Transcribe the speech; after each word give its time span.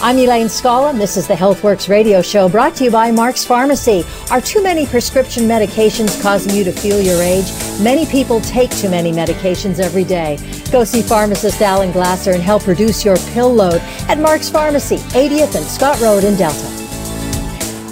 I'm 0.00 0.16
Elaine 0.16 0.48
Scala, 0.48 0.90
and 0.90 1.00
this 1.00 1.16
is 1.16 1.26
the 1.26 1.34
HealthWorks 1.34 1.88
radio 1.88 2.22
show 2.22 2.48
brought 2.48 2.76
to 2.76 2.84
you 2.84 2.90
by 2.92 3.10
Mark's 3.10 3.44
Pharmacy. 3.44 4.04
Are 4.30 4.40
too 4.40 4.62
many 4.62 4.86
prescription 4.86 5.42
medications 5.42 6.22
causing 6.22 6.54
you 6.54 6.62
to 6.62 6.70
feel 6.70 7.00
your 7.00 7.20
age? 7.20 7.46
Many 7.82 8.06
people 8.06 8.40
take 8.42 8.70
too 8.70 8.88
many 8.88 9.10
medications 9.10 9.80
every 9.80 10.04
day. 10.04 10.38
Go 10.70 10.84
see 10.84 11.02
pharmacist 11.02 11.60
Alan 11.60 11.90
Glasser 11.90 12.30
and 12.30 12.40
help 12.40 12.68
reduce 12.68 13.04
your 13.04 13.16
pill 13.32 13.52
load 13.52 13.80
at 14.08 14.20
Mark's 14.20 14.48
Pharmacy, 14.48 14.98
80th 14.98 15.56
and 15.56 15.66
Scott 15.66 16.00
Road 16.00 16.22
in 16.22 16.36
Delta. 16.36 16.66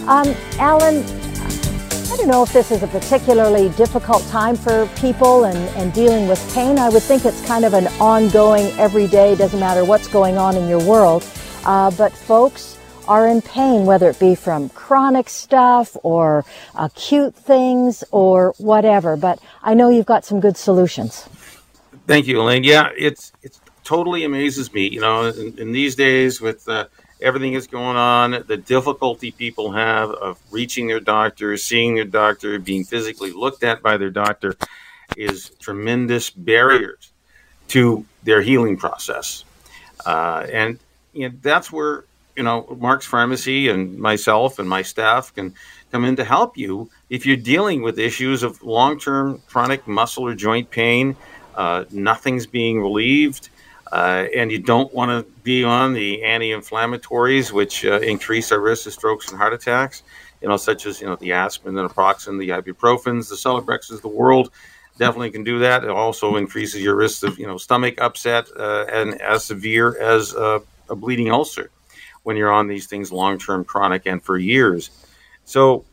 Um, 0.06 0.32
Alan, 0.60 1.02
I 1.02 2.16
don't 2.16 2.28
know 2.28 2.44
if 2.44 2.52
this 2.52 2.70
is 2.70 2.84
a 2.84 2.86
particularly 2.86 3.70
difficult 3.70 4.24
time 4.28 4.54
for 4.54 4.88
people 4.94 5.46
and, 5.46 5.58
and 5.76 5.92
dealing 5.92 6.28
with 6.28 6.54
pain. 6.54 6.78
I 6.78 6.88
would 6.88 7.02
think 7.02 7.24
it's 7.24 7.44
kind 7.44 7.64
of 7.64 7.74
an 7.74 7.88
ongoing, 8.00 8.66
everyday, 8.78 9.34
doesn't 9.34 9.58
matter 9.58 9.84
what's 9.84 10.06
going 10.06 10.38
on 10.38 10.56
in 10.56 10.68
your 10.68 10.82
world. 10.84 11.24
Uh, 11.66 11.90
but 11.90 12.12
folks 12.12 12.78
are 13.08 13.26
in 13.26 13.42
pain, 13.42 13.86
whether 13.86 14.08
it 14.08 14.18
be 14.20 14.34
from 14.34 14.68
chronic 14.70 15.28
stuff 15.28 15.96
or 16.02 16.44
acute 16.76 17.34
things 17.34 18.04
or 18.12 18.54
whatever. 18.58 19.16
But 19.16 19.40
I 19.62 19.74
know 19.74 19.88
you've 19.88 20.06
got 20.06 20.24
some 20.24 20.40
good 20.40 20.56
solutions. 20.56 21.28
Thank 22.06 22.28
you, 22.28 22.40
Elaine. 22.40 22.62
Yeah, 22.62 22.90
it's 22.96 23.32
it's 23.42 23.60
totally 23.82 24.24
amazes 24.24 24.72
me. 24.72 24.88
You 24.88 25.00
know, 25.00 25.24
in, 25.26 25.58
in 25.58 25.72
these 25.72 25.96
days 25.96 26.40
with 26.40 26.68
uh, 26.68 26.86
everything 27.20 27.54
that's 27.54 27.66
going 27.66 27.96
on, 27.96 28.44
the 28.46 28.56
difficulty 28.56 29.32
people 29.32 29.72
have 29.72 30.10
of 30.10 30.38
reaching 30.52 30.86
their 30.86 31.00
doctor, 31.00 31.56
seeing 31.56 31.96
their 31.96 32.04
doctor, 32.04 32.58
being 32.60 32.84
physically 32.84 33.32
looked 33.32 33.64
at 33.64 33.82
by 33.82 33.96
their 33.96 34.10
doctor, 34.10 34.56
is 35.16 35.50
tremendous 35.58 36.30
barriers 36.30 37.12
to 37.68 38.04
their 38.22 38.42
healing 38.42 38.76
process. 38.76 39.44
Uh, 40.04 40.46
and 40.52 40.78
you 41.16 41.28
know, 41.28 41.34
that's 41.42 41.72
where 41.72 42.04
you 42.36 42.42
know 42.42 42.76
Mark's 42.78 43.06
Pharmacy 43.06 43.68
and 43.68 43.98
myself 43.98 44.58
and 44.58 44.68
my 44.68 44.82
staff 44.82 45.34
can 45.34 45.54
come 45.90 46.04
in 46.04 46.16
to 46.16 46.24
help 46.24 46.56
you 46.56 46.90
if 47.08 47.24
you're 47.24 47.36
dealing 47.36 47.82
with 47.82 47.98
issues 47.98 48.42
of 48.42 48.62
long-term 48.62 49.42
chronic 49.46 49.86
muscle 49.86 50.24
or 50.24 50.34
joint 50.34 50.70
pain. 50.70 51.16
Uh, 51.54 51.84
nothing's 51.90 52.46
being 52.46 52.82
relieved, 52.82 53.48
uh, 53.90 54.26
and 54.36 54.52
you 54.52 54.58
don't 54.58 54.92
want 54.92 55.10
to 55.10 55.32
be 55.42 55.64
on 55.64 55.94
the 55.94 56.22
anti-inflammatories, 56.22 57.50
which 57.50 57.82
uh, 57.86 57.98
increase 58.00 58.52
our 58.52 58.60
risk 58.60 58.86
of 58.86 58.92
strokes 58.92 59.28
and 59.28 59.38
heart 59.38 59.54
attacks. 59.54 60.02
You 60.42 60.48
know, 60.48 60.58
such 60.58 60.84
as 60.84 61.00
you 61.00 61.06
know 61.06 61.16
the 61.16 61.32
aspirin, 61.32 61.74
the 61.74 61.88
naproxen, 61.88 62.38
the 62.38 62.50
ibuprofens, 62.50 63.30
the 63.30 63.36
Celebrexes 63.36 64.02
the 64.02 64.08
world 64.08 64.50
definitely 64.98 65.30
can 65.30 65.44
do 65.44 65.58
that. 65.60 65.84
It 65.84 65.90
also 65.90 66.36
increases 66.36 66.82
your 66.82 66.94
risk 66.94 67.22
of 67.22 67.38
you 67.38 67.46
know 67.46 67.56
stomach 67.56 68.00
upset 68.00 68.48
uh, 68.56 68.86
and 68.92 69.20
as 69.20 69.44
severe 69.44 69.98
as 69.98 70.34
uh, 70.34 70.60
a 70.88 70.96
bleeding 70.96 71.30
ulcer 71.30 71.70
when 72.22 72.36
you're 72.36 72.52
on 72.52 72.66
these 72.66 72.86
things 72.86 73.12
long 73.12 73.38
term, 73.38 73.64
chronic, 73.64 74.06
and 74.06 74.22
for 74.22 74.36
years. 74.36 74.90
So 75.44 75.84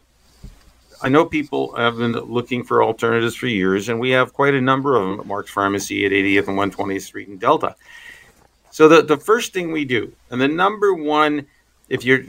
I 1.01 1.09
know 1.09 1.25
people 1.25 1.75
have 1.75 1.97
been 1.97 2.13
looking 2.13 2.63
for 2.63 2.83
alternatives 2.83 3.35
for 3.35 3.47
years, 3.47 3.89
and 3.89 3.99
we 3.99 4.11
have 4.11 4.33
quite 4.33 4.53
a 4.53 4.61
number 4.61 4.95
of 4.95 5.07
them 5.07 5.19
at 5.19 5.25
Mark's 5.25 5.51
Pharmacy 5.51 6.05
at 6.05 6.11
80th 6.11 6.47
and 6.47 6.73
120th 6.73 7.01
Street 7.01 7.27
in 7.27 7.37
Delta. 7.37 7.75
So 8.71 8.87
the, 8.87 9.03
the 9.03 9.17
first 9.17 9.53
thing 9.53 9.71
we 9.71 9.85
do, 9.85 10.13
and 10.31 10.41
the 10.41 10.47
number 10.47 10.93
one, 10.93 11.45
if 11.89 12.03
you're 12.03 12.21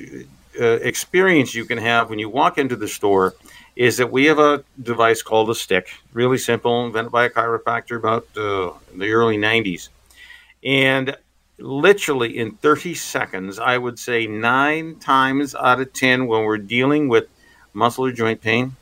uh, 0.60 0.78
experience 0.82 1.54
you 1.54 1.64
can 1.64 1.78
have 1.78 2.10
when 2.10 2.18
you 2.18 2.28
walk 2.28 2.58
into 2.58 2.76
the 2.76 2.86
store 2.86 3.34
is 3.74 3.96
that 3.96 4.10
we 4.10 4.26
have 4.26 4.38
a 4.38 4.62
device 4.82 5.22
called 5.22 5.50
a 5.50 5.54
stick, 5.54 5.88
really 6.12 6.38
simple, 6.38 6.86
invented 6.86 7.10
by 7.10 7.24
a 7.24 7.30
chiropractor 7.30 7.96
about 7.96 8.24
uh, 8.36 8.72
the 8.96 9.10
early 9.10 9.36
90s. 9.36 9.88
And 10.62 11.16
literally 11.58 12.36
in 12.36 12.52
30 12.52 12.94
seconds, 12.94 13.58
I 13.58 13.78
would 13.78 13.98
say 13.98 14.26
nine 14.26 14.96
times 14.96 15.54
out 15.54 15.80
of 15.80 15.92
10, 15.92 16.26
when 16.26 16.44
we're 16.44 16.58
dealing 16.58 17.08
with 17.08 17.28
muscle 17.72 18.06
or 18.06 18.12
joint 18.12 18.40
pain, 18.40 18.76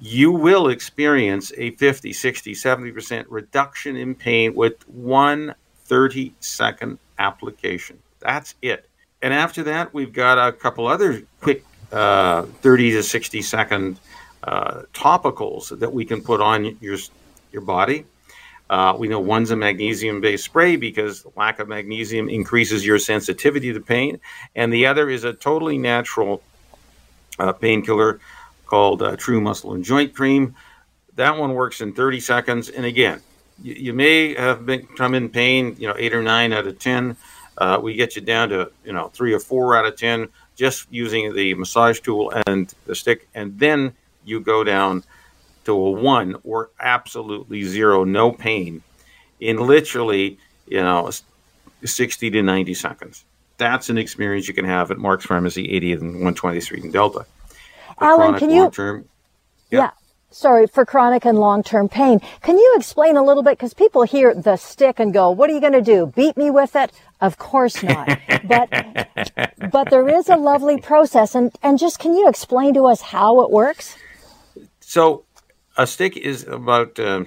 you 0.00 0.30
will 0.30 0.68
experience 0.68 1.52
a 1.56 1.70
50, 1.72 2.12
60, 2.12 2.52
70% 2.52 3.24
reduction 3.28 3.96
in 3.96 4.14
pain 4.14 4.54
with 4.54 4.86
one 4.88 5.54
30 5.84 6.34
second 6.40 6.98
application. 7.18 7.98
That's 8.20 8.54
it. 8.60 8.88
And 9.22 9.32
after 9.32 9.62
that, 9.64 9.94
we've 9.94 10.12
got 10.12 10.36
a 10.38 10.52
couple 10.52 10.86
other 10.86 11.22
quick 11.40 11.64
uh, 11.92 12.42
30 12.42 12.92
to 12.92 13.02
60 13.02 13.42
second 13.42 14.00
uh, 14.42 14.82
topicals 14.92 15.76
that 15.78 15.92
we 15.92 16.04
can 16.04 16.20
put 16.20 16.40
on 16.40 16.76
your, 16.80 16.98
your 17.52 17.62
body 17.62 18.04
uh, 18.68 18.96
we 18.98 19.08
know 19.08 19.20
one's 19.20 19.50
a 19.50 19.56
magnesium 19.56 20.20
based 20.20 20.44
spray 20.44 20.76
because 20.76 21.24
lack 21.36 21.58
of 21.58 21.68
magnesium 21.68 22.28
increases 22.28 22.84
your 22.84 22.98
sensitivity 22.98 23.72
to 23.72 23.80
pain. 23.80 24.20
And 24.54 24.72
the 24.72 24.86
other 24.86 25.08
is 25.08 25.24
a 25.24 25.32
totally 25.32 25.78
natural 25.78 26.42
uh, 27.38 27.52
painkiller 27.52 28.20
called 28.66 29.02
uh, 29.02 29.16
True 29.16 29.40
Muscle 29.40 29.72
and 29.72 29.84
Joint 29.84 30.14
Cream. 30.14 30.56
That 31.14 31.36
one 31.36 31.54
works 31.54 31.80
in 31.80 31.92
30 31.92 32.20
seconds. 32.20 32.68
And 32.68 32.84
again, 32.84 33.20
you, 33.62 33.74
you 33.74 33.92
may 33.92 34.34
have 34.34 34.66
been 34.66 34.86
come 34.86 35.14
in 35.14 35.28
pain, 35.28 35.76
you 35.78 35.86
know, 35.86 35.94
eight 35.96 36.12
or 36.12 36.22
nine 36.22 36.52
out 36.52 36.66
of 36.66 36.78
10. 36.78 37.16
Uh, 37.58 37.78
we 37.80 37.94
get 37.94 38.16
you 38.16 38.22
down 38.22 38.48
to, 38.48 38.70
you 38.84 38.92
know, 38.92 39.08
three 39.08 39.32
or 39.32 39.40
four 39.40 39.76
out 39.76 39.86
of 39.86 39.96
10 39.96 40.28
just 40.56 40.86
using 40.90 41.34
the 41.34 41.54
massage 41.54 42.00
tool 42.00 42.32
and 42.46 42.74
the 42.86 42.94
stick. 42.94 43.28
And 43.34 43.58
then 43.58 43.92
you 44.24 44.40
go 44.40 44.64
down 44.64 45.04
to 45.66 45.72
a 45.72 45.90
one 45.90 46.36
or 46.44 46.70
absolutely 46.80 47.62
zero, 47.62 48.04
no 48.04 48.32
pain 48.32 48.82
in 49.40 49.58
literally, 49.58 50.38
you 50.66 50.80
know, 50.80 51.10
60 51.84 52.30
to 52.30 52.42
90 52.42 52.74
seconds. 52.74 53.24
That's 53.58 53.88
an 53.88 53.98
experience 53.98 54.48
you 54.48 54.54
can 54.54 54.64
have 54.64 54.90
at 54.90 54.98
Mark's 54.98 55.24
Pharmacy, 55.24 55.68
80th 55.68 56.00
and 56.00 56.36
120th 56.36 56.62
Street 56.62 56.84
in 56.84 56.90
Delta. 56.90 57.26
For 57.98 58.04
Alan, 58.04 58.38
can 58.38 58.50
you? 58.50 58.70
Yeah. 59.70 59.78
yeah. 59.78 59.90
Sorry, 60.30 60.66
for 60.66 60.84
chronic 60.84 61.24
and 61.24 61.38
long 61.38 61.62
term 61.62 61.88
pain. 61.88 62.20
Can 62.42 62.58
you 62.58 62.74
explain 62.76 63.16
a 63.16 63.24
little 63.24 63.42
bit? 63.42 63.52
Because 63.56 63.72
people 63.72 64.02
hear 64.02 64.34
the 64.34 64.56
stick 64.56 65.00
and 65.00 65.14
go, 65.14 65.30
What 65.30 65.48
are 65.48 65.54
you 65.54 65.60
going 65.60 65.72
to 65.72 65.80
do? 65.80 66.12
Beat 66.14 66.36
me 66.36 66.50
with 66.50 66.76
it? 66.76 66.92
Of 67.20 67.38
course 67.38 67.82
not. 67.82 68.18
but, 68.44 68.68
but 69.72 69.88
there 69.88 70.06
is 70.08 70.28
a 70.28 70.36
lovely 70.36 70.78
process. 70.78 71.34
And, 71.34 71.52
and 71.62 71.78
just 71.78 71.98
can 71.98 72.12
you 72.12 72.28
explain 72.28 72.74
to 72.74 72.84
us 72.84 73.00
how 73.00 73.40
it 73.42 73.50
works? 73.50 73.96
So, 74.80 75.24
a 75.76 75.86
stick 75.86 76.16
is 76.16 76.44
about 76.44 76.98
uh, 76.98 77.24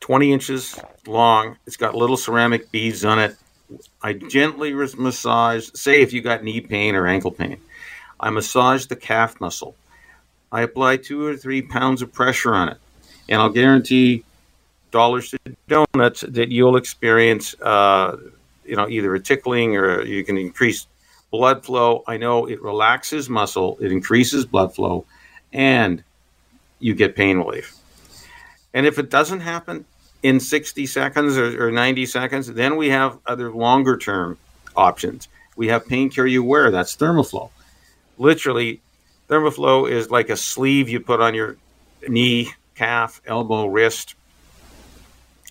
20 0.00 0.32
inches 0.32 0.78
long. 1.06 1.56
It's 1.66 1.76
got 1.76 1.94
little 1.94 2.16
ceramic 2.16 2.70
beads 2.70 3.04
on 3.04 3.18
it. 3.18 3.36
I 4.02 4.12
gently 4.12 4.72
massage, 4.72 5.70
say 5.74 6.02
if 6.02 6.12
you 6.12 6.20
got 6.20 6.44
knee 6.44 6.60
pain 6.60 6.94
or 6.94 7.06
ankle 7.06 7.30
pain, 7.30 7.58
I 8.20 8.30
massage 8.30 8.86
the 8.86 8.96
calf 8.96 9.40
muscle. 9.40 9.74
I 10.50 10.62
apply 10.62 10.98
two 10.98 11.24
or 11.24 11.36
three 11.36 11.62
pounds 11.62 12.02
of 12.02 12.12
pressure 12.12 12.54
on 12.54 12.68
it, 12.68 12.78
and 13.28 13.40
I'll 13.40 13.48
guarantee 13.48 14.24
dollars 14.90 15.30
to 15.30 15.38
donuts 15.68 16.20
that 16.20 16.52
you'll 16.52 16.76
experience, 16.76 17.54
uh, 17.62 18.18
you 18.66 18.76
know, 18.76 18.88
either 18.88 19.14
a 19.14 19.20
tickling 19.20 19.76
or 19.76 20.02
you 20.02 20.22
can 20.22 20.36
increase 20.36 20.86
blood 21.30 21.64
flow. 21.64 22.04
I 22.06 22.18
know 22.18 22.46
it 22.46 22.60
relaxes 22.60 23.30
muscle, 23.30 23.78
it 23.80 23.90
increases 23.90 24.44
blood 24.44 24.74
flow, 24.74 25.06
and 25.54 26.04
you 26.82 26.94
get 26.94 27.16
pain 27.16 27.38
relief. 27.38 27.76
And 28.74 28.86
if 28.86 28.98
it 28.98 29.10
doesn't 29.10 29.40
happen 29.40 29.84
in 30.22 30.40
60 30.40 30.86
seconds 30.86 31.36
or, 31.36 31.68
or 31.68 31.70
90 31.70 32.06
seconds, 32.06 32.46
then 32.52 32.76
we 32.76 32.90
have 32.90 33.18
other 33.26 33.52
longer 33.52 33.96
term 33.96 34.38
options. 34.76 35.28
We 35.56 35.68
have 35.68 35.86
pain 35.86 36.10
cure 36.10 36.26
you 36.26 36.42
wear, 36.42 36.70
that's 36.70 36.96
Thermoflow. 36.96 37.50
Literally, 38.18 38.80
Thermoflow 39.28 39.90
is 39.90 40.10
like 40.10 40.30
a 40.30 40.36
sleeve 40.36 40.88
you 40.88 41.00
put 41.00 41.20
on 41.20 41.34
your 41.34 41.56
knee, 42.08 42.52
calf, 42.74 43.20
elbow, 43.26 43.66
wrist. 43.66 44.14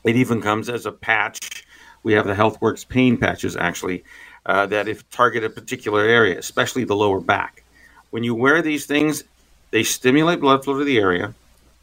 It 0.04 0.16
even 0.16 0.42
comes 0.42 0.69
as 0.69 0.86
a 0.86 0.92
patch. 0.92 1.66
We 2.04 2.13
have 2.13 2.25
the 2.25 2.34
HealthWorks 2.34 2.88
pain 2.88 3.18
patches 3.18 3.56
actually 3.56 4.04
uh, 4.45 4.66
that 4.68 4.88
if 4.88 5.07
target 5.12 5.44
a 5.44 5.50
particular 5.50 6.01
area, 6.01 6.38
especially 6.39 6.84
the 6.84 6.95
lower 6.95 7.19
back. 7.19 7.63
When 8.10 8.24
you 8.24 8.36
wear 8.36 8.62
these 8.62 8.86
things, 8.86 9.24
they 9.72 9.84
stimulate 9.84 10.40
blood 10.40 10.64
flow 10.64 10.78
to 10.78 10.84
the 10.86 10.98
area. 11.00 11.34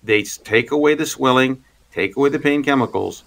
They 0.02 0.22
take 0.22 0.70
away 0.70 0.94
the 0.94 1.06
swelling, 1.06 1.64
take 1.92 2.16
away 2.16 2.28
the 2.28 2.38
pain 2.38 2.62
chemicals, 2.62 3.24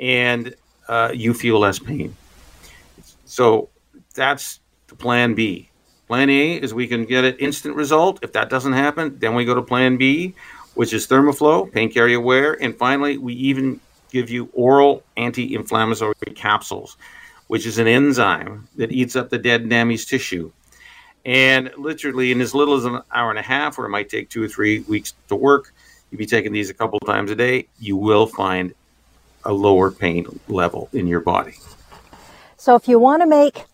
and 0.00 0.54
uh, 0.88 1.10
you 1.14 1.34
feel 1.34 1.58
less 1.58 1.78
pain. 1.78 2.16
So 3.26 3.68
that's 4.14 4.60
the 4.86 4.94
plan 4.94 5.34
B. 5.34 5.68
Plan 6.06 6.30
A 6.30 6.54
is 6.54 6.72
we 6.72 6.86
can 6.86 7.04
get 7.04 7.24
an 7.24 7.36
instant 7.36 7.76
result. 7.76 8.20
If 8.22 8.32
that 8.32 8.48
doesn't 8.48 8.72
happen, 8.72 9.18
then 9.18 9.34
we 9.34 9.44
go 9.44 9.54
to 9.54 9.60
plan 9.62 9.98
B, 9.98 10.34
which 10.74 10.94
is 10.94 11.06
Thermoflow, 11.06 11.70
pain 11.70 11.92
carrier 11.92 12.20
wear. 12.20 12.56
And 12.62 12.74
finally, 12.74 13.18
we 13.18 13.34
even 13.34 13.80
give 14.10 14.30
you 14.30 14.48
oral 14.54 15.02
anti 15.18 15.54
inflammatory 15.54 16.14
capsules. 16.34 16.96
which 17.48 17.66
is 17.66 17.78
an 17.78 17.86
enzyme 17.86 18.68
that 18.76 18.92
eats 18.92 19.16
up 19.16 19.30
the 19.30 19.38
dead 19.38 19.68
damaged 19.68 20.08
tissue. 20.08 20.52
And 21.28 21.70
literally, 21.76 22.32
in 22.32 22.40
as 22.40 22.54
little 22.54 22.74
as 22.74 22.86
an 22.86 23.02
hour 23.12 23.28
and 23.28 23.38
a 23.38 23.42
half, 23.42 23.78
or 23.78 23.84
it 23.84 23.90
might 23.90 24.08
take 24.08 24.30
two 24.30 24.42
or 24.42 24.48
three 24.48 24.80
weeks 24.80 25.12
to 25.28 25.36
work, 25.36 25.74
you'd 26.10 26.16
be 26.16 26.24
taking 26.24 26.52
these 26.52 26.70
a 26.70 26.74
couple 26.74 26.98
times 27.00 27.30
a 27.30 27.34
day, 27.34 27.68
you 27.78 27.98
will 27.98 28.26
find 28.26 28.72
a 29.44 29.52
lower 29.52 29.90
pain 29.90 30.40
level 30.48 30.88
in 30.94 31.06
your 31.06 31.20
body. 31.20 31.52
So, 32.56 32.76
if 32.76 32.88
you 32.88 32.98
want 32.98 33.20
to 33.20 33.26
make 33.26 33.66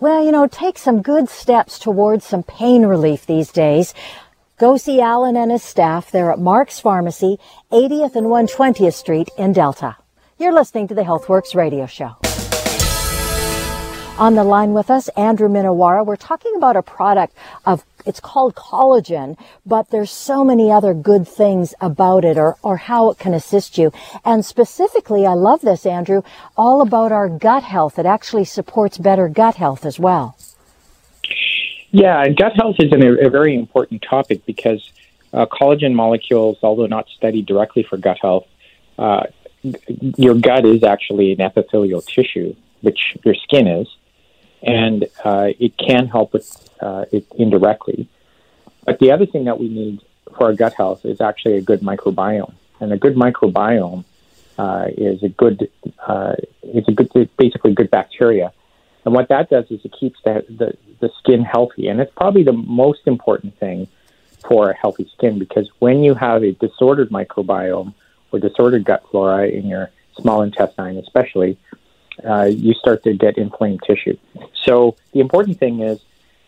well, 0.00 0.24
you 0.24 0.32
know, 0.32 0.46
take 0.46 0.78
some 0.78 1.02
good 1.02 1.28
steps 1.28 1.78
towards 1.78 2.24
some 2.24 2.42
pain 2.42 2.86
relief 2.86 3.26
these 3.26 3.52
days. 3.52 3.92
Go 4.58 4.78
see 4.78 4.98
Alan 5.00 5.36
and 5.36 5.50
his 5.50 5.62
staff. 5.62 6.10
They're 6.10 6.32
at 6.32 6.38
Mark's 6.38 6.80
Pharmacy, 6.80 7.38
80th 7.70 8.16
and 8.16 8.28
120th 8.28 8.94
Street 8.94 9.28
in 9.36 9.52
Delta. 9.52 9.96
You're 10.38 10.54
listening 10.54 10.88
to 10.88 10.94
the 10.94 11.02
HealthWorks 11.02 11.54
radio 11.54 11.86
show. 11.86 12.16
On 14.16 14.36
the 14.36 14.44
line 14.44 14.74
with 14.74 14.92
us, 14.92 15.08
Andrew 15.16 15.48
Minowara. 15.48 16.06
We're 16.06 16.14
talking 16.14 16.52
about 16.56 16.76
a 16.76 16.82
product 16.82 17.36
of, 17.66 17.84
it's 18.06 18.20
called 18.20 18.54
collagen, 18.54 19.36
but 19.66 19.90
there's 19.90 20.12
so 20.12 20.44
many 20.44 20.70
other 20.70 20.94
good 20.94 21.26
things 21.26 21.74
about 21.80 22.24
it 22.24 22.38
or, 22.38 22.56
or 22.62 22.76
how 22.76 23.10
it 23.10 23.18
can 23.18 23.34
assist 23.34 23.76
you. 23.76 23.92
And 24.24 24.44
specifically, 24.46 25.26
I 25.26 25.32
love 25.32 25.62
this, 25.62 25.84
Andrew, 25.84 26.22
all 26.56 26.80
about 26.80 27.10
our 27.10 27.28
gut 27.28 27.64
health. 27.64 27.98
It 27.98 28.06
actually 28.06 28.44
supports 28.44 28.98
better 28.98 29.28
gut 29.28 29.56
health 29.56 29.84
as 29.84 29.98
well. 29.98 30.36
Yeah, 31.90 32.28
gut 32.28 32.52
health 32.54 32.76
is 32.78 32.92
an, 32.92 33.02
a 33.02 33.28
very 33.28 33.56
important 33.56 34.02
topic 34.08 34.46
because 34.46 34.92
uh, 35.32 35.46
collagen 35.46 35.92
molecules, 35.92 36.58
although 36.62 36.86
not 36.86 37.08
studied 37.08 37.46
directly 37.46 37.82
for 37.82 37.96
gut 37.96 38.18
health, 38.22 38.46
uh, 38.96 39.24
your 39.62 40.36
gut 40.36 40.64
is 40.64 40.84
actually 40.84 41.32
an 41.32 41.40
epithelial 41.40 42.00
tissue, 42.00 42.54
which 42.80 43.16
your 43.24 43.34
skin 43.34 43.66
is 43.66 43.88
and 44.64 45.04
uh, 45.24 45.48
it 45.58 45.76
can 45.76 46.08
help 46.08 46.32
with 46.32 46.68
uh, 46.80 47.04
it 47.12 47.26
indirectly. 47.36 48.08
But 48.84 48.98
the 48.98 49.12
other 49.12 49.26
thing 49.26 49.44
that 49.44 49.58
we 49.60 49.68
need 49.68 50.00
for 50.36 50.46
our 50.46 50.54
gut 50.54 50.74
health 50.74 51.04
is 51.04 51.20
actually 51.20 51.56
a 51.56 51.62
good 51.62 51.80
microbiome, 51.80 52.54
and 52.80 52.92
a 52.92 52.96
good 52.96 53.14
microbiome 53.14 54.04
uh, 54.58 54.86
is 54.96 55.22
a 55.22 55.28
good 55.28 55.70
uh, 56.06 56.34
it's 56.62 56.88
a 56.88 56.92
good 56.92 57.30
basically 57.36 57.74
good 57.74 57.90
bacteria, 57.90 58.52
and 59.04 59.14
what 59.14 59.28
that 59.28 59.50
does 59.50 59.70
is 59.70 59.84
it 59.84 59.94
keeps 59.98 60.18
the, 60.24 60.44
the 60.48 60.76
the 61.00 61.10
skin 61.18 61.44
healthy, 61.44 61.88
and 61.88 62.00
it's 62.00 62.12
probably 62.14 62.42
the 62.42 62.52
most 62.52 63.06
important 63.06 63.58
thing 63.58 63.86
for 64.46 64.70
a 64.70 64.76
healthy 64.76 65.10
skin 65.16 65.38
because 65.38 65.70
when 65.78 66.02
you 66.04 66.14
have 66.14 66.42
a 66.42 66.52
disordered 66.52 67.10
microbiome 67.10 67.94
or 68.30 68.38
disordered 68.38 68.84
gut 68.84 69.02
flora 69.10 69.48
in 69.48 69.66
your 69.66 69.90
small 70.18 70.42
intestine, 70.42 70.98
especially, 70.98 71.56
uh, 72.22 72.44
you 72.44 72.74
start 72.74 73.02
to 73.04 73.14
get 73.14 73.38
inflamed 73.38 73.80
tissue. 73.86 74.16
So 74.62 74.96
the 75.12 75.20
important 75.20 75.58
thing 75.58 75.80
is 75.80 76.00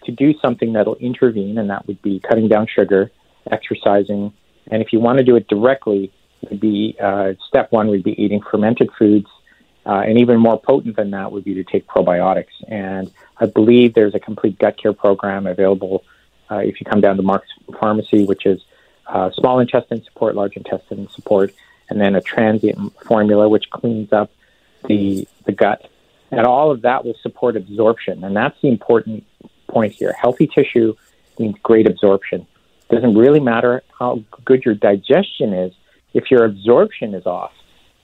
to 0.05 0.13
do 0.13 0.35
something 0.39 0.73
that'll 0.75 0.97
intervene, 0.97 1.59
and 1.59 1.71
that 1.71 1.87
would 1.87 2.01
be 2.03 2.21
cutting 2.21 2.49
down 2.49 2.67
sugar, 2.67 3.11
exercising, 3.51 4.33
and 4.71 4.83
if 4.83 4.93
you 4.93 5.01
want 5.01 5.19
to 5.19 5.25
do 5.25 5.37
it 5.37 5.49
directly, 5.49 6.13
would 6.49 6.61
be 6.61 6.97
uh, 7.01 7.35
step 7.49 7.73
one 7.73 7.89
would 7.89 8.03
be 8.03 8.21
eating 8.23 8.41
fermented 8.41 8.91
foods, 8.99 9.29
uh, 9.85 10.03
and 10.07 10.19
even 10.19 10.39
more 10.39 10.61
potent 10.61 10.97
than 10.97 11.11
that 11.11 11.33
would 11.33 11.45
be 11.45 11.55
to 11.55 11.65
take 11.65 11.87
probiotics. 11.87 12.55
And 12.69 13.11
I 13.39 13.47
believe 13.47 13.95
there's 13.95 14.15
a 14.15 14.21
complete 14.21 14.59
gut 14.59 14.77
care 14.77 14.93
program 14.93 15.47
available 15.47 16.05
uh, 16.51 16.59
if 16.59 16.81
you 16.81 16.87
come 16.87 17.01
down 17.01 17.17
to 17.17 17.23
Mark's 17.23 17.49
Pharmacy, 17.81 18.25
which 18.25 18.47
is 18.47 18.61
uh, 19.07 19.31
small 19.33 19.61
intestine 19.61 20.03
support, 20.03 20.35
large 20.35 20.57
intestine 20.57 21.09
support, 21.09 21.53
and 21.89 22.01
then 22.01 22.15
a 22.15 22.21
transient 22.21 22.93
formula 23.05 23.49
which 23.49 23.71
cleans 23.71 24.13
up 24.13 24.31
the 24.87 25.27
the 25.45 25.53
gut, 25.53 25.89
and 26.31 26.47
all 26.47 26.71
of 26.71 26.83
that 26.83 27.05
will 27.05 27.17
support 27.23 27.57
absorption. 27.57 28.25
And 28.25 28.37
that's 28.37 28.61
the 28.61 28.69
important 28.69 29.25
point 29.69 29.93
here. 29.93 30.15
Healthy 30.21 30.49
tissue 30.49 30.95
means 31.39 31.57
great 31.63 31.87
absorption. 31.87 32.47
It 32.89 32.95
doesn't 32.95 33.17
really 33.17 33.41
matter 33.41 33.83
how 33.99 34.23
good 34.45 34.65
your 34.65 34.75
digestion 34.75 35.53
is. 35.53 35.73
If 36.15 36.31
your 36.31 36.45
absorption 36.45 37.15
is 37.15 37.27
off, 37.27 37.53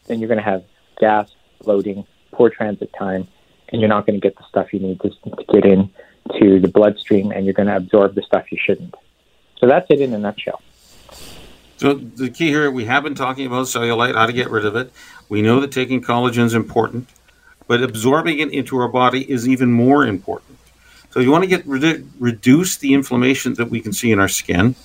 then 0.07 0.19
you're 0.19 0.29
going 0.29 0.39
to 0.39 0.45
have 0.45 0.65
gas, 0.99 1.33
bloating, 1.63 2.05
poor 2.33 2.51
transit 2.51 2.91
time, 2.99 3.29
and 3.69 3.81
you're 3.81 3.89
not 3.89 4.07
going 4.07 4.21
to 4.21 4.23
get 4.23 4.37
the 4.37 4.45
stuff 4.49 4.73
you 4.73 4.81
need 4.81 5.01
to, 5.01 5.11
to 5.11 5.45
get 5.53 5.65
in 5.65 5.91
to 6.39 6.61
the 6.61 6.69
bloodstream, 6.69 7.31
and 7.31 7.45
you're 7.45 7.55
going 7.55 7.69
to 7.69 7.77
absorb 7.77 8.15
the 8.15 8.23
stuff 8.23 8.51
you 8.51 8.59
shouldn't. 8.65 8.95
So 9.59 9.67
that's 9.67 9.87
it 9.91 10.01
in 10.01 10.13
a 10.13 10.19
nutshell. 10.19 10.61
So 11.83 11.95
the 11.95 12.31
key 12.31 12.47
here, 12.47 12.71
we 12.71 12.85
have 12.85 13.03
been 13.03 13.17
talking 13.17 13.45
about 13.45 13.67
cellulite, 13.67 14.15
how 14.15 14.27
to 14.27 14.33
get 14.33 14.49
rid 14.51 14.65
of 14.65 14.77
it. 14.77 14.93
We 15.29 15.43
know 15.43 15.59
that 15.59 15.73
taking 15.73 16.01
collagen 16.01 16.45
is 16.45 16.55
important, 16.55 17.09
but 17.67 17.83
absorbing 17.83 18.39
it 18.39 18.53
into 18.53 18.77
our 18.77 18.87
body 18.87 19.29
is 19.29 19.49
even 19.49 19.73
more 19.73 20.07
important. 20.07 20.59
So 21.11 21.19
you 21.19 21.33
want 21.33 21.43
to 21.43 21.49
get 21.49 21.67
reduce 21.67 22.77
the 22.77 22.95
inflammation 22.95 23.55
that 23.55 23.69
we 23.69 23.81
can 23.81 23.93
see 23.93 24.13
in 24.13 24.21
our 24.21 24.29
skin. 24.29 24.77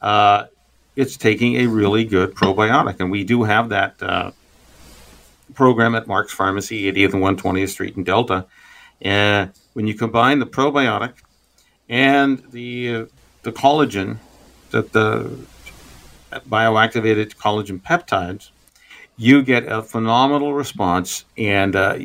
Uh, 0.00 0.44
it's 0.94 1.16
taking 1.16 1.56
a 1.56 1.66
really 1.66 2.04
good 2.04 2.36
probiotic, 2.36 3.00
and 3.00 3.10
we 3.10 3.24
do 3.24 3.42
have 3.42 3.70
that 3.70 4.00
uh, 4.00 4.30
program 5.54 5.96
at 5.96 6.06
Mark's 6.06 6.32
Pharmacy, 6.32 6.84
80th 6.92 7.14
and 7.14 7.38
120th 7.40 7.70
Street 7.70 7.96
in 7.96 8.04
Delta. 8.04 8.46
And 9.02 9.50
when 9.72 9.88
you 9.88 9.94
combine 9.94 10.38
the 10.38 10.46
probiotic 10.46 11.14
and 11.88 12.38
the 12.52 13.08
the 13.42 13.50
collagen 13.50 14.18
that 14.70 14.92
the 14.92 15.36
bioactivated 16.32 17.36
collagen 17.36 17.80
peptides, 17.80 18.50
you 19.16 19.42
get 19.42 19.64
a 19.66 19.82
phenomenal 19.82 20.54
response, 20.54 21.24
and 21.36 21.74
uh, 21.74 21.98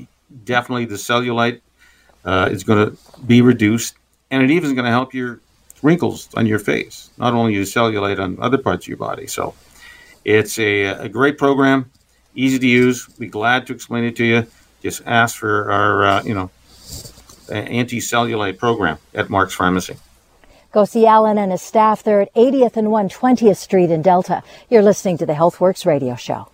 definitely 0.46 0.86
the 0.86 0.96
cellulite 0.96 1.62
uh, 2.26 2.50
is 2.52 2.64
going 2.64 2.90
to 2.90 2.98
be 3.22 3.42
reduced, 3.42 3.96
and 4.32 4.42
it 4.42 4.50
even 4.50 4.70
is 4.70 4.74
going 4.74 4.86
to 4.86 4.92
help 4.92 5.14
your 5.14 5.40
wrinkles 5.82 6.30
on 6.36 6.48
your 6.48 6.60
face, 6.60 7.12
not 7.18 7.34
only 7.34 7.54
your 7.54 7.66
cellulite 7.66 8.20
on 8.20 8.38
other 8.42 8.58
parts 8.58 8.86
of 8.86 8.88
your 8.88 8.98
body. 8.98 9.28
So 9.28 9.54
it's 10.26 10.58
a, 10.58 10.86
a 10.86 11.10
great 11.10 11.38
program, 11.38 11.92
easy 12.34 12.58
to 12.58 12.68
use. 12.68 13.06
Be 13.06 13.28
glad 13.28 13.68
to 13.68 13.74
explain 13.74 14.06
it 14.06 14.16
to 14.16 14.24
you. 14.24 14.48
Just 14.82 15.02
ask 15.06 15.38
for 15.38 15.72
our, 15.72 16.06
uh, 16.06 16.24
you 16.24 16.34
know, 16.34 16.50
anti-cellulite 17.52 18.58
program 18.58 18.98
at 19.14 19.30
Mark's 19.30 19.54
Pharmacy. 19.54 19.98
Go 20.74 20.86
see 20.86 21.06
Alan 21.06 21.38
and 21.38 21.52
his 21.52 21.62
staff. 21.62 22.02
They're 22.02 22.22
at 22.22 22.34
80th 22.34 22.78
and 22.78 22.88
120th 22.88 23.58
Street 23.58 23.92
in 23.92 24.02
Delta. 24.02 24.42
You're 24.72 24.82
listening 24.82 25.20
to 25.20 25.26
the 25.28 25.34
HealthWorks 25.34 25.86
radio 25.86 26.16
show. 26.16 26.50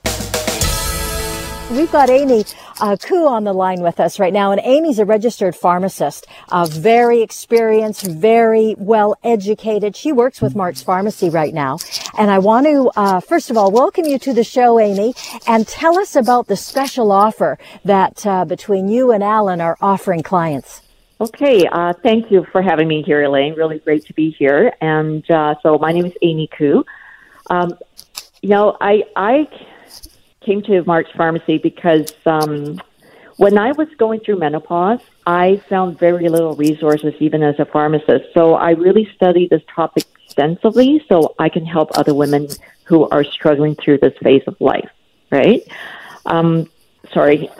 We've 1.72 1.90
got 1.90 2.10
Amy 2.10 2.44
uh, 2.82 2.98
Koo 2.98 3.28
on 3.28 3.46
the 3.46 3.54
line 3.54 3.82
with 3.82 4.00
us 4.02 4.20
right 4.20 4.34
now, 4.34 4.52
and 4.52 4.60
Amy's 4.62 5.00
a 5.00 5.06
registered 5.06 5.56
pharmacist, 5.56 6.28
uh, 6.50 6.66
very 6.66 7.22
experienced, 7.22 8.08
very 8.08 8.76
well 8.78 9.16
educated. 9.24 9.96
She 9.96 10.12
works 10.12 10.42
with 10.42 10.54
Mark's 10.54 10.82
Pharmacy 10.82 11.30
right 11.30 11.54
now, 11.54 11.78
and 12.18 12.30
I 12.30 12.40
want 12.40 12.66
to 12.66 12.92
uh, 12.98 13.20
first 13.22 13.50
of 13.50 13.56
all 13.56 13.72
welcome 13.72 14.06
you 14.06 14.20
to 14.20 14.34
the 14.34 14.44
show, 14.44 14.80
Amy, 14.80 15.14
and 15.48 15.66
tell 15.66 15.98
us 15.98 16.18
about 16.18 16.48
the 16.48 16.58
special 16.58 17.12
offer 17.12 17.58
that 17.86 18.26
uh, 18.26 18.44
between 18.44 18.90
you 18.90 19.12
and 19.14 19.24
Alan 19.24 19.62
are 19.62 19.78
offering 19.80 20.24
clients. 20.24 20.82
Okay, 21.22 21.68
uh, 21.68 21.92
thank 22.02 22.32
you 22.32 22.46
for 22.50 22.62
having 22.62 22.88
me 22.88 23.02
here, 23.02 23.22
Elaine. 23.24 23.54
Really 23.56 23.80
great 23.80 24.06
to 24.06 24.14
be 24.14 24.32
here. 24.32 24.74
And 24.80 25.30
uh, 25.30 25.56
so 25.62 25.78
my 25.78 25.92
name 25.92 26.06
is 26.06 26.14
Amy 26.22 26.48
Koo. 26.48 26.86
Um, 27.50 27.78
you 28.42 28.48
know, 28.48 28.78
I 28.80 29.04
I 29.18 29.50
came 30.40 30.62
to 30.62 30.82
Mark's 30.86 31.12
Pharmacy 31.12 31.58
because 31.58 32.14
um, 32.26 32.80
when 33.36 33.58
I 33.58 33.74
was 33.74 33.90
going 33.98 34.22
through 34.22 34.38
menopause, 34.38 35.02
I 35.28 35.58
found 35.68 36.00
very 36.00 36.30
little 36.30 36.56
resources, 36.56 37.14
even 37.20 37.44
as 37.44 37.60
a 37.60 37.66
pharmacist. 37.66 38.34
So 38.34 38.54
I 38.54 38.72
really 38.72 39.10
studied 39.14 39.50
this 39.50 39.64
topic 39.76 40.06
extensively 40.24 41.04
so 41.10 41.36
I 41.38 41.50
can 41.50 41.66
help 41.66 41.90
other 41.98 42.14
women 42.14 42.48
who 42.86 43.10
are 43.10 43.26
struggling 43.26 43.76
through 43.76 43.98
this 43.98 44.18
phase 44.24 44.44
of 44.48 44.56
life. 44.62 44.90
Right? 45.32 45.68
Um, 46.26 46.70
sorry. 47.12 47.50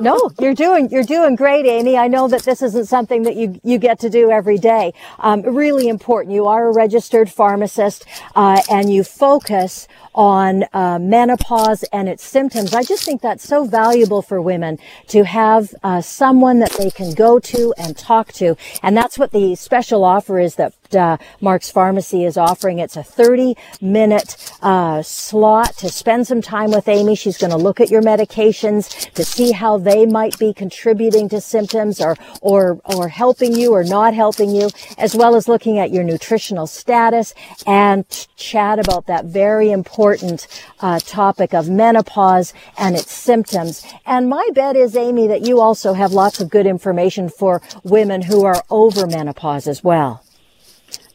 no, 0.00 0.30
you're 0.40 0.54
doing 0.54 0.90
you're 0.90 1.02
doing 1.02 1.36
great, 1.36 1.66
Amy. 1.66 1.96
I 1.96 2.08
know 2.08 2.28
that 2.28 2.42
this 2.42 2.62
isn't 2.62 2.86
something 2.86 3.22
that 3.22 3.36
you 3.36 3.60
you 3.64 3.78
get 3.78 3.98
to 4.00 4.10
do 4.10 4.30
every 4.30 4.58
day. 4.58 4.94
Um, 5.18 5.42
really 5.42 5.88
important. 5.88 6.34
You 6.34 6.46
are 6.46 6.68
a 6.68 6.72
registered 6.72 7.30
pharmacist, 7.30 8.04
uh, 8.34 8.62
and 8.70 8.92
you 8.92 9.04
focus 9.04 9.88
on 10.14 10.64
uh, 10.72 10.98
menopause 10.98 11.84
and 11.92 12.08
its 12.08 12.24
symptoms. 12.24 12.74
I 12.74 12.82
just 12.82 13.04
think 13.04 13.22
that's 13.22 13.46
so 13.46 13.64
valuable 13.64 14.22
for 14.22 14.40
women 14.40 14.78
to 15.08 15.24
have 15.24 15.74
uh, 15.82 16.00
someone 16.00 16.58
that 16.60 16.72
they 16.72 16.90
can 16.90 17.14
go 17.14 17.38
to 17.38 17.74
and 17.76 17.96
talk 17.96 18.32
to, 18.34 18.56
and 18.82 18.96
that's 18.96 19.18
what 19.18 19.32
the 19.32 19.54
special 19.54 20.04
offer 20.04 20.38
is 20.38 20.56
that 20.56 20.74
uh, 20.94 21.18
Mark's 21.40 21.70
Pharmacy 21.70 22.24
is 22.24 22.36
offering. 22.36 22.78
It's 22.78 22.96
a 22.96 23.02
30 23.02 23.56
minute 23.80 24.52
uh, 24.62 25.02
slot 25.02 25.76
to 25.78 25.88
spend 25.88 26.26
some 26.26 26.42
time 26.42 26.70
with 26.70 26.88
Amy. 26.88 27.14
She's 27.14 27.38
going 27.38 27.50
to 27.50 27.56
look 27.56 27.80
at 27.80 27.90
your 27.90 28.02
medications 28.02 29.12
to 29.12 29.24
see 29.24 29.52
how 29.52 29.78
they 29.78 30.06
might 30.06 30.38
be 30.38 30.52
contributing 30.52 31.28
to 31.30 31.40
symptoms 31.40 32.00
or, 32.00 32.16
or, 32.40 32.80
or 32.84 33.08
helping 33.08 33.54
you 33.54 33.72
or 33.72 33.84
not 33.84 34.14
helping 34.14 34.50
you, 34.54 34.70
as 34.96 35.14
well 35.14 35.34
as 35.34 35.48
looking 35.48 35.78
at 35.78 35.90
your 35.90 36.04
nutritional 36.04 36.66
status 36.66 37.34
and 37.66 38.04
chat 38.36 38.78
about 38.78 39.06
that 39.06 39.24
very 39.24 39.70
important 39.70 40.46
uh, 40.80 40.98
topic 41.00 41.54
of 41.54 41.68
menopause 41.68 42.52
and 42.78 42.96
its 42.96 43.12
symptoms. 43.12 43.84
And 44.06 44.28
my 44.28 44.48
bet 44.54 44.76
is, 44.76 44.96
Amy, 44.96 45.26
that 45.28 45.42
you 45.42 45.60
also 45.60 45.92
have 45.92 46.12
lots 46.12 46.40
of 46.40 46.50
good 46.50 46.66
information 46.66 47.28
for 47.28 47.62
women 47.82 48.22
who 48.22 48.44
are 48.44 48.62
over 48.70 49.06
menopause 49.06 49.66
as 49.66 49.82
well. 49.84 50.22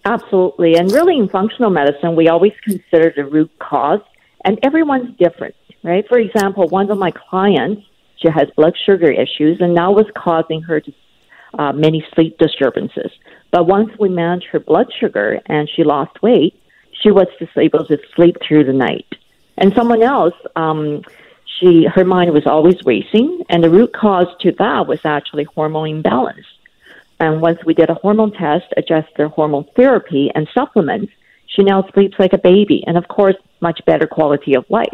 Absolutely. 0.05 0.75
And 0.75 0.91
really, 0.91 1.17
in 1.17 1.29
functional 1.29 1.69
medicine, 1.69 2.15
we 2.15 2.27
always 2.27 2.53
consider 2.63 3.13
the 3.15 3.25
root 3.25 3.51
cause, 3.59 4.01
and 4.43 4.59
everyone's 4.61 5.15
different, 5.17 5.55
right? 5.83 6.05
For 6.07 6.19
example, 6.19 6.67
one 6.67 6.91
of 6.91 6.97
my 6.97 7.11
clients, 7.11 7.83
she 8.17 8.29
has 8.29 8.49
blood 8.57 8.75
sugar 8.85 9.09
issues, 9.09 9.61
and 9.61 9.77
that 9.77 9.93
was 9.93 10.05
causing 10.15 10.61
her 10.63 10.81
to, 10.81 10.93
uh, 11.57 11.71
many 11.71 12.05
sleep 12.13 12.37
disturbances. 12.37 13.11
But 13.51 13.67
once 13.67 13.91
we 13.99 14.09
managed 14.09 14.47
her 14.47 14.59
blood 14.59 14.87
sugar 14.99 15.39
and 15.45 15.69
she 15.69 15.83
lost 15.83 16.21
weight, 16.21 16.59
she 17.01 17.11
was 17.11 17.27
just 17.39 17.57
able 17.57 17.85
to 17.85 17.97
sleep 18.15 18.37
through 18.45 18.65
the 18.65 18.73
night. 18.73 19.05
And 19.57 19.73
someone 19.73 20.01
else, 20.01 20.33
um, 20.55 21.03
she 21.59 21.85
her 21.85 22.03
mind 22.03 22.33
was 22.33 22.47
always 22.47 22.75
racing, 22.83 23.43
and 23.49 23.63
the 23.63 23.69
root 23.69 23.93
cause 23.93 24.27
to 24.41 24.51
that 24.53 24.87
was 24.87 24.99
actually 25.05 25.43
hormone 25.43 25.89
imbalance. 25.89 26.45
And 27.23 27.41
once 27.41 27.59
we 27.65 27.73
did 27.73 27.89
a 27.89 27.93
hormone 27.93 28.33
test, 28.33 28.65
adjusted 28.75 29.29
hormone 29.29 29.65
therapy 29.77 30.29
and 30.35 30.45
supplements, 30.53 31.13
she 31.47 31.63
now 31.63 31.87
sleeps 31.93 32.15
like 32.19 32.33
a 32.33 32.37
baby, 32.37 32.83
and 32.85 32.97
of 32.97 33.07
course, 33.07 33.37
much 33.61 33.79
better 33.85 34.07
quality 34.07 34.55
of 34.55 34.65
life. 34.69 34.91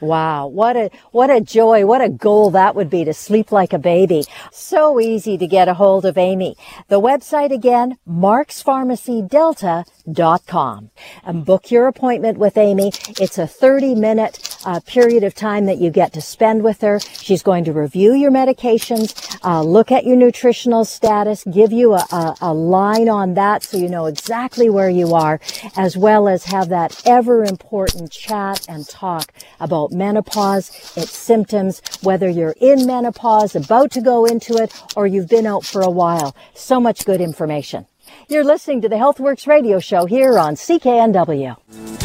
Wow, 0.00 0.48
what 0.48 0.76
a 0.76 0.90
what 1.12 1.30
a 1.30 1.40
joy, 1.40 1.86
what 1.86 2.00
a 2.00 2.08
goal 2.08 2.50
that 2.50 2.74
would 2.74 2.90
be 2.90 3.04
to 3.04 3.14
sleep 3.14 3.52
like 3.52 3.72
a 3.72 3.78
baby. 3.78 4.24
So 4.50 4.98
easy 4.98 5.38
to 5.38 5.46
get 5.46 5.68
a 5.68 5.74
hold 5.74 6.04
of 6.04 6.18
Amy. 6.18 6.56
The 6.88 7.00
website 7.00 7.52
again, 7.52 7.98
markspharmacydelta.com. 8.08 10.90
And 11.22 11.44
book 11.44 11.70
your 11.70 11.86
appointment 11.86 12.38
with 12.38 12.56
Amy. 12.56 12.90
It's 13.20 13.38
a 13.38 13.46
30 13.46 13.94
minute 13.94 14.51
uh, 14.64 14.80
period 14.80 15.24
of 15.24 15.34
time 15.34 15.66
that 15.66 15.78
you 15.78 15.90
get 15.90 16.12
to 16.12 16.20
spend 16.20 16.62
with 16.62 16.80
her. 16.80 17.00
She's 17.00 17.42
going 17.42 17.64
to 17.64 17.72
review 17.72 18.14
your 18.14 18.30
medications, 18.30 19.38
uh, 19.44 19.62
look 19.62 19.92
at 19.92 20.04
your 20.04 20.16
nutritional 20.16 20.84
status, 20.84 21.44
give 21.44 21.72
you 21.72 21.94
a, 21.94 22.06
a, 22.10 22.34
a 22.40 22.54
line 22.54 23.08
on 23.08 23.34
that 23.34 23.62
so 23.62 23.76
you 23.76 23.88
know 23.88 24.06
exactly 24.06 24.68
where 24.68 24.90
you 24.90 25.14
are, 25.14 25.40
as 25.76 25.96
well 25.96 26.28
as 26.28 26.44
have 26.44 26.68
that 26.68 27.00
ever 27.06 27.44
important 27.44 28.10
chat 28.10 28.66
and 28.68 28.88
talk 28.88 29.32
about 29.60 29.92
menopause, 29.92 30.70
its 30.96 31.16
symptoms, 31.16 31.82
whether 32.02 32.28
you're 32.28 32.54
in 32.60 32.86
menopause, 32.86 33.56
about 33.56 33.90
to 33.92 34.00
go 34.00 34.24
into 34.24 34.56
it, 34.56 34.72
or 34.96 35.06
you've 35.06 35.28
been 35.28 35.46
out 35.46 35.64
for 35.64 35.82
a 35.82 35.90
while. 35.90 36.34
So 36.54 36.80
much 36.80 37.04
good 37.04 37.20
information. 37.20 37.86
You're 38.28 38.44
listening 38.44 38.80
to 38.82 38.88
the 38.88 38.96
HealthWorks 38.96 39.46
radio 39.46 39.78
show 39.78 40.06
here 40.06 40.38
on 40.38 40.54
CKNW. 40.54 42.01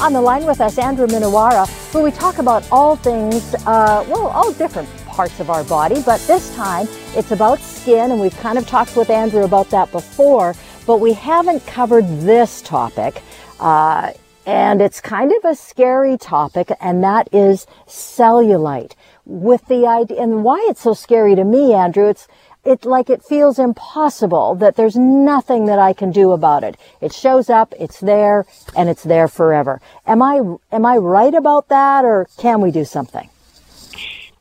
On 0.00 0.12
the 0.12 0.20
line 0.20 0.44
with 0.44 0.60
us, 0.60 0.76
Andrew 0.76 1.06
Minowara, 1.06 1.66
where 1.94 2.04
we 2.04 2.10
talk 2.10 2.38
about 2.38 2.66
all 2.70 2.96
things, 2.96 3.54
uh, 3.66 4.04
well, 4.08 4.26
all 4.26 4.52
different 4.52 4.88
parts 5.06 5.40
of 5.40 5.48
our 5.48 5.64
body, 5.64 6.02
but 6.04 6.20
this 6.22 6.54
time 6.56 6.86
it's 7.14 7.30
about 7.30 7.58
skin, 7.60 8.10
and 8.10 8.20
we've 8.20 8.36
kind 8.38 8.58
of 8.58 8.66
talked 8.66 8.96
with 8.96 9.08
Andrew 9.08 9.44
about 9.44 9.70
that 9.70 9.90
before, 9.92 10.54
but 10.86 10.98
we 10.98 11.12
haven't 11.12 11.64
covered 11.66 12.06
this 12.20 12.60
topic. 12.60 13.22
Uh, 13.60 14.12
and 14.46 14.82
it's 14.82 15.00
kind 15.00 15.32
of 15.32 15.50
a 15.50 15.54
scary 15.54 16.18
topic, 16.18 16.70
and 16.80 17.02
that 17.02 17.28
is 17.32 17.66
cellulite. 17.86 18.92
With 19.24 19.64
the 19.68 19.86
idea, 19.86 20.20
and 20.20 20.44
why 20.44 20.66
it's 20.68 20.82
so 20.82 20.92
scary 20.92 21.34
to 21.34 21.44
me, 21.44 21.72
Andrew, 21.72 22.08
it's, 22.08 22.28
it 22.64 22.84
like 22.84 23.10
it 23.10 23.22
feels 23.22 23.58
impossible 23.58 24.54
that 24.56 24.76
there's 24.76 24.96
nothing 24.96 25.66
that 25.66 25.78
I 25.78 25.92
can 25.92 26.10
do 26.10 26.32
about 26.32 26.64
it. 26.64 26.76
It 27.00 27.12
shows 27.12 27.50
up, 27.50 27.74
it's 27.78 28.00
there, 28.00 28.46
and 28.76 28.88
it's 28.88 29.02
there 29.02 29.28
forever. 29.28 29.80
Am 30.06 30.22
I, 30.22 30.40
am 30.72 30.86
I 30.86 30.96
right 30.96 31.34
about 31.34 31.68
that, 31.68 32.04
or 32.04 32.26
can 32.38 32.60
we 32.60 32.70
do 32.70 32.84
something? 32.84 33.28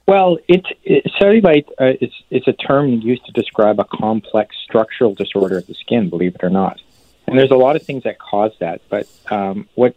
Well, 0.05 0.37
it, 0.47 0.65
it 0.83 1.05
cellulite 1.19 1.69
uh, 1.79 1.93
is, 2.29 2.47
a 2.47 2.53
term 2.53 2.89
used 2.89 3.25
to 3.25 3.31
describe 3.31 3.79
a 3.79 3.85
complex 3.85 4.55
structural 4.63 5.13
disorder 5.13 5.57
of 5.57 5.67
the 5.67 5.75
skin, 5.75 6.09
believe 6.09 6.35
it 6.35 6.43
or 6.43 6.49
not. 6.49 6.81
And 7.27 7.39
there's 7.39 7.51
a 7.51 7.55
lot 7.55 7.77
of 7.77 7.83
things 7.83 8.03
that 8.03 8.19
cause 8.19 8.51
that, 8.59 8.81
but 8.89 9.07
um, 9.31 9.67
what 9.75 9.95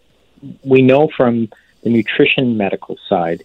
we 0.63 0.83
know 0.83 1.09
from 1.17 1.49
the 1.83 1.91
nutrition 1.91 2.57
medical 2.57 2.99
side 3.09 3.43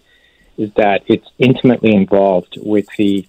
is 0.58 0.72
that 0.76 1.02
it's 1.08 1.28
intimately 1.40 1.96
involved 1.96 2.60
with 2.62 2.86
the 2.98 3.26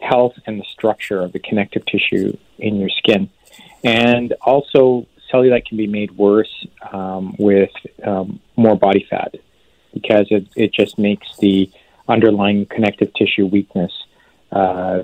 health 0.00 0.34
and 0.46 0.60
the 0.60 0.64
structure 0.64 1.20
of 1.20 1.32
the 1.32 1.38
connective 1.38 1.84
tissue 1.86 2.36
in 2.58 2.76
your 2.76 2.90
skin. 2.90 3.30
And 3.84 4.34
also, 4.42 5.06
cellulite 5.32 5.66
can 5.66 5.76
be 5.76 5.86
made 5.86 6.10
worse 6.12 6.66
um, 6.92 7.34
with 7.38 7.70
um, 8.04 8.40
more 8.56 8.76
body 8.76 9.06
fat 9.08 9.34
because 9.94 10.26
it, 10.30 10.46
it 10.56 10.72
just 10.72 10.98
makes 10.98 11.36
the 11.38 11.70
underlying 12.08 12.66
connective 12.66 13.12
tissue 13.14 13.46
weakness 13.46 13.92
uh, 14.52 15.02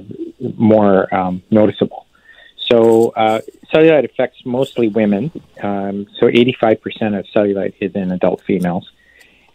more 0.57 1.13
um, 1.15 1.43
noticeable. 1.51 2.07
So 2.57 3.11
uh, 3.11 3.41
cellulite 3.73 4.05
affects 4.05 4.45
mostly 4.45 4.89
women. 4.89 5.31
Um, 5.63 6.07
so 6.19 6.27
85% 6.27 7.19
of 7.19 7.27
cellulite 7.27 7.75
is 7.81 7.95
in 7.95 8.11
adult 8.11 8.43
females. 8.43 8.91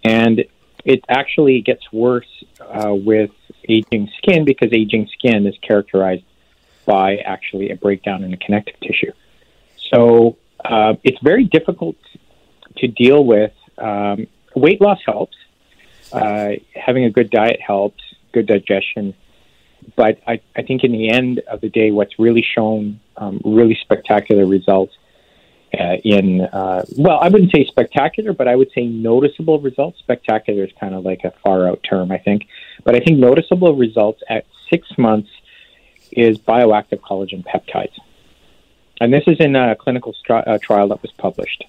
And 0.04 0.46
it 0.86 1.04
actually 1.10 1.62
gets 1.62 1.92
worse 1.92 2.44
uh, 2.60 2.94
with 2.94 3.32
aging 3.68 4.10
skin 4.18 4.46
because 4.46 4.70
aging 4.74 5.08
skin 5.14 5.46
is 5.46 5.56
characterized 5.62 6.24
by 6.86 7.18
actually 7.18 7.70
a 7.70 7.76
breakdown 7.76 8.24
in 8.24 8.32
the 8.32 8.38
connective 8.38 8.80
tissue. 8.80 9.12
So 9.94 10.38
uh, 10.64 10.96
it's 11.04 11.20
very 11.22 11.46
difficult 11.46 11.98
to 12.78 12.88
deal 12.88 13.24
with. 13.24 13.54
Um, 13.78 14.28
weight 14.56 14.82
loss 14.82 15.00
helps. 15.06 15.38
Uh, 16.12 16.54
having 16.76 17.06
a 17.06 17.10
good 17.10 17.30
diet 17.30 17.62
helps. 17.62 18.04
Good 18.34 18.48
digestion 18.48 19.14
but 19.96 20.20
I, 20.28 20.42
I 20.56 20.62
think 20.62 20.84
in 20.84 20.92
the 20.92 21.10
end 21.10 21.40
of 21.48 21.62
the 21.62 21.70
day, 21.70 21.92
what's 21.92 22.20
really 22.20 22.46
shown 22.56 23.00
um, 23.18 23.42
really 23.44 23.78
spectacular 23.82 24.46
results 24.46 24.94
uh, 25.78 25.98
in, 26.04 26.42
uh, 26.42 26.84
well, 26.98 27.20
I 27.20 27.30
wouldn't 27.30 27.52
say 27.52 27.66
spectacular, 27.66 28.34
but 28.34 28.48
I 28.48 28.56
would 28.56 28.72
say 28.74 28.86
noticeable 28.86 29.60
results. 29.60 30.00
Spectacular 30.00 30.64
is 30.64 30.72
kind 30.80 30.94
of 30.94 31.04
like 31.06 31.24
a 31.24 31.32
far 31.44 31.68
out 31.68 31.82
term, 31.84 32.12
I 32.12 32.18
think. 32.18 32.48
But 32.84 32.96
I 32.96 33.00
think 33.00 33.20
noticeable 33.20 33.76
results 33.76 34.22
at 34.30 34.46
six 34.70 34.88
months 34.98 35.30
is 36.12 36.38
bioactive 36.38 37.00
collagen 37.00 37.44
peptides. 37.44 37.98
And 39.00 39.14
this 39.14 39.24
is 39.28 39.40
in 39.40 39.56
a 39.56 39.76
clinical 39.76 40.14
stri- 40.14 40.48
uh, 40.48 40.60
trial 40.62 40.90
that 40.90 41.02
was 41.02 41.12
published 41.14 41.64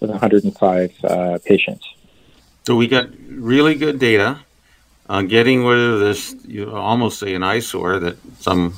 with 0.00 0.10
105 0.10 1.04
uh, 1.04 1.38
patients. 1.44 1.86
So 2.64 2.76
we 2.76 2.86
got 2.86 3.08
really 3.28 3.74
good 3.74 3.98
data 3.98 4.40
uh, 5.08 5.22
getting 5.22 5.64
rid 5.64 5.78
of 5.78 6.00
this, 6.00 6.34
you 6.46 6.70
almost 6.70 7.18
say 7.18 7.34
an 7.34 7.42
eyesore 7.42 7.98
that 7.98 8.16
some 8.40 8.74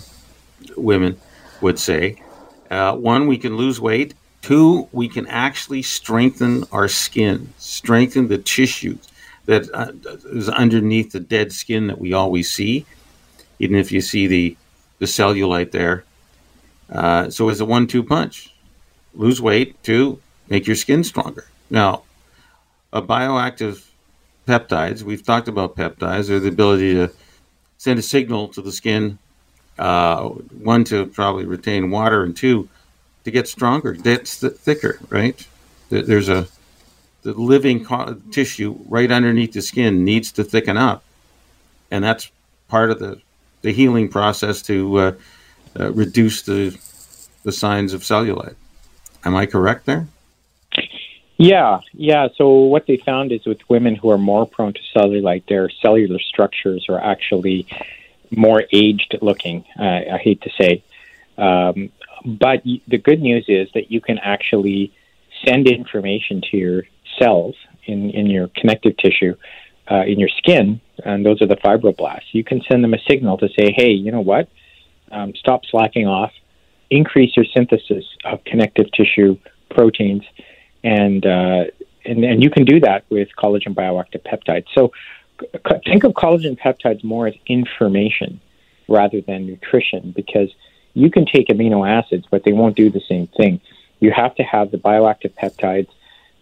women 0.76 1.16
would 1.60 1.78
say. 1.78 2.20
Uh, 2.70 2.96
one, 2.96 3.26
we 3.26 3.38
can 3.38 3.56
lose 3.56 3.80
weight. 3.80 4.14
Two, 4.46 4.86
we 4.92 5.08
can 5.08 5.26
actually 5.26 5.82
strengthen 5.82 6.62
our 6.70 6.86
skin, 6.86 7.52
strengthen 7.58 8.28
the 8.28 8.38
tissues 8.38 9.08
that 9.46 9.68
uh, 9.74 9.90
is 10.26 10.48
underneath 10.48 11.10
the 11.10 11.18
dead 11.18 11.50
skin 11.50 11.88
that 11.88 11.98
we 11.98 12.12
always 12.12 12.48
see, 12.48 12.86
even 13.58 13.74
if 13.74 13.90
you 13.90 14.00
see 14.00 14.28
the, 14.28 14.56
the 15.00 15.06
cellulite 15.06 15.72
there. 15.72 16.04
Uh, 16.88 17.28
so 17.28 17.48
it's 17.48 17.58
a 17.58 17.64
one-two 17.64 18.04
punch: 18.04 18.54
lose 19.14 19.42
weight. 19.42 19.82
Two, 19.82 20.20
make 20.48 20.64
your 20.68 20.76
skin 20.76 21.02
stronger. 21.02 21.48
Now, 21.68 22.04
a 22.92 23.02
bioactive 23.02 23.84
peptides. 24.46 25.02
We've 25.02 25.26
talked 25.26 25.48
about 25.48 25.74
peptides. 25.74 26.28
They're 26.28 26.38
the 26.38 26.50
ability 26.50 26.94
to 26.94 27.10
send 27.78 27.98
a 27.98 28.02
signal 28.02 28.46
to 28.50 28.62
the 28.62 28.70
skin, 28.70 29.18
uh, 29.76 30.28
one 30.28 30.84
to 30.84 31.06
probably 31.06 31.46
retain 31.46 31.90
water, 31.90 32.22
and 32.22 32.36
two 32.36 32.68
to 33.26 33.33
get 33.33 33.49
stronger, 33.49 33.92
get 33.92 34.25
th- 34.25 34.54
thicker. 34.54 34.99
Right? 35.11 35.47
There's 35.90 36.28
a 36.28 36.47
the 37.23 37.33
living 37.33 37.85
co- 37.85 38.16
tissue 38.30 38.78
right 38.88 39.11
underneath 39.11 39.52
the 39.52 39.61
skin 39.61 40.04
needs 40.04 40.30
to 40.33 40.45
thicken 40.45 40.76
up, 40.76 41.02
and 41.90 42.02
that's 42.02 42.30
part 42.68 42.90
of 42.90 43.00
the 43.00 43.21
the 43.62 43.73
healing 43.73 44.09
process 44.09 44.62
to 44.62 44.99
uh, 44.99 45.12
uh, 45.78 45.92
reduce 45.92 46.42
the 46.42 46.78
the 47.42 47.52
signs 47.52 47.92
of 47.92 48.02
cellulite. 48.02 48.54
Am 49.25 49.35
I 49.35 49.47
correct 49.47 49.87
there? 49.87 50.06
Yeah, 51.37 51.80
yeah. 51.92 52.28
So 52.37 52.49
what 52.49 52.87
they 52.87 52.97
found 52.97 53.33
is 53.33 53.45
with 53.45 53.59
women 53.68 53.97
who 53.97 54.11
are 54.11 54.18
more 54.18 54.47
prone 54.47 54.73
to 54.73 54.80
cellulite, 54.95 55.47
their 55.49 55.68
cellular 55.68 56.21
structures 56.21 56.87
are 56.88 57.00
actually 57.00 57.66
more 58.30 58.64
aged 58.73 59.18
looking. 59.21 59.64
Uh, 59.78 60.14
I 60.14 60.18
hate 60.23 60.42
to 60.42 60.50
say, 60.59 60.83
Um, 61.38 61.90
but 62.26 62.62
the 62.64 62.99
good 62.99 63.23
news 63.23 63.45
is 63.49 63.68
that 63.75 63.90
you 63.90 64.00
can 64.00 64.18
actually 64.18 64.92
send 65.45 65.68
information 65.68 66.42
to 66.50 66.56
your 66.56 66.83
cells 67.18 67.54
in, 67.85 68.11
in 68.11 68.26
your 68.26 68.49
connective 68.49 68.97
tissue, 68.97 69.37
uh, 69.90 70.02
in 70.06 70.18
your 70.18 70.28
skin, 70.28 70.80
and 71.04 71.25
those 71.25 71.40
are 71.40 71.47
the 71.47 71.56
fibroblasts. 71.56 72.33
You 72.33 72.42
can 72.42 72.62
send 72.68 72.83
them 72.83 72.95
a 72.95 72.99
signal 73.09 73.38
to 73.38 73.49
say, 73.56 73.73
hey, 73.76 73.90
you 73.90 74.11
know 74.11 74.21
what? 74.21 74.49
Um, 75.12 75.35
stop 75.37 75.64
slacking 75.66 76.09
off, 76.09 76.33
increase 76.90 77.37
your 77.37 77.47
synthesis 77.54 78.04
of 78.25 78.42
connective 78.45 78.90
tissue 78.92 79.38
proteins, 79.71 80.25
and, 80.83 81.25
uh, 81.25 81.64
and, 82.04 82.25
and 82.25 82.42
you 82.42 82.50
can 82.50 82.64
do 82.64 82.80
that 82.80 83.04
with 83.09 83.28
collagen 83.38 83.75
bioactive 83.75 84.23
peptides. 84.23 84.66
So 84.75 84.92
think 85.85 86.02
of 86.02 86.12
collagen 86.12 86.59
peptides 86.59 87.04
more 87.04 87.28
as 87.28 87.35
information 87.47 88.40
rather 88.88 89.21
than 89.21 89.47
nutrition 89.47 90.12
because 90.14 90.49
you 90.96 91.10
can 91.10 91.26
take 91.26 91.48
amino 91.48 91.86
acids, 91.86 92.24
but 92.30 92.42
they 92.42 92.52
won't 92.52 92.74
do 92.74 92.90
the 92.90 93.02
same 93.06 93.26
thing. 93.36 93.60
You 94.00 94.12
have 94.12 94.34
to 94.36 94.42
have 94.42 94.70
the 94.70 94.78
bioactive 94.78 95.34
peptides 95.34 95.90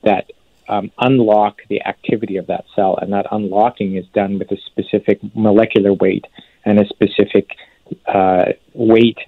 that 0.04 0.30
um, 0.68 0.92
unlock 0.98 1.62
the 1.68 1.84
activity 1.84 2.36
of 2.36 2.46
that 2.46 2.64
cell, 2.76 2.96
and 2.96 3.12
that 3.12 3.26
unlocking 3.32 3.96
is 3.96 4.06
done 4.14 4.38
with 4.38 4.52
a 4.52 4.56
specific 4.66 5.18
molecular 5.34 5.92
weight 5.92 6.24
and 6.64 6.78
a 6.78 6.86
specific 6.86 7.50
uh, 8.06 8.52
weight 8.74 9.18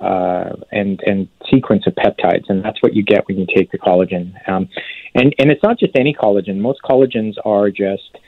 uh, 0.00 0.50
and 0.70 1.00
and 1.06 1.28
sequence 1.50 1.86
of 1.86 1.94
peptides, 1.94 2.50
and 2.50 2.62
that's 2.62 2.82
what 2.82 2.94
you 2.94 3.02
get 3.02 3.26
when 3.26 3.38
you 3.38 3.46
take 3.46 3.70
the 3.70 3.78
collagen. 3.78 4.36
Um, 4.46 4.68
and 5.14 5.34
and 5.38 5.50
it's 5.50 5.62
not 5.62 5.78
just 5.78 5.96
any 5.96 6.12
collagen. 6.12 6.58
Most 6.58 6.82
collagens 6.82 7.36
are 7.42 7.70
just 7.70 8.18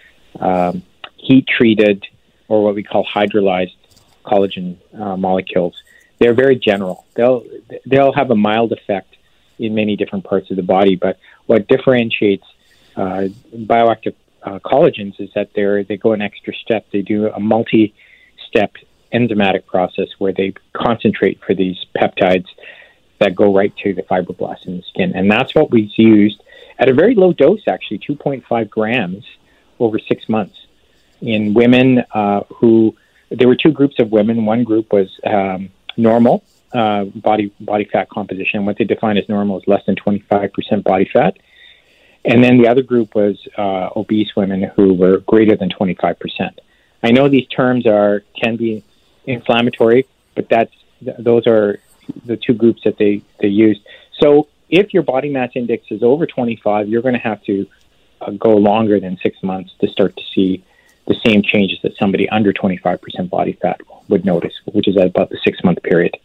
um, 0.40 0.82
heat 1.18 1.46
treated 1.46 2.06
or 2.48 2.64
what 2.64 2.74
we 2.74 2.82
call 2.82 3.06
hydrolyzed 3.06 3.76
collagen 4.24 4.76
uh, 4.98 5.16
molecules. 5.18 5.82
They're 6.18 6.34
very 6.34 6.56
general. 6.56 7.06
They'll 7.14 7.44
they'll 7.84 8.12
have 8.12 8.30
a 8.30 8.36
mild 8.36 8.72
effect 8.72 9.16
in 9.58 9.74
many 9.74 9.96
different 9.96 10.24
parts 10.24 10.50
of 10.50 10.56
the 10.56 10.62
body, 10.62 10.96
but 10.96 11.18
what 11.46 11.68
differentiates 11.68 12.46
uh, 12.96 13.28
bioactive 13.54 14.14
uh, 14.42 14.58
collagens 14.60 15.20
is 15.20 15.30
that 15.34 15.52
they 15.54 15.82
they 15.82 15.96
go 15.96 16.12
an 16.12 16.22
extra 16.22 16.54
step. 16.54 16.86
They 16.90 17.02
do 17.02 17.28
a 17.28 17.40
multi-step 17.40 18.74
enzymatic 19.12 19.66
process 19.66 20.08
where 20.18 20.32
they 20.32 20.54
concentrate 20.72 21.40
for 21.44 21.54
these 21.54 21.84
peptides 21.96 22.46
that 23.18 23.34
go 23.34 23.54
right 23.54 23.74
to 23.78 23.94
the 23.94 24.02
fibroblasts 24.02 24.66
in 24.66 24.76
the 24.78 24.82
skin, 24.82 25.14
and 25.14 25.30
that's 25.30 25.54
what 25.54 25.70
we 25.70 25.92
used 25.96 26.42
at 26.78 26.88
a 26.88 26.94
very 26.94 27.14
low 27.14 27.32
dose, 27.32 27.62
actually 27.66 27.98
2.5 27.98 28.68
grams 28.68 29.24
over 29.78 29.98
six 29.98 30.28
months 30.28 30.66
in 31.20 31.54
women 31.54 32.04
uh, 32.12 32.40
who 32.56 32.94
there 33.30 33.48
were 33.48 33.56
two 33.56 33.72
groups 33.72 33.98
of 33.98 34.12
women. 34.12 34.44
One 34.44 34.64
group 34.64 34.92
was 34.92 35.18
um, 35.24 35.70
normal 35.96 36.44
uh, 36.72 37.04
body 37.04 37.52
body 37.60 37.84
fat 37.84 38.08
composition. 38.08 38.66
What 38.66 38.78
they 38.78 38.84
define 38.84 39.16
as 39.16 39.28
normal 39.28 39.58
is 39.58 39.66
less 39.66 39.84
than 39.86 39.96
25% 39.96 40.82
body 40.82 41.08
fat. 41.12 41.38
And 42.24 42.42
then 42.42 42.58
the 42.60 42.68
other 42.68 42.82
group 42.82 43.14
was 43.14 43.38
uh, 43.56 43.90
obese 43.94 44.34
women 44.34 44.64
who 44.74 44.94
were 44.94 45.18
greater 45.18 45.56
than 45.56 45.70
25%. 45.70 46.58
I 47.02 47.12
know 47.12 47.28
these 47.28 47.46
terms 47.46 47.86
are 47.86 48.24
can 48.40 48.56
be 48.56 48.82
inflammatory, 49.26 50.06
but 50.34 50.48
that's 50.48 50.74
those 51.00 51.46
are 51.46 51.78
the 52.24 52.36
two 52.36 52.54
groups 52.54 52.82
that 52.84 52.98
they 52.98 53.22
they 53.40 53.48
used. 53.48 53.80
So 54.20 54.48
if 54.68 54.92
your 54.92 55.02
body 55.02 55.30
mass 55.30 55.50
index 55.54 55.86
is 55.90 56.02
over 56.02 56.26
25, 56.26 56.88
you're 56.88 57.02
going 57.02 57.14
to 57.14 57.20
have 57.20 57.42
to 57.44 57.66
uh, 58.20 58.30
go 58.30 58.56
longer 58.56 58.98
than 58.98 59.18
six 59.22 59.40
months 59.42 59.72
to 59.80 59.88
start 59.88 60.16
to 60.16 60.22
see 60.34 60.64
the 61.06 61.16
same 61.24 61.42
changes 61.42 61.78
that 61.82 61.96
somebody 61.98 62.28
under 62.28 62.52
25% 62.52 63.30
body 63.30 63.58
fat 63.60 63.80
would 64.08 64.24
notice, 64.24 64.52
which 64.72 64.88
is 64.88 64.96
at 64.96 65.06
about 65.06 65.30
the 65.30 65.38
six 65.44 65.62
month 65.64 65.82
period. 65.82 66.16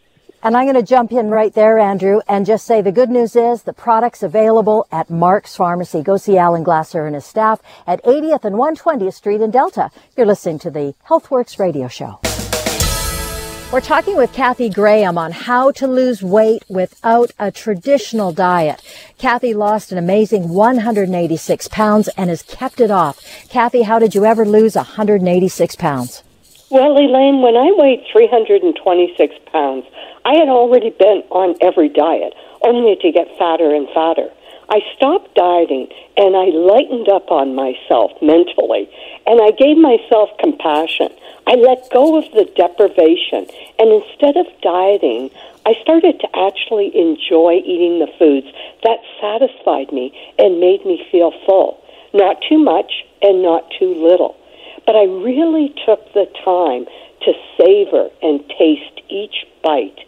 And 0.44 0.56
I'm 0.56 0.64
going 0.64 0.74
to 0.74 0.82
jump 0.82 1.12
in 1.12 1.30
right 1.30 1.54
there, 1.54 1.78
Andrew, 1.78 2.20
and 2.28 2.44
just 2.44 2.66
say 2.66 2.82
the 2.82 2.90
good 2.90 3.10
news 3.10 3.36
is 3.36 3.62
the 3.62 3.72
product's 3.72 4.24
available 4.24 4.88
at 4.90 5.08
Mark's 5.08 5.54
Pharmacy. 5.54 6.02
Go 6.02 6.16
see 6.16 6.36
Alan 6.36 6.64
Glasser 6.64 7.06
and 7.06 7.14
his 7.14 7.24
staff 7.24 7.62
at 7.86 8.02
80th 8.02 8.44
and 8.44 8.56
120th 8.56 9.14
Street 9.14 9.40
in 9.40 9.52
Delta. 9.52 9.90
You're 10.16 10.26
listening 10.26 10.58
to 10.60 10.70
the 10.70 10.96
HealthWorks 11.06 11.60
radio 11.60 11.86
show. 11.86 12.18
We're 13.72 13.80
talking 13.80 14.18
with 14.18 14.34
Kathy 14.34 14.68
Graham 14.68 15.16
on 15.16 15.32
how 15.32 15.70
to 15.70 15.86
lose 15.86 16.22
weight 16.22 16.62
without 16.68 17.32
a 17.38 17.50
traditional 17.50 18.30
diet. 18.30 18.82
Kathy 19.16 19.54
lost 19.54 19.92
an 19.92 19.96
amazing 19.96 20.50
186 20.50 21.68
pounds 21.68 22.08
and 22.18 22.28
has 22.28 22.42
kept 22.42 22.80
it 22.80 22.90
off. 22.90 23.18
Kathy, 23.48 23.80
how 23.80 23.98
did 23.98 24.14
you 24.14 24.26
ever 24.26 24.44
lose 24.44 24.76
186 24.76 25.76
pounds? 25.76 26.22
Well, 26.70 26.98
Elaine, 26.98 27.40
when 27.40 27.56
I 27.56 27.72
weighed 27.72 28.04
326 28.12 29.34
pounds, 29.50 29.86
I 30.26 30.34
had 30.34 30.48
already 30.48 30.90
been 30.90 31.22
on 31.30 31.56
every 31.62 31.88
diet, 31.88 32.34
only 32.60 32.96
to 32.96 33.10
get 33.10 33.26
fatter 33.38 33.74
and 33.74 33.88
fatter. 33.94 34.28
I 34.68 34.80
stopped 34.96 35.34
dieting 35.34 35.88
and 36.16 36.36
I 36.36 36.46
lightened 36.46 37.08
up 37.08 37.30
on 37.30 37.54
myself 37.54 38.12
mentally 38.22 38.88
and 39.26 39.40
I 39.40 39.50
gave 39.50 39.76
myself 39.76 40.30
compassion. 40.38 41.08
I 41.46 41.54
let 41.54 41.90
go 41.90 42.16
of 42.16 42.24
the 42.32 42.48
deprivation 42.56 43.46
and 43.78 43.90
instead 43.90 44.36
of 44.36 44.46
dieting, 44.62 45.30
I 45.64 45.74
started 45.82 46.20
to 46.20 46.28
actually 46.34 46.90
enjoy 46.96 47.62
eating 47.64 47.98
the 47.98 48.12
foods 48.18 48.48
that 48.82 48.98
satisfied 49.20 49.92
me 49.92 50.12
and 50.38 50.60
made 50.60 50.84
me 50.84 51.06
feel 51.10 51.32
full. 51.46 51.82
Not 52.14 52.42
too 52.48 52.58
much 52.58 53.04
and 53.22 53.42
not 53.42 53.70
too 53.78 53.94
little. 53.94 54.36
But 54.86 54.96
I 54.96 55.04
really 55.04 55.74
took 55.86 56.12
the 56.12 56.26
time 56.44 56.86
to 57.24 57.32
savor 57.56 58.10
and 58.22 58.42
taste 58.58 59.00
each 59.08 59.46
bite. 59.62 59.98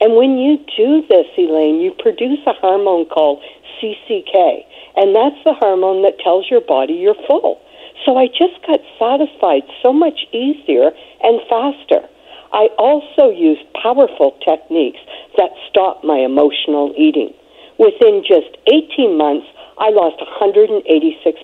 And 0.00 0.16
when 0.16 0.38
you 0.38 0.58
do 0.76 1.06
this, 1.08 1.26
Elaine, 1.38 1.80
you 1.80 1.92
produce 1.92 2.40
a 2.46 2.52
hormone 2.52 3.06
called 3.06 3.42
CCK, 3.80 4.64
and 4.96 5.14
that's 5.14 5.42
the 5.44 5.54
hormone 5.54 6.02
that 6.02 6.18
tells 6.18 6.50
your 6.50 6.60
body 6.60 6.94
you're 6.94 7.18
full. 7.26 7.60
So 8.04 8.16
I 8.16 8.26
just 8.28 8.60
got 8.66 8.80
satisfied 8.98 9.62
so 9.82 9.92
much 9.92 10.26
easier 10.32 10.90
and 11.22 11.40
faster. 11.48 12.06
I 12.52 12.68
also 12.78 13.30
use 13.30 13.58
powerful 13.82 14.38
techniques 14.44 15.00
that 15.36 15.50
stop 15.68 16.04
my 16.04 16.18
emotional 16.18 16.94
eating. 16.96 17.32
Within 17.78 18.22
just 18.22 18.54
18 18.70 19.18
months, 19.18 19.46
I 19.78 19.90
lost 19.90 20.22
186 20.22 20.86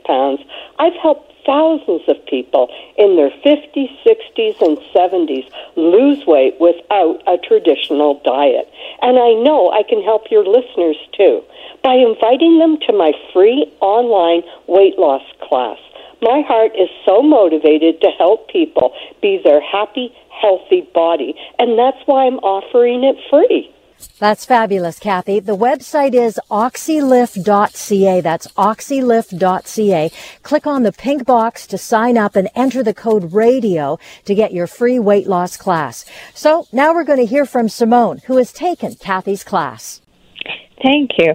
pounds. 0.07 0.41
I've 0.79 0.95
helped 1.03 1.33
thousands 1.51 2.07
of 2.07 2.15
people 2.27 2.71
in 2.97 3.17
their 3.17 3.35
50s, 3.43 3.91
60s, 4.07 4.55
and 4.63 4.79
70s 4.95 5.51
lose 5.75 6.25
weight 6.25 6.55
without 6.61 7.19
a 7.27 7.39
traditional 7.43 8.23
diet. 8.25 8.71
And 9.03 9.19
I 9.19 9.35
know 9.43 9.73
I 9.73 9.83
can 9.83 10.01
help 10.01 10.31
your 10.31 10.47
listeners 10.47 10.97
too 11.19 11.43
by 11.83 11.95
inviting 11.95 12.61
them 12.61 12.79
to 12.87 12.93
my 12.93 13.13
free 13.33 13.67
online 13.81 14.43
weight 14.69 14.97
loss 14.97 15.27
class. 15.43 15.79
My 16.23 16.43
heart 16.47 16.73
is 16.79 16.89
so 17.05 17.21
motivated 17.21 18.01
to 18.03 18.11
help 18.17 18.49
people 18.49 18.95
be 19.21 19.41
their 19.43 19.61
happy, 19.61 20.15
healthy 20.31 20.87
body, 20.95 21.35
and 21.59 21.77
that's 21.79 21.99
why 22.07 22.27
I'm 22.27 22.39
offering 22.39 23.03
it 23.03 23.17
free. 23.29 23.73
That's 24.19 24.45
fabulous, 24.45 24.99
Kathy. 24.99 25.41
The 25.41 25.57
website 25.57 26.15
is 26.15 26.39
oxylift.ca. 26.51 28.21
That's 28.21 28.47
oxylift.ca. 28.49 30.11
Click 30.43 30.67
on 30.67 30.83
the 30.83 30.93
pink 30.93 31.25
box 31.25 31.67
to 31.67 31.79
sign 31.79 32.19
up 32.19 32.37
and 32.37 32.49
enter 32.55 32.83
the 32.83 32.95
code 32.95 33.33
radio 33.33 33.99
to 34.25 34.35
get 34.35 34.53
your 34.53 34.67
free 34.67 34.99
weight 34.99 35.27
loss 35.27 35.57
class. 35.57 36.05
So 36.35 36.67
now 36.73 36.93
we're 36.93 37.05
going 37.05 37.19
to 37.19 37.27
hear 37.27 37.47
from 37.47 37.69
Simone, 37.69 38.21
who 38.27 38.37
has 38.37 38.53
taken 38.53 38.95
Kathy's 38.95 39.45
class. 39.45 40.03
Thank 40.83 41.11
you. 41.19 41.35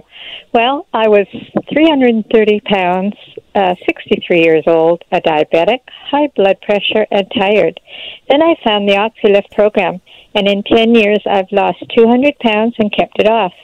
Well, 0.52 0.86
I 0.92 1.08
was 1.08 1.26
330 1.72 2.60
pounds, 2.60 3.14
uh, 3.56 3.74
63 3.86 4.42
years 4.42 4.64
old, 4.66 5.02
a 5.10 5.20
diabetic, 5.20 5.80
high 6.10 6.28
blood 6.36 6.60
pressure, 6.60 7.06
and 7.10 7.26
tired. 7.36 7.80
Then 8.28 8.42
I 8.42 8.54
found 8.62 8.86
the 8.86 8.94
OxyLift 8.94 9.50
program, 9.52 10.00
and 10.34 10.46
in 10.46 10.62
10 10.62 10.94
years 10.94 11.20
I've 11.26 11.50
lost 11.50 11.82
200 11.96 12.38
pounds 12.38 12.74
and 12.78 12.92
kept 12.92 13.18
it 13.18 13.28
off. 13.28 13.54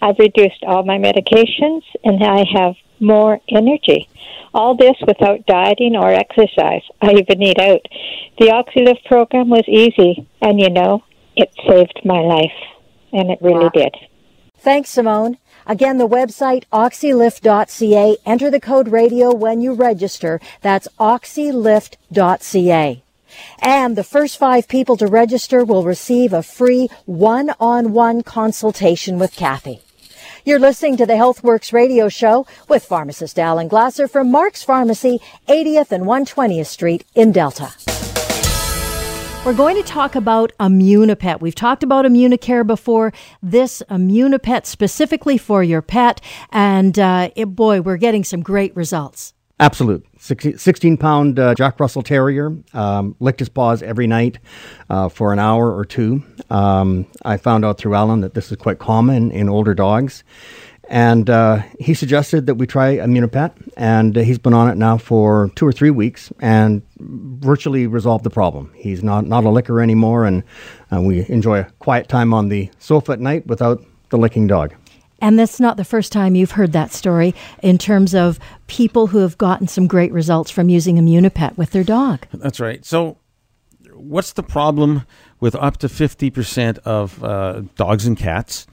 I've 0.00 0.18
reduced 0.18 0.64
all 0.66 0.84
my 0.84 0.98
medications, 0.98 1.82
and 2.02 2.24
I 2.24 2.44
have 2.54 2.74
more 2.98 3.40
energy. 3.50 4.08
All 4.54 4.74
this 4.74 4.96
without 5.06 5.44
dieting 5.46 5.96
or 5.96 6.10
exercise. 6.12 6.82
I 7.02 7.12
even 7.12 7.42
eat 7.42 7.58
out. 7.58 7.82
The 8.38 8.46
OxyLift 8.46 9.04
program 9.04 9.50
was 9.50 9.68
easy, 9.68 10.26
and 10.40 10.58
you 10.58 10.70
know, 10.70 11.04
it 11.36 11.54
saved 11.68 12.00
my 12.04 12.20
life, 12.20 12.58
and 13.12 13.30
it 13.30 13.38
really 13.42 13.64
wow. 13.64 13.70
did. 13.74 13.94
Thanks, 14.58 14.88
Simone. 14.88 15.36
Again, 15.66 15.98
the 15.98 16.08
website 16.08 16.64
oxylift.ca. 16.72 18.16
Enter 18.24 18.50
the 18.50 18.60
code 18.60 18.88
radio 18.88 19.34
when 19.34 19.60
you 19.60 19.72
register. 19.72 20.40
That's 20.62 20.88
oxylift.ca. 20.98 23.02
And 23.58 23.96
the 23.96 24.04
first 24.04 24.38
five 24.38 24.68
people 24.68 24.96
to 24.96 25.06
register 25.06 25.64
will 25.64 25.84
receive 25.84 26.32
a 26.32 26.42
free 26.42 26.88
one-on-one 27.04 28.22
consultation 28.22 29.18
with 29.18 29.36
Kathy. 29.36 29.80
You're 30.44 30.60
listening 30.60 30.96
to 30.98 31.06
the 31.06 31.14
HealthWorks 31.14 31.72
radio 31.72 32.08
show 32.08 32.46
with 32.68 32.84
pharmacist 32.84 33.38
Alan 33.38 33.66
Glasser 33.66 34.06
from 34.06 34.30
Mark's 34.30 34.62
Pharmacy, 34.62 35.20
80th 35.48 35.90
and 35.90 36.04
120th 36.04 36.66
Street 36.66 37.04
in 37.16 37.32
Delta. 37.32 37.74
We're 39.46 39.54
going 39.54 39.76
to 39.76 39.84
talk 39.84 40.16
about 40.16 40.50
Immunipet. 40.58 41.40
We've 41.40 41.54
talked 41.54 41.84
about 41.84 42.04
Immunicare 42.04 42.66
before. 42.66 43.12
This 43.40 43.80
Immunipet 43.88 44.66
specifically 44.66 45.38
for 45.38 45.62
your 45.62 45.82
pet, 45.82 46.20
and 46.50 46.98
uh, 46.98 47.30
it, 47.36 47.54
boy, 47.54 47.80
we're 47.80 47.96
getting 47.96 48.24
some 48.24 48.42
great 48.42 48.74
results. 48.74 49.34
Absolute. 49.60 50.04
16 50.18 50.96
pound 50.96 51.38
uh, 51.38 51.54
Jack 51.54 51.78
Russell 51.78 52.02
Terrier, 52.02 52.56
um, 52.74 53.14
licked 53.20 53.38
his 53.38 53.48
paws 53.48 53.82
every 53.82 54.08
night 54.08 54.38
uh, 54.90 55.08
for 55.08 55.32
an 55.32 55.38
hour 55.38 55.72
or 55.72 55.84
two. 55.84 56.24
Um, 56.50 57.06
I 57.24 57.36
found 57.36 57.64
out 57.64 57.78
through 57.78 57.94
Alan 57.94 58.22
that 58.22 58.34
this 58.34 58.50
is 58.50 58.56
quite 58.56 58.80
common 58.80 59.30
in 59.30 59.48
older 59.48 59.74
dogs. 59.74 60.24
And 60.88 61.28
uh, 61.28 61.62
he 61.80 61.94
suggested 61.94 62.46
that 62.46 62.54
we 62.54 62.66
try 62.66 62.96
Immunipet, 62.96 63.52
and 63.76 64.16
uh, 64.16 64.20
he's 64.20 64.38
been 64.38 64.54
on 64.54 64.68
it 64.68 64.76
now 64.76 64.96
for 64.98 65.50
two 65.56 65.66
or 65.66 65.72
three 65.72 65.90
weeks 65.90 66.32
and 66.40 66.82
virtually 66.98 67.86
resolved 67.86 68.24
the 68.24 68.30
problem. 68.30 68.72
He's 68.76 69.02
not, 69.02 69.26
not 69.26 69.44
a 69.44 69.50
licker 69.50 69.80
anymore, 69.80 70.24
and 70.24 70.44
uh, 70.92 71.00
we 71.00 71.28
enjoy 71.28 71.60
a 71.60 71.64
quiet 71.80 72.08
time 72.08 72.32
on 72.32 72.50
the 72.50 72.70
sofa 72.78 73.12
at 73.12 73.20
night 73.20 73.46
without 73.46 73.84
the 74.10 74.18
licking 74.18 74.46
dog. 74.46 74.74
And 75.20 75.38
that's 75.38 75.58
not 75.58 75.76
the 75.76 75.84
first 75.84 76.12
time 76.12 76.34
you've 76.34 76.52
heard 76.52 76.72
that 76.72 76.92
story 76.92 77.34
in 77.62 77.78
terms 77.78 78.14
of 78.14 78.38
people 78.66 79.08
who 79.08 79.18
have 79.18 79.38
gotten 79.38 79.66
some 79.66 79.86
great 79.86 80.12
results 80.12 80.50
from 80.50 80.68
using 80.68 80.96
Immunipet 80.96 81.56
with 81.56 81.70
their 81.70 81.84
dog. 81.84 82.26
That's 82.32 82.60
right. 82.60 82.84
So, 82.84 83.16
what's 83.94 84.34
the 84.34 84.42
problem 84.42 85.06
with 85.40 85.54
up 85.54 85.78
to 85.78 85.88
50% 85.88 86.78
of 86.78 87.24
uh, 87.24 87.62
dogs 87.76 88.06
and 88.06 88.16
cats? 88.16 88.66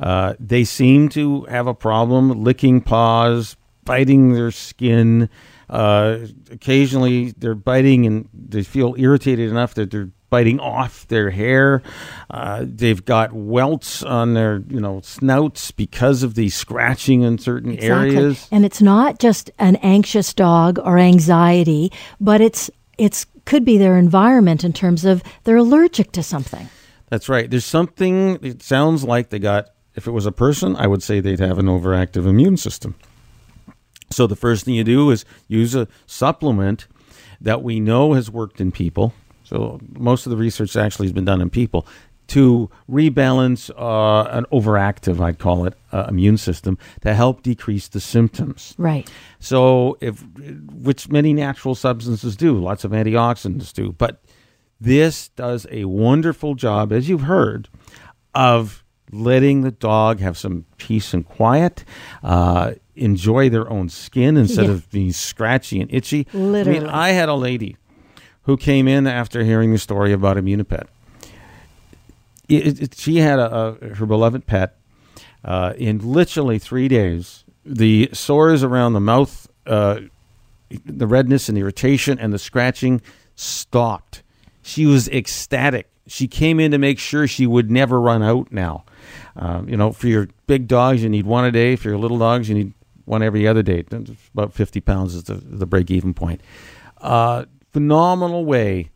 Uh, 0.00 0.34
they 0.40 0.64
seem 0.64 1.08
to 1.10 1.44
have 1.44 1.66
a 1.66 1.74
problem 1.74 2.42
licking 2.42 2.80
paws, 2.80 3.56
biting 3.84 4.32
their 4.32 4.50
skin. 4.50 5.28
Uh, 5.68 6.18
occasionally, 6.50 7.32
they're 7.32 7.54
biting 7.54 8.06
and 8.06 8.28
they 8.32 8.62
feel 8.62 8.94
irritated 8.98 9.50
enough 9.50 9.74
that 9.74 9.90
they're 9.90 10.10
biting 10.30 10.60
off 10.60 11.06
their 11.08 11.30
hair. 11.30 11.82
Uh, 12.30 12.64
they've 12.66 13.04
got 13.04 13.32
welts 13.32 14.02
on 14.02 14.34
their, 14.34 14.62
you 14.68 14.80
know, 14.80 15.00
snouts 15.02 15.70
because 15.72 16.22
of 16.22 16.34
the 16.34 16.48
scratching 16.48 17.22
in 17.22 17.36
certain 17.36 17.72
exactly. 17.72 18.16
areas. 18.16 18.48
And 18.50 18.64
it's 18.64 18.80
not 18.80 19.18
just 19.18 19.50
an 19.58 19.76
anxious 19.76 20.32
dog 20.32 20.78
or 20.78 20.98
anxiety, 20.98 21.92
but 22.20 22.40
it's 22.40 22.70
it's 22.96 23.26
could 23.44 23.64
be 23.64 23.76
their 23.76 23.98
environment 23.98 24.64
in 24.64 24.72
terms 24.72 25.04
of 25.04 25.22
they're 25.44 25.56
allergic 25.56 26.12
to 26.12 26.22
something. 26.22 26.68
That's 27.08 27.28
right. 27.28 27.50
There's 27.50 27.64
something. 27.64 28.38
It 28.42 28.62
sounds 28.62 29.02
like 29.02 29.30
they 29.30 29.40
got 29.40 29.70
if 29.94 30.06
it 30.06 30.12
was 30.12 30.26
a 30.26 30.32
person, 30.32 30.76
I 30.76 30.86
would 30.86 31.02
say 31.02 31.20
they'd 31.20 31.40
have 31.40 31.58
an 31.58 31.66
overactive 31.66 32.26
immune 32.26 32.56
system. 32.56 32.94
So 34.10 34.26
the 34.26 34.36
first 34.36 34.64
thing 34.64 34.74
you 34.74 34.84
do 34.84 35.10
is 35.10 35.24
use 35.46 35.74
a 35.74 35.88
supplement 36.06 36.88
that 37.40 37.62
we 37.62 37.80
know 37.80 38.14
has 38.14 38.30
worked 38.30 38.60
in 38.60 38.72
people. 38.72 39.14
So 39.44 39.80
most 39.92 40.26
of 40.26 40.30
the 40.30 40.36
research 40.36 40.76
actually 40.76 41.06
has 41.06 41.12
been 41.12 41.24
done 41.24 41.40
in 41.40 41.50
people 41.50 41.86
to 42.28 42.70
rebalance 42.88 43.70
uh, 43.76 44.28
an 44.30 44.46
overactive, 44.52 45.20
I'd 45.20 45.40
call 45.40 45.66
it, 45.66 45.74
uh, 45.90 46.06
immune 46.08 46.38
system 46.38 46.78
to 47.00 47.12
help 47.12 47.42
decrease 47.42 47.88
the 47.88 48.00
symptoms. 48.00 48.74
Right. 48.78 49.10
So 49.40 49.98
if 50.00 50.24
which 50.72 51.08
many 51.08 51.32
natural 51.32 51.74
substances 51.74 52.36
do, 52.36 52.56
lots 52.56 52.84
of 52.84 52.92
antioxidants 52.92 53.72
do, 53.72 53.92
but 53.92 54.22
this 54.80 55.28
does 55.30 55.66
a 55.70 55.86
wonderful 55.86 56.54
job, 56.54 56.92
as 56.92 57.08
you've 57.08 57.22
heard, 57.22 57.68
of 58.32 58.84
letting 59.12 59.62
the 59.62 59.70
dog 59.70 60.20
have 60.20 60.36
some 60.36 60.64
peace 60.76 61.14
and 61.14 61.26
quiet, 61.26 61.84
uh, 62.22 62.72
enjoy 62.94 63.48
their 63.48 63.68
own 63.70 63.88
skin 63.88 64.36
instead 64.36 64.66
yeah. 64.66 64.72
of 64.72 64.90
being 64.90 65.12
scratchy 65.12 65.80
and 65.80 65.92
itchy. 65.92 66.26
Literally. 66.32 66.78
I 66.78 66.82
mean, 66.82 66.90
I 66.90 67.10
had 67.10 67.28
a 67.28 67.34
lady 67.34 67.76
who 68.42 68.56
came 68.56 68.88
in 68.88 69.06
after 69.06 69.44
hearing 69.44 69.72
the 69.72 69.78
story 69.78 70.12
about 70.12 70.36
Immunipet. 70.36 70.86
It, 72.48 72.82
it, 72.82 72.94
she 72.94 73.16
had 73.16 73.38
a, 73.38 73.78
a, 73.82 73.94
her 73.94 74.06
beloved 74.06 74.46
pet. 74.46 74.76
Uh, 75.42 75.72
in 75.78 75.98
literally 75.98 76.58
three 76.58 76.86
days, 76.86 77.44
the 77.64 78.10
sores 78.12 78.62
around 78.62 78.92
the 78.92 79.00
mouth, 79.00 79.48
uh, 79.66 80.00
the 80.84 81.06
redness 81.06 81.48
and 81.48 81.56
irritation, 81.56 82.18
and 82.18 82.32
the 82.32 82.38
scratching 82.38 83.00
stopped. 83.36 84.22
She 84.62 84.84
was 84.84 85.08
ecstatic. 85.08 85.88
She 86.06 86.28
came 86.28 86.60
in 86.60 86.72
to 86.72 86.78
make 86.78 86.98
sure 86.98 87.26
she 87.26 87.46
would 87.46 87.70
never 87.70 88.00
run 88.00 88.22
out 88.22 88.52
now. 88.52 88.84
Um, 89.40 89.68
you 89.68 89.76
know, 89.76 89.90
for 89.90 90.06
your 90.06 90.28
big 90.46 90.68
dogs, 90.68 91.02
you 91.02 91.08
need 91.08 91.24
one 91.24 91.46
a 91.46 91.50
day. 91.50 91.74
For 91.74 91.88
your 91.88 91.98
little 91.98 92.18
dogs, 92.18 92.48
you 92.48 92.54
need 92.54 92.74
one 93.06 93.22
every 93.22 93.48
other 93.48 93.62
day. 93.62 93.84
About 94.34 94.52
50 94.52 94.80
pounds 94.80 95.14
is 95.14 95.24
the, 95.24 95.34
the 95.34 95.66
break 95.66 95.90
even 95.90 96.12
point. 96.12 96.42
Uh, 96.98 97.46
phenomenal 97.72 98.44
way 98.44 98.90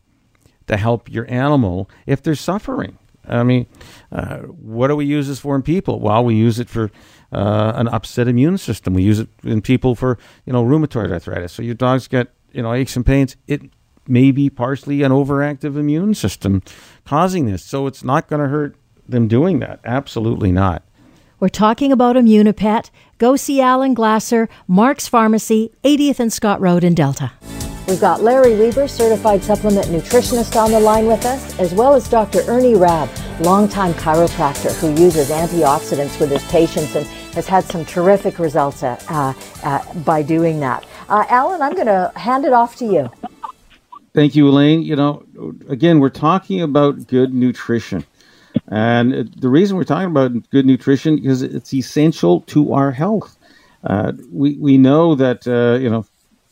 to 0.67 0.77
help 0.77 1.11
your 1.11 1.29
animal 1.29 1.89
if 2.05 2.21
they're 2.21 2.35
suffering. 2.35 2.97
I 3.27 3.41
mean, 3.41 3.65
uh, 4.11 4.37
what 4.37 4.89
do 4.89 4.95
we 4.95 5.05
use 5.05 5.27
this 5.27 5.39
for 5.39 5.55
in 5.55 5.63
people? 5.63 5.99
Well, 5.99 6.23
we 6.23 6.35
use 6.35 6.59
it 6.59 6.69
for 6.69 6.91
uh, 7.31 7.73
an 7.75 7.87
upset 7.87 8.27
immune 8.27 8.59
system. 8.59 8.93
We 8.93 9.01
use 9.01 9.19
it 9.19 9.29
in 9.43 9.63
people 9.63 9.95
for 9.95 10.19
you 10.45 10.53
know 10.53 10.63
rheumatoid 10.63 11.11
arthritis. 11.11 11.51
So 11.51 11.63
your 11.63 11.73
dogs 11.73 12.07
get 12.07 12.31
you 12.51 12.61
know 12.61 12.71
aches 12.71 12.95
and 12.95 13.03
pains. 13.03 13.35
It 13.47 13.63
may 14.07 14.29
be 14.29 14.51
partially 14.51 15.01
an 15.01 15.11
overactive 15.11 15.75
immune 15.75 16.13
system 16.13 16.61
causing 17.03 17.47
this. 17.47 17.63
So 17.63 17.87
it's 17.87 18.03
not 18.03 18.27
going 18.27 18.43
to 18.43 18.47
hurt 18.47 18.75
them 19.07 19.27
doing 19.27 19.59
that. 19.59 19.79
Absolutely 19.85 20.51
not. 20.51 20.83
We're 21.39 21.49
talking 21.49 21.91
about 21.91 22.15
Immunipet. 22.15 22.89
Go 23.17 23.35
see 23.35 23.61
Alan 23.61 23.93
Glasser, 23.93 24.47
Mark's 24.67 25.07
Pharmacy, 25.07 25.71
80th 25.83 26.19
and 26.19 26.33
Scott 26.33 26.61
Road 26.61 26.83
in 26.83 26.95
Delta. 26.95 27.33
We've 27.87 28.01
got 28.01 28.23
Larry 28.23 28.55
Weber, 28.55 28.87
certified 28.87 29.43
supplement 29.43 29.87
nutritionist, 29.87 30.59
on 30.59 30.71
the 30.71 30.79
line 30.79 31.05
with 31.05 31.23
us, 31.23 31.59
as 31.59 31.71
well 31.71 31.93
as 31.93 32.09
Dr. 32.09 32.39
Ernie 32.47 32.73
Rabb, 32.73 33.09
longtime 33.41 33.93
chiropractor 33.93 34.73
who 34.79 34.89
uses 34.99 35.29
antioxidants 35.29 36.19
with 36.19 36.31
his 36.31 36.43
patients 36.45 36.95
and 36.95 37.05
has 37.35 37.47
had 37.47 37.63
some 37.65 37.85
terrific 37.85 38.39
results 38.39 38.81
at, 38.81 39.05
uh, 39.11 39.33
uh, 39.63 39.93
by 39.99 40.23
doing 40.23 40.59
that. 40.61 40.83
Uh, 41.09 41.25
Alan, 41.29 41.61
I'm 41.61 41.73
going 41.73 41.85
to 41.85 42.11
hand 42.15 42.45
it 42.45 42.53
off 42.53 42.75
to 42.77 42.85
you. 42.85 43.11
Thank 44.15 44.35
you, 44.35 44.47
Elaine. 44.47 44.81
You 44.81 44.95
know, 44.95 45.23
again, 45.69 45.99
we're 45.99 46.09
talking 46.09 46.61
about 46.61 47.05
good 47.05 47.33
nutrition. 47.35 48.05
And 48.69 49.31
the 49.37 49.49
reason 49.49 49.77
we're 49.77 49.83
talking 49.83 50.09
about 50.09 50.49
good 50.49 50.65
nutrition 50.65 51.23
is 51.23 51.41
it's 51.41 51.73
essential 51.73 52.41
to 52.41 52.73
our 52.73 52.91
health. 52.91 53.37
Uh, 53.83 54.13
we, 54.31 54.57
we 54.57 54.77
know 54.77 55.13
that, 55.15 55.47
uh, 55.47 55.79
you 55.79 55.89
know, 55.89 56.05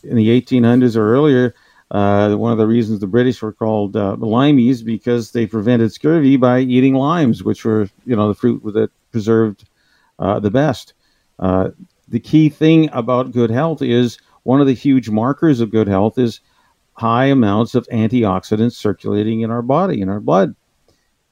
in 0.03 0.15
the 0.15 0.41
1800s 0.41 0.95
or 0.95 1.13
earlier, 1.13 1.55
uh, 1.91 2.35
one 2.35 2.51
of 2.51 2.57
the 2.57 2.67
reasons 2.67 2.99
the 2.99 3.07
British 3.07 3.41
were 3.41 3.53
called 3.53 3.95
uh, 3.95 4.15
limeys 4.19 4.83
because 4.83 5.31
they 5.31 5.45
prevented 5.45 5.91
scurvy 5.91 6.37
by 6.37 6.59
eating 6.59 6.95
limes, 6.95 7.43
which 7.43 7.65
were, 7.65 7.89
you 8.05 8.15
know, 8.15 8.27
the 8.27 8.35
fruit 8.35 8.61
that 8.73 8.89
preserved 9.11 9.67
uh, 10.19 10.39
the 10.39 10.51
best. 10.51 10.93
Uh, 11.39 11.69
the 12.07 12.19
key 12.19 12.49
thing 12.49 12.89
about 12.93 13.31
good 13.31 13.49
health 13.49 13.81
is 13.81 14.17
one 14.43 14.61
of 14.61 14.67
the 14.67 14.73
huge 14.73 15.09
markers 15.09 15.59
of 15.59 15.71
good 15.71 15.87
health 15.87 16.17
is 16.17 16.41
high 16.93 17.25
amounts 17.25 17.75
of 17.75 17.87
antioxidants 17.87 18.73
circulating 18.73 19.41
in 19.41 19.49
our 19.49 19.61
body, 19.61 20.01
in 20.01 20.09
our 20.09 20.19
blood. 20.19 20.55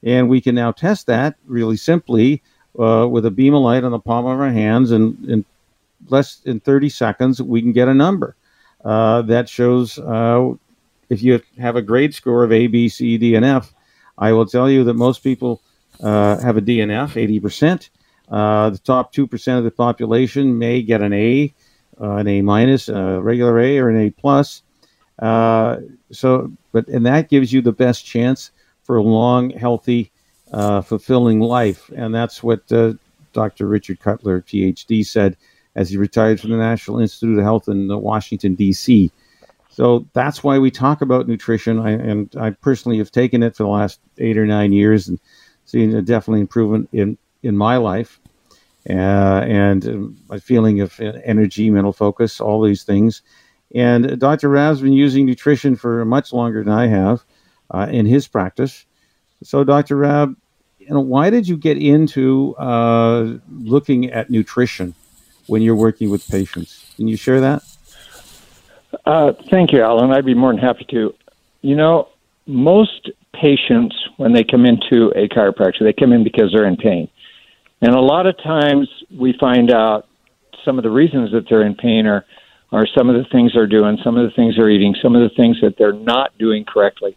And 0.02 0.28
we 0.28 0.40
can 0.40 0.54
now 0.54 0.72
test 0.72 1.06
that 1.06 1.36
really 1.46 1.76
simply 1.76 2.42
uh, 2.78 3.06
with 3.10 3.26
a 3.26 3.30
beam 3.30 3.54
of 3.54 3.62
light 3.62 3.84
on 3.84 3.92
the 3.92 3.98
palm 3.98 4.26
of 4.26 4.40
our 4.40 4.50
hands. 4.50 4.90
And 4.90 5.28
in 5.28 5.44
less 6.08 6.36
than 6.36 6.60
30 6.60 6.88
seconds, 6.88 7.40
we 7.40 7.62
can 7.62 7.72
get 7.72 7.88
a 7.88 7.94
number 7.94 8.36
uh, 8.84 9.22
that 9.22 9.48
shows 9.48 9.98
uh, 9.98 10.52
if 11.08 11.22
you 11.22 11.40
have 11.58 11.76
a 11.76 11.82
grade 11.82 12.14
score 12.14 12.44
of 12.44 12.52
A, 12.52 12.66
B, 12.66 12.88
C, 12.88 13.18
D, 13.18 13.34
and 13.34 13.44
F. 13.44 13.72
I 14.18 14.32
will 14.32 14.46
tell 14.46 14.70
you 14.70 14.84
that 14.84 14.94
most 14.94 15.22
people 15.22 15.60
uh, 16.02 16.38
have 16.38 16.56
a 16.56 16.62
DNF, 16.62 17.40
80%. 17.40 17.88
Uh, 18.28 18.70
the 18.70 18.78
top 18.78 19.12
2% 19.12 19.58
of 19.58 19.64
the 19.64 19.70
population 19.70 20.58
may 20.58 20.82
get 20.82 21.02
an 21.02 21.12
A, 21.12 21.52
uh, 22.00 22.16
an 22.16 22.28
A 22.28 22.42
minus, 22.42 22.88
a 22.88 23.20
regular 23.20 23.58
A, 23.60 23.78
or 23.78 23.88
an 23.88 24.00
A 24.00 24.10
plus. 24.10 24.62
so, 25.20 26.52
but 26.72 26.88
and 26.88 27.06
that 27.06 27.28
gives 27.28 27.52
you 27.52 27.60
the 27.60 27.72
best 27.72 28.04
chance 28.04 28.50
for 28.82 28.96
a 28.96 29.02
long, 29.02 29.50
healthy, 29.50 30.10
uh, 30.52 30.80
fulfilling 30.80 31.40
life. 31.40 31.90
And 31.94 32.14
that's 32.14 32.42
what 32.42 32.70
uh, 32.72 32.94
Dr. 33.32 33.66
Richard 33.66 34.00
Cutler, 34.00 34.42
PhD, 34.42 35.04
said 35.04 35.36
as 35.74 35.90
he 35.90 35.96
retired 35.96 36.40
from 36.40 36.50
the 36.50 36.56
National 36.56 36.98
Institute 36.98 37.38
of 37.38 37.44
Health 37.44 37.68
in 37.68 37.90
uh, 37.90 37.96
Washington, 37.96 38.54
D.C. 38.54 39.10
So 39.70 40.06
that's 40.12 40.44
why 40.44 40.58
we 40.58 40.70
talk 40.70 41.00
about 41.00 41.28
nutrition. 41.28 41.78
I, 41.78 41.92
and 41.92 42.34
I 42.38 42.50
personally 42.50 42.98
have 42.98 43.10
taken 43.10 43.42
it 43.42 43.56
for 43.56 43.62
the 43.62 43.70
last 43.70 44.00
eight 44.18 44.36
or 44.36 44.44
nine 44.44 44.72
years 44.72 45.08
and 45.08 45.18
seen 45.64 45.94
a 45.94 46.02
definitely 46.02 46.40
improvement 46.40 46.90
in, 46.92 47.16
in 47.42 47.56
my 47.56 47.78
life. 47.78 48.20
Uh, 48.88 49.44
and 49.46 49.88
uh, 49.88 50.08
my 50.28 50.38
feeling 50.38 50.80
of 50.80 51.00
energy, 51.00 51.70
mental 51.70 51.92
focus, 51.92 52.40
all 52.40 52.60
these 52.60 52.82
things. 52.82 53.22
And 53.74 54.18
Dr. 54.18 54.48
Rabb's 54.50 54.82
been 54.82 54.92
using 54.92 55.24
nutrition 55.24 55.76
for 55.76 56.04
much 56.04 56.32
longer 56.32 56.62
than 56.62 56.72
I 56.72 56.88
have 56.88 57.24
uh, 57.72 57.88
in 57.90 58.06
his 58.06 58.28
practice. 58.28 58.86
So, 59.42 59.64
Dr. 59.64 59.96
Rabb, 59.96 60.36
you 60.78 60.90
know, 60.90 61.00
why 61.00 61.30
did 61.30 61.48
you 61.48 61.56
get 61.56 61.78
into 61.78 62.54
uh, 62.56 63.38
looking 63.50 64.10
at 64.10 64.30
nutrition 64.30 64.94
when 65.46 65.62
you're 65.62 65.76
working 65.76 66.10
with 66.10 66.28
patients? 66.28 66.92
Can 66.96 67.08
you 67.08 67.16
share 67.16 67.40
that? 67.40 67.62
Uh, 69.04 69.32
thank 69.50 69.72
you, 69.72 69.80
Alan. 69.80 70.10
I'd 70.10 70.26
be 70.26 70.34
more 70.34 70.52
than 70.52 70.60
happy 70.60 70.84
to. 70.90 71.14
You 71.62 71.76
know, 71.76 72.08
most 72.46 73.10
patients, 73.32 73.96
when 74.16 74.32
they 74.32 74.44
come 74.44 74.66
into 74.66 75.12
a 75.16 75.28
chiropractor, 75.28 75.80
they 75.80 75.92
come 75.92 76.12
in 76.12 76.24
because 76.24 76.52
they're 76.52 76.66
in 76.66 76.76
pain. 76.76 77.08
And 77.80 77.94
a 77.94 78.00
lot 78.00 78.26
of 78.26 78.36
times 78.42 78.88
we 79.10 79.34
find 79.38 79.70
out 79.70 80.06
some 80.64 80.78
of 80.78 80.84
the 80.84 80.90
reasons 80.90 81.32
that 81.32 81.48
they're 81.48 81.62
in 81.62 81.74
pain 81.74 82.06
are, 82.06 82.24
are 82.70 82.86
some 82.86 83.08
of 83.08 83.16
the 83.16 83.28
things 83.30 83.52
they're 83.54 83.66
doing, 83.66 83.98
some 84.04 84.16
of 84.16 84.28
the 84.28 84.34
things 84.34 84.56
they're 84.56 84.70
eating, 84.70 84.94
some 85.02 85.16
of 85.16 85.22
the 85.22 85.34
things 85.34 85.60
that 85.62 85.76
they're 85.78 85.92
not 85.92 86.36
doing 86.38 86.64
correctly. 86.64 87.16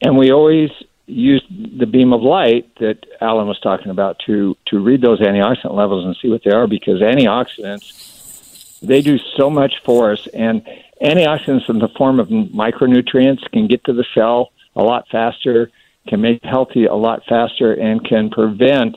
And 0.00 0.16
we 0.16 0.30
always 0.32 0.70
use 1.06 1.44
the 1.50 1.86
beam 1.86 2.12
of 2.12 2.22
light 2.22 2.72
that 2.76 2.98
Alan 3.20 3.48
was 3.48 3.58
talking 3.60 3.90
about 3.90 4.18
to, 4.26 4.56
to 4.66 4.78
read 4.78 5.00
those 5.00 5.20
antioxidant 5.20 5.74
levels 5.74 6.04
and 6.04 6.16
see 6.20 6.28
what 6.28 6.42
they 6.44 6.50
are 6.50 6.66
because 6.66 7.00
antioxidants, 7.00 8.78
they 8.80 9.00
do 9.00 9.18
so 9.36 9.48
much 9.48 9.74
for 9.84 10.12
us. 10.12 10.26
And 10.28 10.62
antioxidants 11.02 11.68
in 11.68 11.78
the 11.78 11.88
form 11.96 12.20
of 12.20 12.28
micronutrients 12.28 13.50
can 13.50 13.66
get 13.66 13.84
to 13.84 13.92
the 13.92 14.04
cell 14.14 14.52
a 14.76 14.82
lot 14.82 15.08
faster, 15.10 15.70
can 16.06 16.20
make 16.20 16.44
healthy 16.44 16.84
a 16.84 16.94
lot 16.94 17.22
faster, 17.28 17.72
and 17.72 18.04
can 18.04 18.30
prevent 18.30 18.96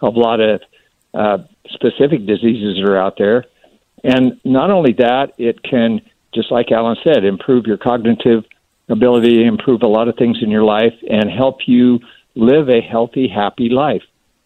a 0.00 0.08
lot 0.08 0.40
of 0.40 0.60
uh, 1.14 1.38
specific 1.68 2.26
diseases 2.26 2.76
that 2.76 2.88
are 2.88 2.98
out 2.98 3.16
there. 3.16 3.44
And 4.04 4.40
not 4.44 4.70
only 4.70 4.92
that, 4.94 5.32
it 5.38 5.62
can, 5.62 6.00
just 6.34 6.50
like 6.50 6.72
Alan 6.72 6.96
said, 7.04 7.24
improve 7.24 7.66
your 7.66 7.78
cognitive 7.78 8.44
ability, 8.92 9.38
to 9.38 9.44
improve 9.44 9.82
a 9.82 9.86
lot 9.86 10.08
of 10.08 10.16
things 10.16 10.38
in 10.42 10.50
your 10.50 10.64
life, 10.64 10.94
and 11.08 11.30
help 11.30 11.60
you 11.66 11.98
live 12.34 12.68
a 12.68 12.80
healthy, 12.80 13.28
happy 13.28 13.68
life. 13.68 14.02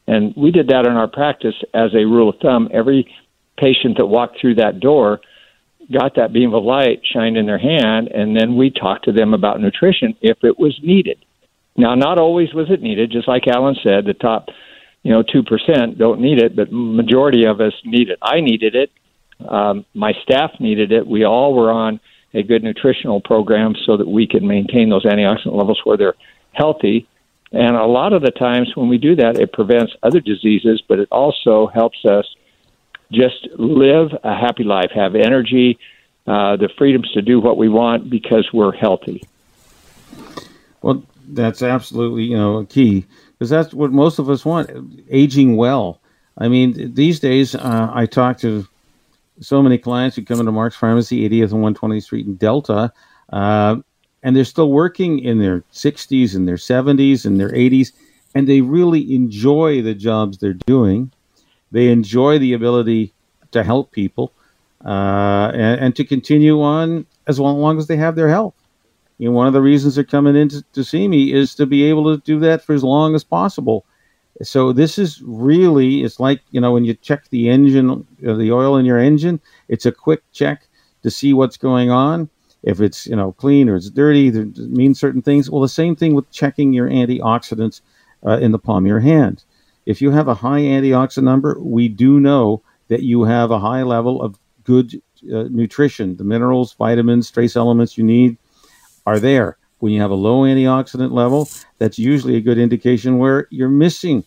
And 0.06 0.34
we 0.36 0.50
did 0.50 0.68
that 0.68 0.86
in 0.86 0.92
our 0.92 1.08
practice 1.08 1.54
as 1.74 1.90
a 1.94 2.06
rule 2.06 2.28
of 2.28 2.36
thumb. 2.40 2.68
Every 2.72 3.12
patient 3.58 3.96
that 3.96 4.06
walked 4.06 4.40
through 4.40 4.56
that 4.56 4.80
door 4.80 5.20
got 5.92 6.16
that 6.16 6.32
beam 6.32 6.54
of 6.54 6.64
light 6.64 7.00
shined 7.12 7.36
in 7.36 7.46
their 7.46 7.58
hand, 7.58 8.08
and 8.08 8.36
then 8.36 8.56
we 8.56 8.70
talked 8.70 9.04
to 9.04 9.12
them 9.12 9.34
about 9.34 9.60
nutrition 9.60 10.16
if 10.20 10.38
it 10.42 10.58
was 10.58 10.78
needed. 10.82 11.18
Now, 11.76 11.94
not 11.94 12.18
always 12.18 12.54
was 12.54 12.70
it 12.70 12.82
needed, 12.82 13.12
just 13.12 13.28
like 13.28 13.46
Alan 13.46 13.76
said, 13.82 14.06
the 14.06 14.14
top, 14.14 14.48
you 15.02 15.12
know, 15.12 15.22
two 15.22 15.42
percent 15.42 15.98
don't 15.98 16.20
need 16.20 16.42
it, 16.42 16.56
but 16.56 16.72
majority 16.72 17.44
of 17.44 17.60
us 17.60 17.74
need 17.84 18.08
it. 18.08 18.18
I 18.22 18.40
needed 18.40 18.74
it. 18.74 18.90
Um, 19.46 19.84
my 19.94 20.12
staff 20.22 20.52
needed 20.58 20.90
it. 20.92 21.06
We 21.06 21.24
all 21.24 21.54
were 21.54 21.70
on 21.70 22.00
a 22.36 22.42
good 22.42 22.62
nutritional 22.62 23.20
program 23.20 23.74
so 23.86 23.96
that 23.96 24.06
we 24.06 24.26
can 24.26 24.46
maintain 24.46 24.90
those 24.90 25.04
antioxidant 25.04 25.56
levels 25.56 25.80
where 25.84 25.96
they're 25.96 26.14
healthy. 26.52 27.08
And 27.52 27.76
a 27.76 27.86
lot 27.86 28.12
of 28.12 28.22
the 28.22 28.30
times 28.30 28.72
when 28.74 28.88
we 28.88 28.98
do 28.98 29.16
that, 29.16 29.38
it 29.38 29.52
prevents 29.52 29.94
other 30.02 30.20
diseases, 30.20 30.82
but 30.86 30.98
it 30.98 31.08
also 31.10 31.66
helps 31.68 32.04
us 32.04 32.26
just 33.10 33.48
live 33.56 34.08
a 34.24 34.34
happy 34.34 34.64
life, 34.64 34.90
have 34.94 35.14
energy, 35.14 35.78
uh, 36.26 36.56
the 36.56 36.68
freedoms 36.76 37.10
to 37.12 37.22
do 37.22 37.40
what 37.40 37.56
we 37.56 37.68
want 37.68 38.10
because 38.10 38.48
we're 38.52 38.72
healthy. 38.72 39.22
Well, 40.82 41.04
that's 41.28 41.62
absolutely 41.62 42.24
you 42.24 42.36
know 42.36 42.64
key 42.66 43.04
because 43.32 43.50
that's 43.50 43.72
what 43.72 43.92
most 43.92 44.18
of 44.18 44.28
us 44.28 44.44
want: 44.44 44.70
aging 45.10 45.56
well. 45.56 46.00
I 46.38 46.48
mean, 46.48 46.94
these 46.94 47.20
days 47.20 47.54
uh, 47.54 47.90
I 47.92 48.06
talk 48.06 48.38
to 48.38 48.66
so 49.40 49.62
many 49.62 49.78
clients 49.78 50.16
who 50.16 50.22
come 50.22 50.40
into 50.40 50.52
Mark's 50.52 50.76
Pharmacy, 50.76 51.28
80th 51.28 51.52
and 51.52 51.76
120th 51.76 52.02
Street 52.02 52.26
in 52.26 52.36
Delta, 52.36 52.92
uh, 53.32 53.76
and 54.22 54.34
they're 54.34 54.44
still 54.44 54.70
working 54.70 55.18
in 55.18 55.38
their 55.38 55.60
60s 55.72 56.34
and 56.34 56.48
their 56.48 56.56
70s 56.56 57.24
and 57.24 57.38
their 57.38 57.50
80s, 57.50 57.92
and 58.34 58.48
they 58.48 58.60
really 58.60 59.14
enjoy 59.14 59.82
the 59.82 59.94
jobs 59.94 60.38
they're 60.38 60.52
doing. 60.52 61.12
They 61.70 61.88
enjoy 61.88 62.38
the 62.38 62.52
ability 62.52 63.12
to 63.52 63.62
help 63.62 63.92
people 63.92 64.32
uh, 64.84 65.50
and, 65.54 65.80
and, 65.80 65.96
to 65.96 66.04
continue 66.04 66.62
on 66.62 67.06
as 67.26 67.40
long 67.40 67.78
as 67.78 67.86
they 67.86 67.96
have 67.96 68.14
their 68.14 68.28
health. 68.28 68.54
You 69.18 69.28
know, 69.28 69.34
one 69.34 69.46
of 69.46 69.52
the 69.52 69.62
reasons 69.62 69.94
they're 69.94 70.04
coming 70.04 70.36
in 70.36 70.48
to, 70.50 70.62
to 70.74 70.84
see 70.84 71.08
me 71.08 71.32
is 71.32 71.54
to 71.54 71.66
be 71.66 71.84
able 71.84 72.04
to 72.14 72.22
do 72.22 72.38
that 72.40 72.62
for 72.62 72.74
as 72.74 72.84
long 72.84 73.14
as 73.14 73.24
possible. 73.24 73.84
So 74.42 74.72
this 74.72 74.98
is 74.98 75.22
really 75.22 76.02
it's 76.02 76.20
like 76.20 76.42
you 76.50 76.60
know 76.60 76.72
when 76.72 76.84
you 76.84 76.94
check 76.94 77.28
the 77.30 77.48
engine, 77.48 78.06
uh, 78.26 78.34
the 78.34 78.52
oil 78.52 78.76
in 78.76 78.84
your 78.84 78.98
engine. 78.98 79.40
It's 79.68 79.86
a 79.86 79.92
quick 79.92 80.22
check 80.32 80.68
to 81.02 81.10
see 81.10 81.32
what's 81.32 81.56
going 81.56 81.90
on. 81.90 82.28
If 82.62 82.80
it's 82.80 83.06
you 83.06 83.16
know 83.16 83.32
clean 83.32 83.68
or 83.68 83.76
it's 83.76 83.90
dirty, 83.90 84.28
it 84.28 84.58
means 84.58 85.00
certain 85.00 85.22
things. 85.22 85.50
Well, 85.50 85.62
the 85.62 85.68
same 85.68 85.96
thing 85.96 86.14
with 86.14 86.30
checking 86.30 86.72
your 86.72 86.88
antioxidants 86.88 87.80
uh, 88.26 88.38
in 88.38 88.52
the 88.52 88.58
palm 88.58 88.84
of 88.84 88.88
your 88.88 89.00
hand. 89.00 89.44
If 89.86 90.02
you 90.02 90.10
have 90.10 90.28
a 90.28 90.34
high 90.34 90.60
antioxidant 90.60 91.22
number, 91.22 91.56
we 91.60 91.88
do 91.88 92.20
know 92.20 92.62
that 92.88 93.02
you 93.02 93.24
have 93.24 93.50
a 93.50 93.60
high 93.60 93.84
level 93.84 94.20
of 94.20 94.38
good 94.64 95.00
uh, 95.32 95.44
nutrition. 95.50 96.16
The 96.16 96.24
minerals, 96.24 96.74
vitamins, 96.74 97.30
trace 97.30 97.56
elements 97.56 97.96
you 97.96 98.04
need 98.04 98.36
are 99.06 99.18
there. 99.18 99.56
When 99.78 99.92
you 99.92 100.00
have 100.00 100.10
a 100.10 100.14
low 100.14 100.42
antioxidant 100.42 101.12
level, 101.12 101.48
that's 101.78 101.98
usually 101.98 102.36
a 102.36 102.40
good 102.40 102.58
indication 102.58 103.18
where 103.18 103.46
you're 103.50 103.68
missing 103.68 104.24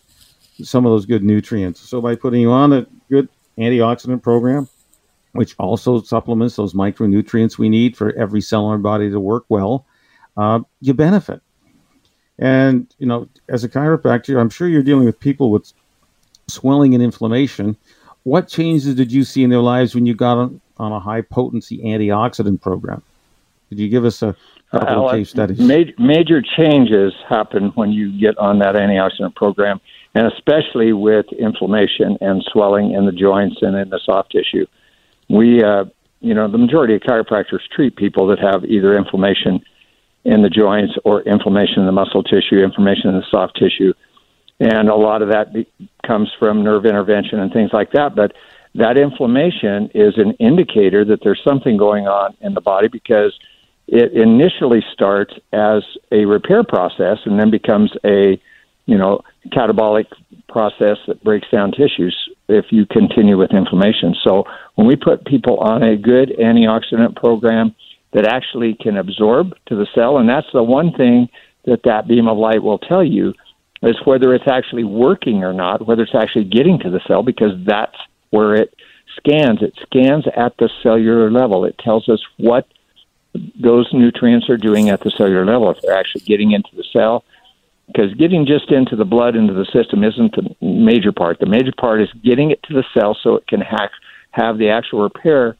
some 0.62 0.86
of 0.86 0.92
those 0.92 1.06
good 1.06 1.24
nutrients. 1.24 1.80
So 1.80 2.00
by 2.00 2.14
putting 2.14 2.40
you 2.40 2.52
on 2.52 2.72
a 2.72 2.86
good 3.08 3.28
antioxidant 3.58 4.22
program, 4.22 4.68
which 5.32 5.54
also 5.58 6.00
supplements 6.02 6.56
those 6.56 6.74
micronutrients 6.74 7.58
we 7.58 7.68
need 7.68 7.96
for 7.96 8.12
every 8.14 8.40
cell 8.40 8.66
in 8.66 8.72
our 8.72 8.78
body 8.78 9.10
to 9.10 9.20
work 9.20 9.44
well, 9.48 9.86
uh, 10.36 10.60
you 10.80 10.94
benefit. 10.94 11.40
And, 12.38 12.92
you 12.98 13.06
know, 13.06 13.28
as 13.48 13.64
a 13.64 13.68
chiropractor, 13.68 14.40
I'm 14.40 14.50
sure 14.50 14.68
you're 14.68 14.82
dealing 14.82 15.04
with 15.04 15.20
people 15.20 15.50
with 15.50 15.72
swelling 16.48 16.94
and 16.94 17.02
inflammation. 17.02 17.76
What 18.22 18.48
changes 18.48 18.94
did 18.94 19.12
you 19.12 19.24
see 19.24 19.42
in 19.42 19.50
their 19.50 19.60
lives 19.60 19.94
when 19.94 20.06
you 20.06 20.14
got 20.14 20.38
on, 20.38 20.60
on 20.78 20.92
a 20.92 21.00
high 21.00 21.22
potency 21.22 21.78
antioxidant 21.78 22.60
program? 22.60 23.02
Could 23.68 23.78
you 23.78 23.88
give 23.88 24.04
us 24.04 24.22
a 24.22 24.34
couple 24.78 25.08
of 25.08 25.12
case 25.12 25.30
studies? 25.30 25.58
Major, 25.58 25.92
major 25.98 26.42
changes 26.42 27.12
happen 27.28 27.72
when 27.74 27.90
you 27.90 28.18
get 28.18 28.38
on 28.38 28.58
that 28.60 28.74
antioxidant 28.74 29.34
program, 29.34 29.80
and 30.14 30.26
especially 30.32 30.92
with 30.92 31.26
inflammation 31.38 32.16
and 32.20 32.44
swelling 32.52 32.92
in 32.92 33.06
the 33.06 33.12
joints 33.12 33.56
and 33.62 33.76
in 33.76 33.90
the 33.90 34.00
soft 34.04 34.32
tissue. 34.32 34.66
We, 35.28 35.62
uh, 35.62 35.84
you 36.20 36.34
know, 36.34 36.50
the 36.50 36.58
majority 36.58 36.94
of 36.94 37.02
chiropractors 37.02 37.60
treat 37.74 37.96
people 37.96 38.26
that 38.28 38.38
have 38.38 38.64
either 38.64 38.96
inflammation 38.96 39.60
in 40.24 40.42
the 40.42 40.50
joints 40.50 40.94
or 41.04 41.22
inflammation 41.22 41.80
in 41.80 41.86
the 41.86 41.92
muscle 41.92 42.22
tissue, 42.22 42.62
inflammation 42.62 43.10
in 43.10 43.16
the 43.16 43.26
soft 43.30 43.56
tissue. 43.56 43.92
And 44.58 44.90
a 44.90 44.94
lot 44.94 45.22
of 45.22 45.30
that 45.30 45.54
be- 45.54 45.66
comes 46.06 46.30
from 46.38 46.62
nerve 46.62 46.84
intervention 46.84 47.38
and 47.38 47.50
things 47.52 47.70
like 47.72 47.92
that. 47.92 48.14
But 48.14 48.32
that 48.74 48.98
inflammation 48.98 49.90
is 49.94 50.18
an 50.18 50.32
indicator 50.32 51.04
that 51.06 51.20
there's 51.22 51.40
something 51.42 51.76
going 51.76 52.06
on 52.06 52.36
in 52.40 52.54
the 52.54 52.60
body 52.60 52.88
because 52.88 53.32
it 53.90 54.12
initially 54.12 54.84
starts 54.92 55.34
as 55.52 55.82
a 56.12 56.24
repair 56.24 56.62
process 56.62 57.18
and 57.24 57.38
then 57.38 57.50
becomes 57.50 57.90
a 58.04 58.40
you 58.86 58.96
know 58.96 59.20
catabolic 59.52 60.06
process 60.48 60.96
that 61.06 61.22
breaks 61.24 61.48
down 61.50 61.72
tissues 61.72 62.16
if 62.48 62.66
you 62.70 62.86
continue 62.86 63.36
with 63.36 63.52
inflammation. 63.52 64.14
So 64.24 64.44
when 64.76 64.86
we 64.86 64.96
put 64.96 65.24
people 65.26 65.58
on 65.58 65.82
a 65.82 65.96
good 65.96 66.30
antioxidant 66.38 67.16
program, 67.16 67.74
that 68.12 68.26
actually 68.26 68.74
can 68.74 68.96
absorb 68.96 69.54
to 69.66 69.76
the 69.76 69.86
cell. 69.94 70.18
And 70.18 70.28
that's 70.28 70.46
the 70.52 70.62
one 70.62 70.92
thing 70.92 71.28
that 71.64 71.82
that 71.84 72.08
beam 72.08 72.28
of 72.28 72.38
light 72.38 72.62
will 72.62 72.78
tell 72.78 73.04
you 73.04 73.34
is 73.82 73.96
whether 74.04 74.34
it's 74.34 74.48
actually 74.50 74.84
working 74.84 75.44
or 75.44 75.52
not, 75.52 75.86
whether 75.86 76.02
it's 76.02 76.14
actually 76.14 76.44
getting 76.44 76.78
to 76.80 76.90
the 76.90 77.00
cell, 77.06 77.22
because 77.22 77.52
that's 77.66 77.96
where 78.30 78.54
it 78.54 78.74
scans. 79.16 79.62
It 79.62 79.74
scans 79.82 80.24
at 80.36 80.56
the 80.58 80.68
cellular 80.82 81.30
level. 81.30 81.64
It 81.64 81.78
tells 81.78 82.08
us 82.08 82.20
what 82.36 82.66
those 83.32 83.88
nutrients 83.92 84.48
are 84.48 84.56
doing 84.56 84.88
at 84.88 85.00
the 85.00 85.10
cellular 85.10 85.44
level, 85.44 85.70
if 85.70 85.80
they're 85.80 85.96
actually 85.96 86.22
getting 86.22 86.52
into 86.52 86.74
the 86.74 86.84
cell. 86.92 87.24
Because 87.86 88.14
getting 88.14 88.46
just 88.46 88.70
into 88.70 88.94
the 88.94 89.04
blood, 89.04 89.34
into 89.34 89.52
the 89.52 89.64
system, 89.66 90.04
isn't 90.04 90.36
the 90.36 90.54
major 90.64 91.10
part. 91.10 91.40
The 91.40 91.46
major 91.46 91.72
part 91.76 92.00
is 92.00 92.08
getting 92.24 92.50
it 92.52 92.62
to 92.64 92.74
the 92.74 92.84
cell 92.94 93.18
so 93.20 93.34
it 93.34 93.46
can 93.48 93.60
hack, 93.60 93.90
have 94.30 94.58
the 94.58 94.70
actual 94.70 95.02
repair 95.02 95.56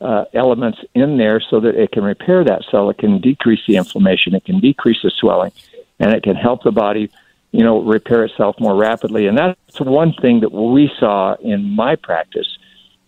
uh, 0.00 0.24
elements 0.32 0.78
in 0.94 1.18
there 1.18 1.40
so 1.40 1.60
that 1.60 1.74
it 1.74 1.92
can 1.92 2.04
repair 2.04 2.44
that 2.44 2.64
cell. 2.70 2.88
It 2.90 2.98
can 2.98 3.20
decrease 3.20 3.60
the 3.66 3.76
inflammation. 3.76 4.34
It 4.34 4.44
can 4.44 4.60
decrease 4.60 4.98
the 5.02 5.10
swelling, 5.10 5.52
and 5.98 6.12
it 6.12 6.22
can 6.22 6.36
help 6.36 6.62
the 6.62 6.72
body, 6.72 7.10
you 7.52 7.64
know, 7.64 7.82
repair 7.82 8.24
itself 8.24 8.56
more 8.58 8.74
rapidly. 8.74 9.26
And 9.26 9.36
that's 9.36 9.80
one 9.80 10.14
thing 10.14 10.40
that 10.40 10.52
we 10.52 10.90
saw 10.98 11.34
in 11.36 11.64
my 11.70 11.96
practice. 11.96 12.58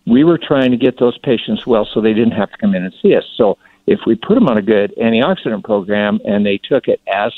We 0.09 0.23
were 0.23 0.39
trying 0.39 0.71
to 0.71 0.77
get 0.77 0.97
those 0.97 1.17
patients 1.19 1.67
well 1.67 1.87
so 1.93 2.01
they 2.01 2.13
didn't 2.13 2.31
have 2.31 2.51
to 2.51 2.57
come 2.57 2.73
in 2.73 2.83
and 2.83 2.93
see 3.01 3.15
us. 3.15 3.25
So 3.37 3.59
if 3.85 3.99
we 4.07 4.15
put 4.15 4.33
them 4.33 4.47
on 4.47 4.57
a 4.57 4.61
good 4.61 4.93
antioxidant 4.97 5.63
program 5.63 6.19
and 6.25 6.43
they 6.43 6.57
took 6.57 6.87
it 6.87 6.99
as 7.07 7.31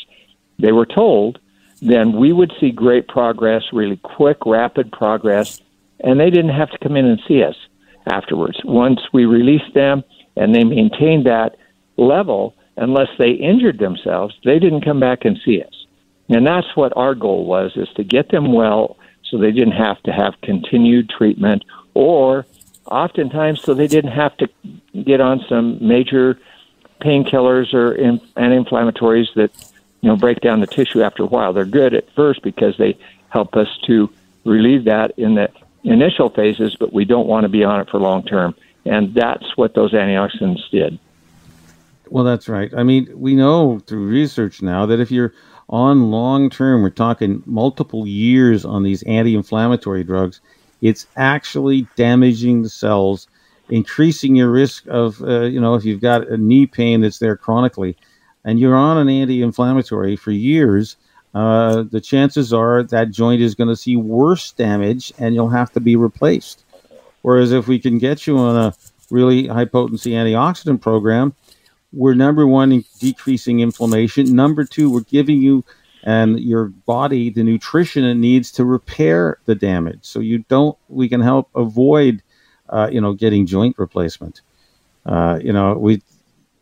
they 0.58 0.72
were 0.72 0.86
told, 0.86 1.40
then 1.82 2.14
we 2.14 2.32
would 2.32 2.54
see 2.60 2.72
great 2.72 3.08
progress, 3.08 3.64
really 3.74 3.98
quick, 3.98 4.38
rapid 4.46 4.92
progress, 4.92 5.62
and 6.00 6.20
they 6.20 6.30
didn't 6.30 6.56
have 6.56 6.70
to 6.72 6.78
come 6.78 6.96
in 6.96 7.06
and 7.06 7.20
see 7.28 7.44
us 7.44 7.56
afterwards. 8.06 8.58
Once 8.64 9.02
we 9.12 9.26
released 9.26 9.74
them 9.74 10.04
and 10.38 10.56
they 10.56 10.64
maintained 10.64 11.26
that 11.26 11.58
level, 11.98 12.56
unless 12.78 13.10
they 13.18 13.32
injured 13.32 13.80
themselves, 13.80 14.34
they 14.46 14.60
didn't 14.60 14.86
come 14.86 15.00
back 15.00 15.26
and 15.26 15.38
see 15.44 15.62
us. 15.62 15.86
And 16.30 16.48
that's 16.48 16.76
what 16.76 16.96
our 16.96 17.16
goal 17.16 17.46
was, 17.46 17.74
is 17.76 17.90
to 17.96 18.04
get 18.06 18.30
them 18.30 18.54
well 18.54 18.98
so 19.30 19.38
they 19.38 19.52
didn't 19.52 19.74
have 19.74 20.02
to 20.04 20.12
have 20.12 20.34
continued 20.42 21.10
treatment 21.10 21.66
or 21.94 22.46
oftentimes 22.92 23.62
so 23.62 23.74
they 23.74 23.88
didn't 23.88 24.12
have 24.12 24.36
to 24.38 24.50
get 25.04 25.22
on 25.22 25.44
some 25.48 25.86
major 25.86 26.38
painkillers 27.02 27.74
or 27.74 27.94
in, 27.94 28.22
anti-inflammatories 28.36 29.34
that 29.36 29.52
you 30.02 30.10
know 30.10 30.16
break 30.16 30.42
down 30.42 30.60
the 30.60 30.68
tissue 30.68 31.02
after 31.02 31.24
a 31.24 31.28
while. 31.28 31.54
They're 31.54 31.66
good 31.66 31.94
at 31.94 32.12
first 32.14 32.42
because 32.44 32.78
they 32.78 32.98
help 33.30 33.56
us 33.56 33.70
to 33.88 34.12
relieve 34.46 34.86
that 34.86 35.18
in 35.18 35.36
the 35.36 35.50
initial 35.84 36.30
phases, 36.30 36.76
but 36.76 36.94
we 36.94 37.06
don't 37.06 37.28
want 37.28 37.44
to 37.46 37.50
be 37.50 37.64
on 37.64 37.80
it 37.80 37.90
for 37.90 38.00
long 38.00 38.24
term. 38.24 38.56
And 38.86 39.14
that's 39.14 39.58
what 39.58 39.74
those 39.74 39.94
antioxidants 39.94 40.70
did. 40.72 41.00
Well, 42.10 42.24
that's 42.24 42.50
right. 42.50 42.72
I 42.76 42.84
mean, 42.84 43.08
we 43.16 43.36
know 43.36 43.80
through 43.80 44.08
research 44.08 44.62
now 44.62 44.86
that 44.88 45.00
if 45.00 45.12
you're 45.12 45.34
on 45.70 46.12
long 46.12 46.50
term, 46.50 46.82
we're 46.82 46.90
talking 46.90 47.42
multiple 47.46 48.06
years 48.06 48.66
on 48.66 48.84
these 48.84 49.02
anti 49.04 49.36
inflammatory 49.36 50.04
drugs, 50.04 50.42
it's 50.82 51.08
actually 51.16 51.88
damaging 51.96 52.64
the 52.64 52.70
cells, 52.70 53.28
increasing 53.70 54.36
your 54.36 54.52
risk 54.52 54.86
of, 54.88 55.22
uh, 55.22 55.42
you 55.42 55.62
know, 55.62 55.76
if 55.76 55.86
you've 55.86 56.02
got 56.02 56.28
a 56.28 56.38
knee 56.38 56.66
pain 56.66 57.02
that's 57.02 57.20
there 57.20 57.38
chronically 57.38 57.96
and 58.44 58.60
you're 58.60 58.76
on 58.76 58.98
an 58.98 59.10
anti 59.10 59.42
inflammatory 59.42 60.16
for 60.16 60.32
years, 60.32 60.98
uh, 61.34 61.84
the 61.84 62.02
chances 62.02 62.52
are 62.52 62.84
that 62.84 63.12
joint 63.12 63.42
is 63.42 63.56
going 63.56 63.70
to 63.70 63.76
see 63.76 63.96
worse 63.96 64.52
damage 64.52 65.14
and 65.18 65.34
you'll 65.34 65.50
have 65.50 65.72
to 65.72 65.80
be 65.80 65.96
replaced. 65.96 66.66
Whereas 67.22 67.52
if 67.52 67.68
we 67.68 67.80
can 67.80 68.00
get 68.00 68.26
you 68.26 68.38
on 68.38 68.56
a 68.56 68.74
really 69.10 69.48
high 69.48 69.66
potency 69.66 70.12
antioxidant 70.12 70.82
program, 70.82 71.36
we're 71.94 72.16
number 72.16 72.48
one 72.48 72.72
in 72.72 72.86
decreasing 73.00 73.60
inflammation. 73.60 74.34
Number 74.36 74.64
two, 74.64 74.90
we're 74.90 75.02
giving 75.02 75.42
you 75.42 75.64
and 76.04 76.40
your 76.40 76.66
body 76.66 77.30
the 77.30 77.44
nutrition 77.44 78.04
it 78.04 78.16
needs 78.16 78.52
to 78.52 78.66
repair 78.66 79.38
the 79.46 79.56
damage. 79.56 80.00
So 80.02 80.20
you 80.20 80.40
don't, 80.50 80.78
we 80.88 81.08
can 81.08 81.22
help 81.22 81.50
avoid, 81.56 82.24
uh, 82.70 82.90
you 82.92 83.02
know, 83.02 83.14
getting 83.14 83.46
joint 83.46 83.78
replacement. 83.78 84.42
Uh, 85.06 85.40
you 85.42 85.54
know, 85.54 85.74
we, 85.74 86.02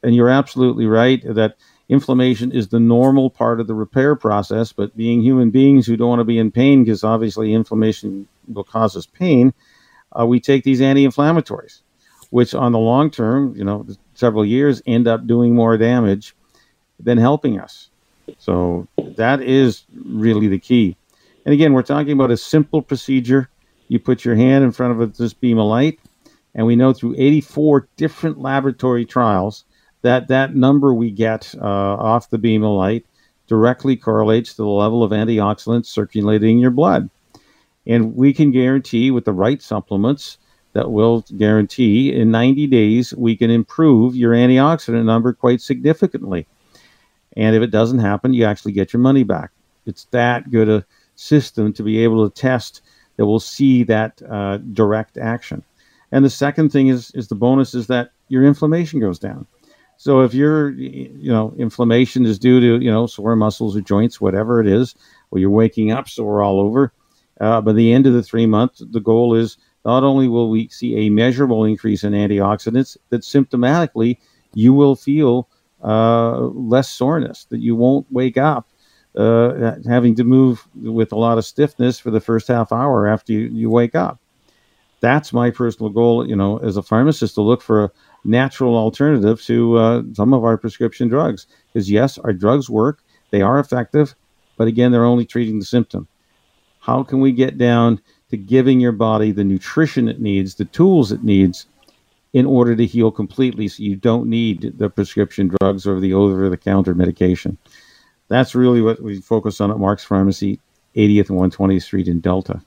and 0.04 0.15
you're 0.15 0.30
absolutely 0.30 0.86
right 0.86 1.21
that 1.25 1.56
inflammation 1.89 2.52
is 2.52 2.67
the 2.67 2.80
normal 2.80 3.30
part 3.30 3.60
of 3.60 3.67
the 3.67 3.73
repair 3.73 4.15
process. 4.15 4.71
But 4.71 4.95
being 4.95 5.21
human 5.21 5.49
beings 5.49 5.86
who 5.86 5.97
don't 5.97 6.10
want 6.10 6.19
to 6.19 6.25
be 6.25 6.38
in 6.38 6.52
pain, 6.52 6.84
because 6.84 7.04
obviously 7.04 7.54
inflammation 7.54 8.28
will 8.47 8.63
cause 8.63 8.95
us 8.95 9.06
pain, 9.06 9.54
uh, 10.17 10.25
we 10.25 10.39
take 10.39 10.63
these 10.63 10.82
anti-inflammatories, 10.82 11.82
which 12.30 12.54
on 12.54 12.71
the 12.71 12.80
long 12.80 13.12
term, 13.12 13.56
you 13.56 13.63
know, 13.63 13.86
several 14.13 14.45
years, 14.45 14.82
end 14.86 15.08
up 15.08 15.28
doing 15.28 15.56
more 15.56 15.78
damage 15.78 16.36
than 16.99 17.17
helping 17.17 17.60
us. 17.60 17.88
So 18.38 18.88
that 18.98 19.42
is 19.42 19.84
really 20.06 20.48
the 20.48 20.60
key. 20.60 20.96
And 21.46 21.54
again, 21.54 21.74
we're 21.74 21.82
talking 21.82 22.12
about 22.12 22.32
a 22.32 22.38
simple 22.38 22.82
procedure. 22.82 23.50
You 23.88 24.00
put 24.00 24.24
your 24.24 24.36
hand 24.36 24.63
in 24.63 24.72
front 24.72 25.02
of 25.02 25.18
this 25.18 25.34
beam 25.34 25.58
of 25.58 25.65
light, 25.65 26.00
and 26.54 26.65
we 26.65 26.76
know 26.76 26.94
through 26.94 27.15
84 27.18 27.88
different 27.98 28.39
laboratory 28.39 29.06
trials 29.06 29.65
that 30.02 30.28
that 30.28 30.56
number 30.56 30.94
we 30.94 31.12
get 31.12 31.54
uh, 31.60 31.65
off 31.65 32.30
the 32.30 32.38
beam 32.38 32.63
of 32.63 32.72
light 32.72 33.06
directly 33.48 33.96
correlates 33.96 34.52
to 34.52 34.62
the 34.62 34.68
level 34.68 35.04
of 35.04 35.12
antioxidants 35.12 35.88
circulating 35.88 36.58
in 36.58 36.60
your 36.60 36.72
blood. 36.72 37.10
And 37.88 38.15
we 38.15 38.34
can 38.34 38.52
guarantee 38.52 39.10
with 39.10 39.26
the 39.26 39.34
right 39.34 39.62
supplements 39.62 40.38
that 40.74 40.92
will 40.92 41.26
guarantee 41.36 42.13
in 42.13 42.30
90 42.30 42.68
days 42.68 43.13
we 43.15 43.36
can 43.36 43.50
improve 43.50 44.15
your 44.15 44.34
antioxidant 44.34 45.06
number 45.06 45.34
quite 45.34 45.62
significantly. 45.62 46.46
And 47.39 47.56
if 47.56 47.63
it 47.63 47.71
doesn't 47.71 47.99
happen, 47.99 48.34
you 48.34 48.43
actually 48.43 48.73
get 48.73 48.91
your 48.91 48.99
money 48.99 49.23
back. 49.23 49.52
It's 49.86 50.06
that 50.12 50.52
good 50.52 50.67
a 50.67 50.86
system 51.15 51.71
to 51.73 51.84
be 51.84 52.04
able 52.04 52.30
to 52.30 52.41
test 52.41 52.82
that 53.15 53.25
will 53.25 53.39
see 53.39 53.84
that 53.84 54.21
uh, 54.30 54.58
direct 54.73 55.17
action. 55.17 55.63
And 56.12 56.25
the 56.25 56.30
second 56.30 56.69
thing 56.71 56.89
is 56.89 57.12
is 57.12 57.30
the 57.30 57.36
bonus 57.36 57.73
is 57.73 57.88
that 57.88 58.12
your 58.28 58.43
inflammation 58.43 58.99
goes 58.99 59.19
down. 59.19 59.47
So 59.95 60.19
if 60.19 60.34
your 60.34 60.71
you 60.71 61.32
know 61.32 61.54
inflammation 61.58 62.25
is 62.25 62.38
due 62.38 62.60
to 62.60 62.84
you 62.84 62.91
know 62.91 63.08
sore 63.08 63.38
muscles 63.38 63.78
or 63.78 63.82
joints, 63.82 64.19
whatever 64.19 64.60
it 64.60 64.67
is, 64.67 64.95
or 65.32 65.39
you're 65.39 65.49
waking 65.49 65.91
up 65.91 66.10
sore 66.10 66.43
all 66.43 66.60
over, 66.60 66.91
uh, 67.39 67.62
by 67.62 67.71
the 67.71 67.93
end 67.93 68.06
of 68.06 68.13
the 68.13 68.23
three 68.23 68.47
months, 68.47 68.84
the 68.91 68.99
goal 68.99 69.34
is 69.34 69.58
not 69.86 70.04
only 70.04 70.28
will 70.28 70.49
we 70.49 70.67
see 70.67 70.97
a 70.97 71.10
measurable 71.10 71.63
increase 71.63 72.04
in 72.04 72.12
antioxidants, 72.12 72.97
that 73.12 73.21
symptomatically 73.21 74.17
you 74.54 74.73
will 74.73 74.97
feel 74.97 75.47
less 75.82 76.89
soreness, 76.89 77.46
that 77.46 77.60
you 77.60 77.76
won't 77.76 78.06
wake 78.12 78.38
up 78.38 78.70
uh, 79.15 79.76
having 79.88 80.15
to 80.15 80.24
move 80.24 80.68
with 80.76 81.12
a 81.12 81.18
lot 81.18 81.38
of 81.38 81.46
stiffness 81.46 82.00
for 82.00 82.12
the 82.12 82.22
first 82.22 82.48
half 82.48 82.72
hour 82.72 83.08
after 83.08 83.34
you, 83.34 83.50
you 83.52 83.70
wake 83.70 83.96
up. 83.96 84.20
That's 85.02 85.32
my 85.32 85.50
personal 85.50 85.89
goal, 85.89 86.28
you 86.28 86.36
know, 86.36 86.58
as 86.58 86.78
a 86.78 86.84
pharmacist 86.84 87.36
to 87.36 87.42
look 87.42 87.62
for 87.62 87.86
a 87.86 87.92
natural 88.26 88.76
alternative 88.76 89.42
to 89.44 89.78
uh, 89.78 90.02
some 90.13 90.34
of 90.34 90.44
our 90.44 90.58
prescription 90.58 91.08
drugs. 91.08 91.48
Because 91.68 91.89
yes, 91.89 92.18
our 92.20 92.34
drugs 92.34 92.70
work, 92.70 93.02
they 93.32 93.42
are 93.42 93.60
effective, 93.60 94.13
but 94.58 94.68
again, 94.68 94.92
they're 94.92 95.06
only 95.06 95.26
treating 95.26 95.60
the 95.60 95.65
symptom. 95.65 96.08
How 96.80 97.04
can 97.04 97.22
we 97.22 97.32
get 97.32 97.58
down 97.58 98.02
to 98.30 98.38
giving 98.38 98.80
your 98.80 98.92
body 98.92 99.32
the 99.32 99.44
nutrition 99.44 100.08
it 100.08 100.22
needs, 100.22 100.56
the 100.56 100.65
tools 100.65 101.12
it 101.12 101.24
needs 101.24 101.65
in 102.34 102.46
order 102.46 102.76
to 102.76 102.86
heal 102.86 103.12
completely 103.12 103.68
so 103.68 103.84
you 103.84 103.96
don't 103.96 104.28
need 104.28 104.78
the 104.78 104.89
prescription 104.89 105.52
drugs 105.60 105.88
or 105.88 106.00
the 106.00 106.13
over 106.13 106.50
the 106.50 106.58
counter 106.58 106.94
medication. 106.94 107.58
That's 108.28 108.54
really 108.54 108.82
what 108.82 109.02
we 109.02 109.20
focus 109.20 109.60
on 109.60 109.72
at 109.72 109.80
Mark's 109.80 110.04
Pharmacy, 110.04 110.60
80th 110.96 111.30
and 111.30 111.39
120th 111.39 111.84
Street 111.84 112.08
in 112.08 112.20
Delta. 112.20 112.62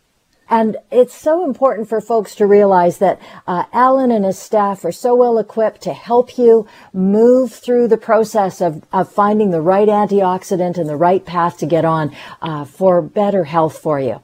And 0.53 0.77
it's 0.90 1.14
so 1.14 1.46
important 1.46 1.88
for 1.88 2.01
folks 2.03 2.35
to 2.35 2.46
realize 2.46 2.98
that 2.98 3.18
uh, 3.46 3.64
Alan 3.72 4.11
and 4.11 4.25
his 4.25 4.38
staff 4.38 4.85
are 4.85 4.92
so 4.92 5.14
well 5.14 5.38
equipped 5.38 5.81
to 5.83 5.94
help 5.94 6.37
you 6.37 6.66
move 6.92 7.53
through 7.55 7.88
the 7.88 7.96
process 7.96 8.61
of, 8.61 8.85
of 8.92 9.11
finding 9.11 9.51
the 9.51 9.62
right 9.62 9.88
antioxidant 9.88 10.77
and 10.77 10.90
the 10.90 10.96
right 10.96 11.25
path 11.25 11.57
to 11.59 11.66
get 11.66 11.87
on 11.87 12.14
uh, 12.42 12.66
for 12.66 13.01
better 13.01 13.44
health 13.44 13.79
for 13.79 13.98
you. 13.98 14.20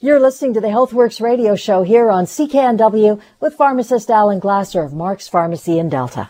You're 0.00 0.20
listening 0.20 0.54
to 0.54 0.60
the 0.60 0.68
HealthWorks 0.68 1.20
radio 1.20 1.56
show 1.56 1.82
here 1.82 2.08
on 2.08 2.24
CKNW 2.24 3.20
with 3.40 3.54
pharmacist 3.54 4.08
Alan 4.08 4.38
Glasser 4.38 4.80
of 4.84 4.92
Mark's 4.92 5.26
Pharmacy 5.26 5.80
in 5.80 5.88
Delta. 5.88 6.28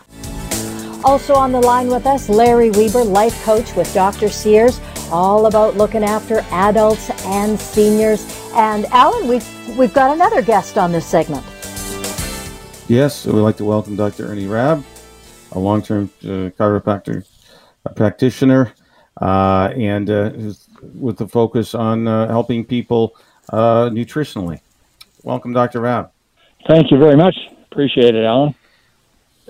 Also 1.03 1.35
on 1.35 1.51
the 1.51 1.61
line 1.61 1.87
with 1.87 2.07
us, 2.07 2.29
Larry 2.29 2.71
Weber, 2.71 3.03
life 3.03 3.43
coach 3.43 3.75
with 3.75 3.93
Dr. 3.93 4.27
Sears, 4.27 4.81
all 5.11 5.45
about 5.45 5.77
looking 5.77 6.03
after 6.03 6.39
adults 6.49 7.11
and 7.25 7.59
seniors. 7.59 8.25
And 8.55 8.87
Alan, 8.87 9.27
we've, 9.27 9.77
we've 9.77 9.93
got 9.93 10.15
another 10.15 10.41
guest 10.41 10.79
on 10.79 10.91
this 10.91 11.05
segment. 11.05 11.45
Yes, 12.87 13.27
we'd 13.27 13.33
like 13.33 13.57
to 13.57 13.65
welcome 13.65 13.95
Dr. 13.95 14.25
Ernie 14.25 14.47
Rabb, 14.47 14.83
a 15.51 15.59
long-term 15.59 16.09
uh, 16.23 16.49
chiropractor 16.57 17.23
practitioner, 17.95 18.73
uh, 19.21 19.71
and 19.75 20.09
uh, 20.09 20.31
with 20.95 21.17
the 21.17 21.27
focus 21.27 21.75
on 21.75 22.07
uh, 22.07 22.27
helping 22.29 22.65
people 22.65 23.15
uh, 23.51 23.89
nutritionally. 23.89 24.61
Welcome, 25.23 25.53
Dr. 25.53 25.81
Rabb. 25.81 26.11
Thank 26.67 26.91
you 26.91 26.97
very 26.97 27.15
much. 27.15 27.35
Appreciate 27.71 28.15
it, 28.15 28.23
Alan. 28.23 28.55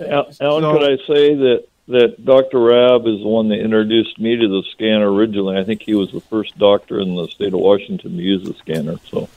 Alan, 0.00 0.32
so, 0.32 0.72
could 0.72 0.82
I 0.82 0.96
say 1.06 1.34
that, 1.34 1.64
that 1.88 2.24
Dr. 2.24 2.60
Rabb 2.60 3.06
is 3.06 3.20
the 3.20 3.28
one 3.28 3.48
that 3.48 3.60
introduced 3.60 4.18
me 4.18 4.36
to 4.36 4.48
the 4.48 4.62
scanner 4.72 5.12
originally? 5.12 5.58
I 5.58 5.64
think 5.64 5.82
he 5.82 5.94
was 5.94 6.10
the 6.12 6.20
first 6.20 6.56
doctor 6.58 7.00
in 7.00 7.14
the 7.14 7.28
state 7.28 7.52
of 7.52 7.60
Washington 7.60 8.16
to 8.16 8.22
use 8.22 8.46
the 8.46 8.54
scanner. 8.54 8.98
So, 9.10 9.28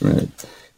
right. 0.00 0.28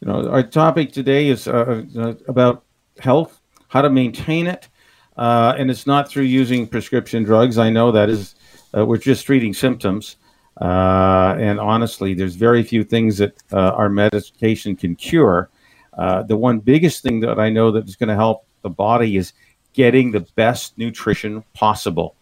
You 0.00 0.08
know, 0.08 0.28
our 0.28 0.42
topic 0.42 0.92
today 0.92 1.28
is 1.28 1.46
uh, 1.46 1.84
uh 1.96 2.14
about 2.26 2.64
health, 2.98 3.40
how 3.68 3.82
to 3.82 3.90
maintain 3.90 4.46
it, 4.46 4.68
uh, 5.16 5.54
and 5.56 5.70
it's 5.70 5.86
not 5.86 6.08
through 6.08 6.24
using 6.24 6.66
prescription 6.66 7.22
drugs. 7.22 7.58
I 7.58 7.70
know 7.70 7.92
that 7.92 8.10
is, 8.10 8.34
uh, 8.76 8.84
we're 8.84 8.98
just 8.98 9.26
treating 9.26 9.54
symptoms. 9.54 10.16
Uh, 10.62 11.34
and 11.40 11.58
honestly, 11.58 12.14
there's 12.14 12.36
very 12.36 12.62
few 12.62 12.84
things 12.84 13.18
that 13.18 13.34
uh, 13.52 13.72
our 13.72 13.88
medication 13.88 14.76
can 14.76 14.94
cure. 14.94 15.50
Uh, 15.98 16.22
the 16.22 16.36
one 16.36 16.60
biggest 16.60 17.02
thing 17.02 17.18
that 17.18 17.40
I 17.40 17.50
know 17.50 17.72
that 17.72 17.88
is 17.88 17.96
going 17.96 18.10
to 18.10 18.14
help 18.14 18.46
the 18.62 18.70
body 18.70 19.16
is 19.16 19.32
getting 19.72 20.12
the 20.12 20.20
best 20.36 20.78
nutrition 20.78 21.42
possible. 21.52 22.14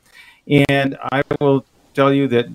And 0.70 0.96
I 1.12 1.22
will 1.38 1.66
tell 1.92 2.14
you 2.14 2.28
that 2.28 2.46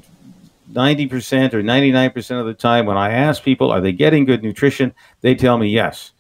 90% 0.74 1.54
or 1.54 1.62
99% 1.62 2.40
of 2.40 2.48
the 2.48 2.56
time, 2.56 2.88
when 2.88 2.98
I 2.98 3.12
ask 3.12 3.44
people, 3.44 3.70
are 3.70 3.80
they 3.80 3.92
getting 3.92 4.26
good 4.26 4.42
nutrition? 4.42 4.92
They 5.22 5.36
tell 5.36 5.60
me 5.60 5.68
yes. 5.70 6.14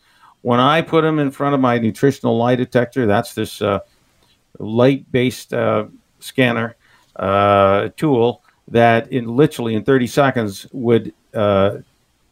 When 0.43 0.59
I 0.59 0.83
put 0.83 1.01
them 1.01 1.17
in 1.17 1.31
front 1.31 1.55
of 1.55 1.59
my 1.59 1.79
nutritional 1.79 2.37
lie 2.37 2.55
detector, 2.55 3.07
that's 3.07 3.33
this 3.33 3.63
uh, 3.63 3.79
light 4.59 5.11
based 5.11 5.55
uh, 5.55 5.87
scanner 6.19 6.75
uh, 7.15 7.89
tool 7.97 8.43
that 8.67 9.11
in 9.11 9.27
literally 9.27 9.75
in 9.75 9.83
30 9.83 10.07
seconds 10.07 10.67
would 10.71 11.13
uh, 11.33 11.77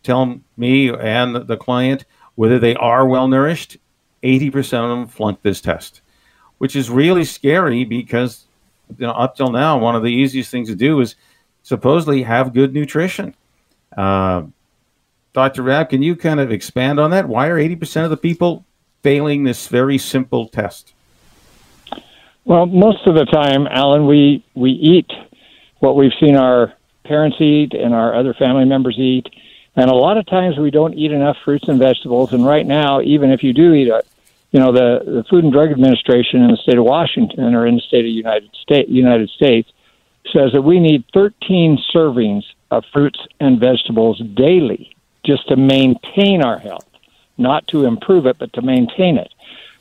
tell 0.04 0.39
me 0.58 0.89
and 0.89 1.36
the 1.48 1.58
client 1.58 2.06
whether 2.36 2.60
they 2.60 2.76
are 2.76 3.08
well 3.08 3.28
nourished. 3.28 3.78
80% 4.24 4.58
of 4.84 4.89
them 4.89 5.08
flunk 5.08 5.41
this 5.41 5.60
test, 5.60 6.02
which 6.58 6.75
is 6.75 6.90
really 6.90 7.25
scary 7.25 7.84
because 7.84 8.46
you 8.98 9.06
know, 9.06 9.12
up 9.12 9.36
till 9.36 9.52
now, 9.52 9.77
one 9.77 9.96
of 9.96 10.04
the 10.04 10.12
easiest 10.12 10.50
things 10.50 10.69
to 10.69 10.75
do 10.75 11.00
is 11.02 11.15
supposedly 11.63 12.23
have 12.23 12.54
good 12.54 12.73
nutrition. 12.73 13.36
Uh, 13.96 14.44
Dr. 15.34 15.63
Rabb, 15.63 15.90
can 15.90 16.04
you 16.04 16.15
kind 16.15 16.40
of 16.40 16.52
expand 16.52 17.00
on 17.00 17.12
that? 17.12 17.27
Why 17.27 17.48
are 17.48 17.58
80% 17.58 18.06
of 18.06 18.12
the 18.12 18.17
people 18.17 18.65
failing 19.02 19.44
this 19.44 19.67
very 19.67 19.98
simple 19.98 20.48
test? 20.48 20.94
Well, 22.46 22.65
most 22.65 23.08
of 23.08 23.15
the 23.15 23.25
time, 23.25 23.67
Alan, 23.67 24.06
we 24.06 24.44
we 24.54 24.71
eat 24.71 25.10
what 25.84 25.98
we've 25.98 26.13
seen 26.17 26.38
our 26.38 26.73
parents 27.04 27.36
eat 27.42 27.73
and 27.73 27.94
our 27.94 28.15
other 28.15 28.34
family 28.34 28.63
members 28.63 28.98
eat, 28.98 29.27
and 29.75 29.92
a 29.92 29.94
lot 29.94 30.17
of 30.17 30.25
times 30.25 30.58
we 30.58 30.71
don't 30.71 30.94
eat 30.94 31.12
enough 31.12 31.36
fruits 31.44 31.67
and 31.67 31.77
vegetables. 31.77 32.31
And 32.31 32.46
right 32.46 32.65
now, 32.65 33.02
even 33.02 33.31
if 33.31 33.44
you 33.44 33.52
do 33.52 33.73
eat 33.73 33.90
a 33.90 34.02
you 34.52 34.60
know 34.62 34.71
the, 34.71 35.04
the 35.04 35.23
Food 35.29 35.44
and 35.44 35.52
Drug 35.52 35.71
Administration 35.71 36.42
in 36.42 36.52
the 36.52 36.58
state 36.58 36.77
of 36.77 36.86
Washington 36.86 37.54
or 37.54 37.67
in 37.67 37.75
the 37.75 37.81
state 37.81 38.06
of 38.06 38.12
United 38.12 38.50
State 38.62 38.88
United 38.88 39.29
States 39.31 39.69
says 40.31 40.54
that 40.54 40.62
we 40.62 40.79
need 40.79 41.04
13 41.13 41.77
servings 41.94 42.44
of 42.71 42.86
fruits 42.94 43.19
and 43.42 43.60
vegetables 43.60 44.21
daily 44.36 44.96
just 45.25 45.50
to 45.50 45.58
maintain 45.58 46.42
our 46.42 46.60
health, 46.60 46.88
not 47.38 47.67
to 47.67 47.84
improve 47.86 48.25
it, 48.25 48.38
but 48.38 48.54
to 48.54 48.62
maintain 48.62 49.17
it. 49.17 49.34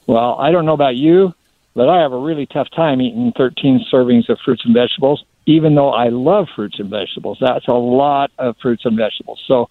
Well, 0.09 0.35
I 0.41 0.51
don't 0.51 0.67
know 0.67 0.73
about 0.73 0.97
you, 0.97 1.33
but 1.75 1.89
I 1.89 2.01
have 2.01 2.13
a 2.13 2.19
really 2.19 2.47
tough 2.47 2.71
time 2.71 3.01
eating 3.01 3.33
13 3.37 3.87
servings 3.93 4.29
of 4.29 4.41
fruits 4.41 4.65
and 4.65 4.75
vegetables, 4.75 5.25
even 5.47 5.75
though 5.75 5.91
I 5.91 6.09
love 6.09 6.49
fruits 6.55 6.79
and 6.79 6.91
vegetables. 6.91 7.39
That's 7.41 7.67
a 7.69 7.73
lot 7.73 8.31
of 8.39 8.57
fruits 8.63 8.85
and 8.85 8.97
vegetables. 8.97 9.43
So 9.47 9.69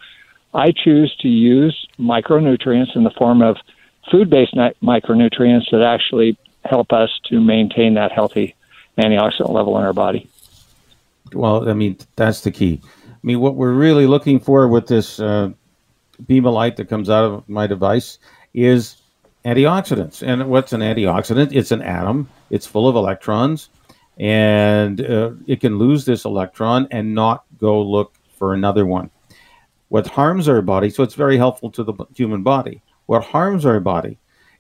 I 0.53 0.72
choose 0.72 1.15
to 1.22 1.28
use 1.28 1.88
micronutrients 1.97 2.95
in 2.95 3.03
the 3.03 3.11
form 3.11 3.41
of 3.41 3.57
food 4.09 4.30
based 4.30 4.55
micronutrients 4.55 5.72
that 5.72 5.84
actually 5.84 6.38
help 6.65 6.91
us 6.91 7.09
to 7.26 7.39
maintain 7.39 7.93
that 7.95 8.11
healthy 8.11 8.55
antioxidant 8.97 9.49
level 9.49 9.78
in 9.78 9.84
our 9.84 9.93
body. 9.93 10.30
Well, 11.34 11.69
I 11.69 11.74
mean, 11.74 11.97
that's 12.15 12.41
the 12.41 12.51
key. 12.51 12.82
I 12.84 13.17
mean, 13.24 13.39
what 13.39 13.55
we're 13.55 13.74
really 13.74 14.07
looking 14.07 14.39
for 14.39 14.67
with 14.67 14.88
this 14.88 15.19
uh, 15.19 15.51
beam 16.28 16.45
of 16.45 16.53
light 16.53 16.76
that 16.78 16.89
comes 16.89 17.09
out 17.09 17.24
of 17.24 17.47
my 17.47 17.67
device 17.67 18.19
is 18.53 19.01
antioxidants. 19.45 20.26
And 20.26 20.49
what's 20.49 20.74
an 20.74 20.82
antioxidant? 20.82 21.53
It's 21.53 21.72
an 21.72 21.82
atom, 21.82 22.30
it's 22.49 22.67
full 22.67 22.88
of 22.88 22.95
electrons, 22.95 23.69
and 24.18 25.01
uh, 25.01 25.32
it 25.47 25.62
can 25.62 25.78
lose 25.78 26.05
this 26.05 26.26
electron 26.26 26.88
and 26.91 27.14
not 27.14 27.45
go 27.57 27.82
look 27.82 28.16
for 28.38 28.53
another 28.53 28.86
one. 28.86 29.09
What 29.89 30.07
harms 30.07 30.47
our 30.47 30.62
body, 30.62 30.89
so 30.89 31.03
it's 31.03 31.16
very 31.16 31.38
helpful 31.38 31.70
to 31.72 31.84
the 31.84 31.93
human 32.16 32.43
body. 32.43 32.82
What 33.07 33.24
harms 33.24 33.66
our 33.66 33.80
body 33.80 34.18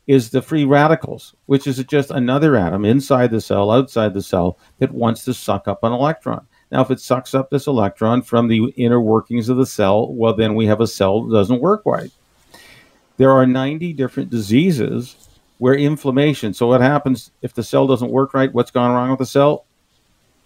is 0.07 0.29
the 0.29 0.41
free 0.41 0.65
radicals, 0.65 1.35
which 1.45 1.67
is 1.67 1.83
just 1.85 2.11
another 2.11 2.55
atom 2.55 2.85
inside 2.85 3.31
the 3.31 3.39
cell, 3.39 3.71
outside 3.71 4.13
the 4.13 4.21
cell, 4.21 4.57
that 4.79 4.91
wants 4.91 5.23
to 5.25 5.33
suck 5.33 5.67
up 5.67 5.83
an 5.83 5.93
electron. 5.93 6.45
Now, 6.71 6.81
if 6.81 6.91
it 6.91 6.99
sucks 6.99 7.35
up 7.35 7.49
this 7.49 7.67
electron 7.67 8.21
from 8.21 8.47
the 8.47 8.73
inner 8.77 8.99
workings 8.99 9.49
of 9.49 9.57
the 9.57 9.65
cell, 9.65 10.13
well, 10.13 10.33
then 10.33 10.55
we 10.55 10.65
have 10.65 10.81
a 10.81 10.87
cell 10.87 11.23
that 11.23 11.33
doesn't 11.33 11.61
work 11.61 11.83
right. 11.85 12.11
There 13.17 13.31
are 13.31 13.45
90 13.45 13.93
different 13.93 14.29
diseases 14.29 15.29
where 15.61 15.75
inflammation. 15.75 16.55
So, 16.55 16.65
what 16.65 16.81
happens 16.81 17.29
if 17.43 17.53
the 17.53 17.61
cell 17.61 17.85
doesn't 17.85 18.09
work 18.09 18.33
right? 18.33 18.51
What's 18.51 18.71
gone 18.71 18.95
wrong 18.95 19.11
with 19.11 19.19
the 19.19 19.27
cell? 19.27 19.65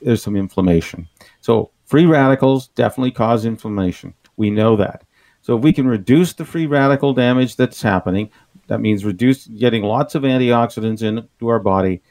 There's 0.02 0.22
some 0.22 0.36
inflammation. 0.36 1.08
So, 1.40 1.72
free 1.86 2.06
radicals 2.06 2.68
definitely 2.76 3.12
cause 3.12 3.46
inflammation. 3.46 4.14
We 4.36 4.50
know 4.50 4.76
that. 4.76 5.06
So 5.42 5.56
if 5.56 5.64
we 5.64 5.72
can 5.72 5.88
reduce 5.88 6.34
the 6.34 6.44
free 6.44 6.66
radical 6.66 7.14
damage 7.14 7.56
that's 7.56 7.82
happening, 7.82 8.30
that 8.68 8.82
means 8.82 9.06
reduce 9.06 9.48
getting 9.48 9.84
lots 9.84 10.16
of 10.16 10.24
antioxidants 10.24 11.02
into 11.02 11.48
our 11.48 11.60
body, 11.60 12.02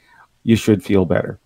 you 0.43 0.55
should 0.55 0.83
feel 0.83 1.05
better. 1.05 1.37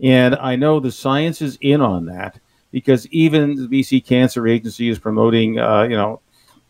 And 0.00 0.34
I 0.36 0.56
know 0.56 0.80
the 0.80 0.92
science 0.92 1.42
is 1.42 1.58
in 1.60 1.82
on 1.82 2.06
that 2.06 2.40
because 2.70 3.06
even 3.08 3.56
the 3.56 3.66
BC 3.66 4.06
Cancer 4.06 4.46
Agency 4.46 4.88
is 4.88 4.98
promoting, 4.98 5.58
uh, 5.58 5.82
you 5.82 5.96
know, 5.96 6.20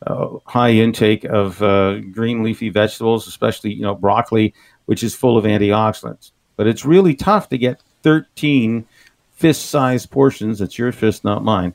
uh, 0.07 0.39
high 0.47 0.71
intake 0.71 1.25
of 1.25 1.63
uh, 1.63 1.99
green 2.01 2.43
leafy 2.43 2.69
vegetables, 2.69 3.27
especially 3.27 3.73
you 3.73 3.83
know 3.83 3.95
broccoli, 3.95 4.55
which 4.87 5.03
is 5.03 5.15
full 5.15 5.37
of 5.37 5.45
antioxidants. 5.45 6.33
But 6.57 6.67
it's 6.67 6.85
really 6.85 7.15
tough 7.15 7.49
to 7.51 7.59
get 7.59 7.83
13 8.03 8.87
fist-sized 9.33 10.11
portions. 10.11 10.59
That's 10.59 10.79
your 10.79 10.93
fist, 10.93 11.25
not 11.25 11.45
mine. 11.45 11.75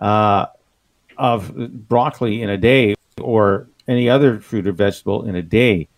Uh, 0.00 0.46
of 1.16 1.54
broccoli 1.88 2.42
in 2.42 2.48
a 2.48 2.56
day 2.56 2.94
or 3.20 3.68
any 3.86 4.08
other 4.08 4.40
fruit 4.40 4.66
or 4.66 4.72
vegetable 4.72 5.26
in 5.26 5.36
a 5.36 5.42
day. 5.42 5.88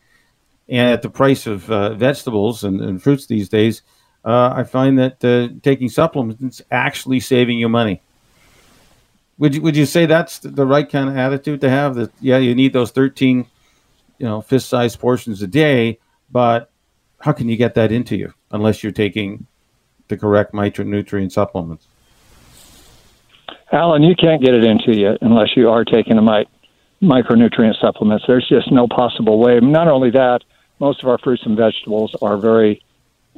And 0.69 0.91
at 0.91 1.03
the 1.03 1.11
price 1.11 1.47
of 1.47 1.71
uh, 1.71 1.95
vegetables 1.95 2.65
and, 2.65 2.81
and, 2.81 3.03
fruits 3.03 3.27
these 3.27 3.49
days, 3.49 3.83
uh, 4.25 4.53
I 4.55 4.65
find 4.65 4.99
that 4.99 5.25
uh, 5.25 5.55
taking 5.63 5.89
supplements 5.89 6.63
actually 6.71 7.21
saving 7.21 7.59
you 7.59 7.69
money. 7.69 8.01
Would 9.39 9.55
you 9.55 9.63
would 9.63 9.77
you 9.77 9.87
say 9.87 10.07
that's 10.07 10.39
the 10.39 10.67
right 10.67 10.89
kind 10.89 11.09
of 11.09 11.17
attitude 11.17 11.61
to 11.63 11.71
have? 11.71 11.95
That 11.95 12.13
yeah, 12.21 12.39
you 12.39 12.55
need 12.55 12.73
those 12.73 12.91
thirteen, 12.91 13.47
you 14.19 14.27
know, 14.27 14.41
fist-sized 14.41 14.99
portions 14.99 15.43
a 15.43 15.47
day, 15.47 15.99
but 16.31 16.71
how 17.21 17.33
can 17.33 17.49
you 17.49 17.57
get 17.57 17.75
that 17.75 17.93
into 17.93 18.17
you 18.17 18.35
unless 18.51 18.83
you're 18.83 18.93
taking 18.93 19.47
the 20.09 20.17
correct 20.17 20.53
micronutrient 20.53 21.33
supplements? 21.33 21.87
Alan, 23.73 24.03
you 24.03 24.15
can't 24.15 24.43
get 24.43 24.55
it 24.55 24.65
into 24.65 24.95
you 24.95 25.17
unless 25.23 25.57
you 25.57 25.71
are 25.71 25.85
taking 25.85 26.17
the 26.17 26.23
mi- 26.23 26.47
micronutrient 27.03 27.81
supplements. 27.81 28.25
There's 28.27 28.47
just 28.47 28.71
no 28.71 28.87
possible 28.87 29.39
way. 29.39 29.59
Not 29.61 29.89
only 29.89 30.11
that, 30.11 30.41
most 30.79 31.03
of 31.03 31.09
our 31.09 31.17
fruits 31.17 31.43
and 31.47 31.57
vegetables 31.57 32.15
are 32.21 32.37
very, 32.37 32.83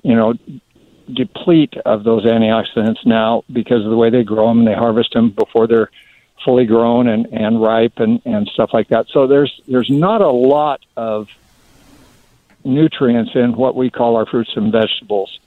you 0.03 0.15
know, 0.17 0.35
deplete 1.13 1.75
of 1.85 2.05
those 2.05 2.25
antioxidants 2.25 3.05
now 3.05 3.45
because 3.53 3.85
of 3.85 3.91
the 3.91 3.97
way 3.97 4.11
they 4.11 4.25
grow 4.25 4.49
them 4.49 4.61
and 4.61 4.69
they 4.69 4.75
harvest 4.75 5.13
them 5.13 5.31
before 5.31 5.67
they're 5.67 5.91
fully 6.45 6.67
grown 6.67 7.09
and, 7.09 7.27
and 7.33 7.61
ripe 7.61 7.99
and, 7.99 8.21
and 8.25 8.49
stuff 8.49 8.71
like 8.73 8.89
that. 8.89 9.07
So 9.09 9.27
there's 9.27 9.61
there's 9.67 9.91
not 9.91 10.21
a 10.21 10.31
lot 10.31 10.81
of 10.97 11.29
nutrients 12.65 13.33
in 13.35 13.57
what 13.57 13.75
we 13.75 13.91
call 13.91 14.17
our 14.17 14.27
fruits 14.27 14.53
and 14.57 14.73
vegetables. 14.73 15.39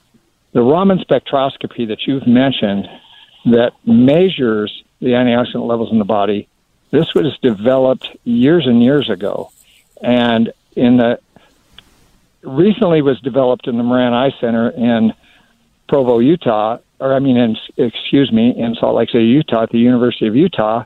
The 0.52 0.62
Raman 0.62 0.98
spectroscopy 0.98 1.88
that 1.88 2.06
you've 2.06 2.26
mentioned 2.26 2.88
that 3.46 3.72
measures 3.84 4.82
the 5.00 5.08
antioxidant 5.08 5.66
levels 5.66 5.92
in 5.92 5.98
the 5.98 6.04
body. 6.04 6.48
This 6.90 7.14
was 7.14 7.36
developed 7.42 8.08
years 8.24 8.66
and 8.66 8.82
years 8.82 9.10
ago, 9.10 9.50
and 10.00 10.52
in 10.74 10.96
the 10.96 11.20
recently 12.42 13.02
was 13.02 13.20
developed 13.20 13.66
in 13.66 13.76
the 13.76 13.82
Moran 13.82 14.14
Eye 14.14 14.32
Center 14.40 14.70
in 14.70 15.12
Provo, 15.88 16.18
Utah, 16.18 16.78
or 17.00 17.14
I 17.14 17.18
mean, 17.18 17.36
in, 17.36 17.56
excuse 17.76 18.30
me, 18.32 18.54
in 18.56 18.74
Salt 18.74 18.96
Lake 18.96 19.10
City, 19.10 19.24
Utah, 19.24 19.64
at 19.64 19.70
the 19.70 19.78
University 19.78 20.26
of 20.26 20.36
Utah, 20.36 20.84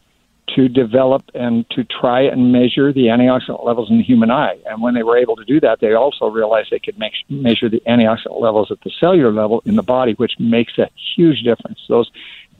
to 0.55 0.68
develop 0.68 1.22
and 1.34 1.68
to 1.70 1.84
try 1.84 2.22
and 2.22 2.53
measure 2.53 2.92
the 2.92 3.07
antioxidant 3.07 3.64
levels 3.64 3.90
in 3.90 3.98
the 3.98 4.05
human 4.05 4.30
eye. 4.30 4.59
And 4.66 4.82
when 4.82 4.94
they 4.94 5.03
were 5.03 5.16
able 5.16 5.36
to 5.36 5.44
do 5.44 5.61
that, 5.61 5.80
they 5.80 5.94
also 5.94 6.26
realized 6.26 6.70
they 6.70 6.78
could 6.78 6.98
make, 6.98 7.12
measure 7.28 7.68
the 7.68 7.80
antioxidant 7.86 8.40
levels 8.40 8.70
at 8.70 8.80
the 8.82 8.90
cellular 9.00 9.32
level 9.32 9.62
in 9.64 9.76
the 9.76 9.82
body, 9.82 10.12
which 10.14 10.32
makes 10.38 10.76
a 10.78 10.90
huge 11.16 11.42
difference. 11.42 11.78
Those 11.88 12.11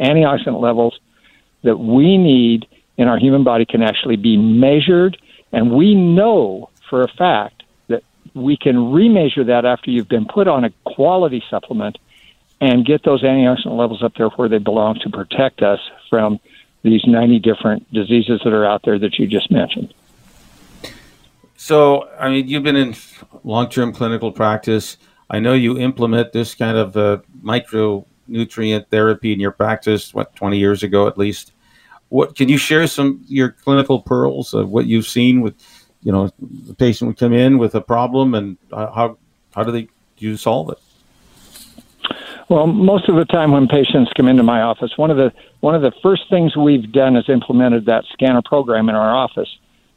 antioxidant 0.01 0.61
levels 0.61 0.99
that 1.63 1.77
we 1.77 2.17
need 2.17 2.67
in 2.97 3.09
our 3.09 3.19
human 3.19 3.45
body 3.45 3.65
can 3.65 3.83
actually 3.83 4.17
be 4.17 4.37
measured, 4.37 5.21
and 5.53 5.73
we 5.73 5.95
know 5.95 6.71
for 6.89 7.03
a 7.03 7.09
fact 7.09 7.63
that 7.89 8.03
we 8.35 8.57
can 8.57 8.77
remeasure 8.77 9.47
that 9.47 9.65
after 9.65 9.91
you've 9.91 10.09
been 10.09 10.27
put 10.27 10.49
on 10.49 10.65
a 10.65 10.71
quality 10.85 11.43
supplement 11.51 11.99
and 12.63 12.87
get 12.87 13.03
those 13.03 13.25
antioxidant 13.25 13.77
levels 13.77 14.05
up 14.05 14.15
there 14.17 14.29
where 14.29 14.49
they 14.49 14.59
belong 14.59 14.97
to 15.01 15.11
protect 15.11 15.63
us 15.63 15.81
from 16.09 16.39
these 16.85 17.05
90 17.05 17.41
different 17.41 17.93
diseases 17.93 18.41
that 18.45 18.53
are 18.53 18.65
out 18.65 18.83
there 18.85 19.01
that 19.01 19.19
you 19.19 19.27
just 19.27 19.51
mentioned. 19.51 19.93
So, 21.57 22.09
I 22.21 22.31
mean, 22.31 22.47
you've 22.47 22.63
been 22.63 22.77
in 22.77 22.95
long 23.43 23.69
term 23.69 23.93
clinical 23.93 24.31
practice. 24.31 24.97
I 25.29 25.41
know 25.41 25.55
you 25.55 25.77
implement 25.77 26.33
this 26.33 26.55
kind 26.55 26.77
of 26.77 26.97
uh, 26.97 27.19
micro 27.43 28.07
nutrient 28.29 28.89
therapy 28.91 29.33
in 29.33 29.41
your 29.41 29.51
practice, 29.51 30.15
what, 30.15 30.35
20 30.37 30.57
years 30.57 30.85
ago 30.85 31.09
at 31.09 31.19
least. 31.19 31.53
What 32.11 32.37
Can 32.37 32.49
you 32.49 32.59
share 32.59 32.87
some 32.87 33.25
your 33.27 33.51
clinical 33.51 34.01
pearls 34.01 34.55
of 34.55 34.71
what 34.71 34.87
you've 34.87 35.09
seen 35.09 35.41
with, 35.41 35.55
you 36.05 36.13
know, 36.13 36.31
the 36.39 36.75
patient 36.75 37.09
would 37.09 37.19
come 37.19 37.33
in 37.33 37.59
with 37.59 37.75
a 37.75 37.81
problem 37.81 38.35
and 38.35 38.57
how, 38.71 39.19
how 39.53 39.65
do 39.65 39.73
they 39.73 39.89
do 40.17 40.27
you 40.29 40.37
solve 40.37 40.71
it? 40.71 40.79
Well, 42.53 42.67
most 42.67 43.09
of 43.09 43.17
the 43.17 43.25
time 43.25 43.53
when 43.53 43.67
patients 43.67 44.13
come 44.15 44.29
into 44.29 44.43
my 44.43 44.61
office, 44.61 44.93
one 44.99 45.11
of 45.11 45.17
the 45.17 45.33
one 45.61 45.75
of 45.75 45.81
the 45.81 45.93
first 46.03 46.25
things 46.29 46.55
we've 46.55 46.93
done 46.93 47.17
is 47.17 47.27
implemented 47.31 47.87
that 47.87 48.05
scanner 48.13 48.43
program 48.45 48.91
in 48.91 48.95
our 48.95 49.17
office. 49.17 49.49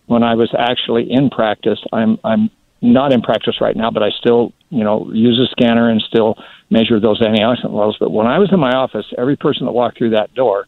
When 0.06 0.24
I 0.24 0.36
was 0.36 0.56
actually 0.58 1.12
in 1.12 1.30
practice, 1.30 1.80
I'm 1.92 2.18
I'm 2.24 2.50
not 2.82 3.12
in 3.12 3.22
practice 3.22 3.60
right 3.60 3.76
now, 3.76 3.92
but 3.92 4.04
I 4.04 4.12
still 4.12 4.54
you 4.70 4.86
know 4.86 5.12
use 5.12 5.38
a 5.38 5.52
scanner 5.52 5.90
and 5.90 6.02
still 6.02 6.38
measure 6.70 6.98
those 6.98 7.20
antioxidant 7.20 7.74
levels. 7.74 7.98
But 8.00 8.12
when 8.12 8.26
I 8.26 8.40
was 8.40 8.54
in 8.54 8.60
my 8.62 8.72
office, 8.72 9.06
every 9.18 9.36
person 9.36 9.66
that 9.66 9.74
walked 9.74 9.98
through 9.98 10.12
that 10.12 10.34
door, 10.34 10.66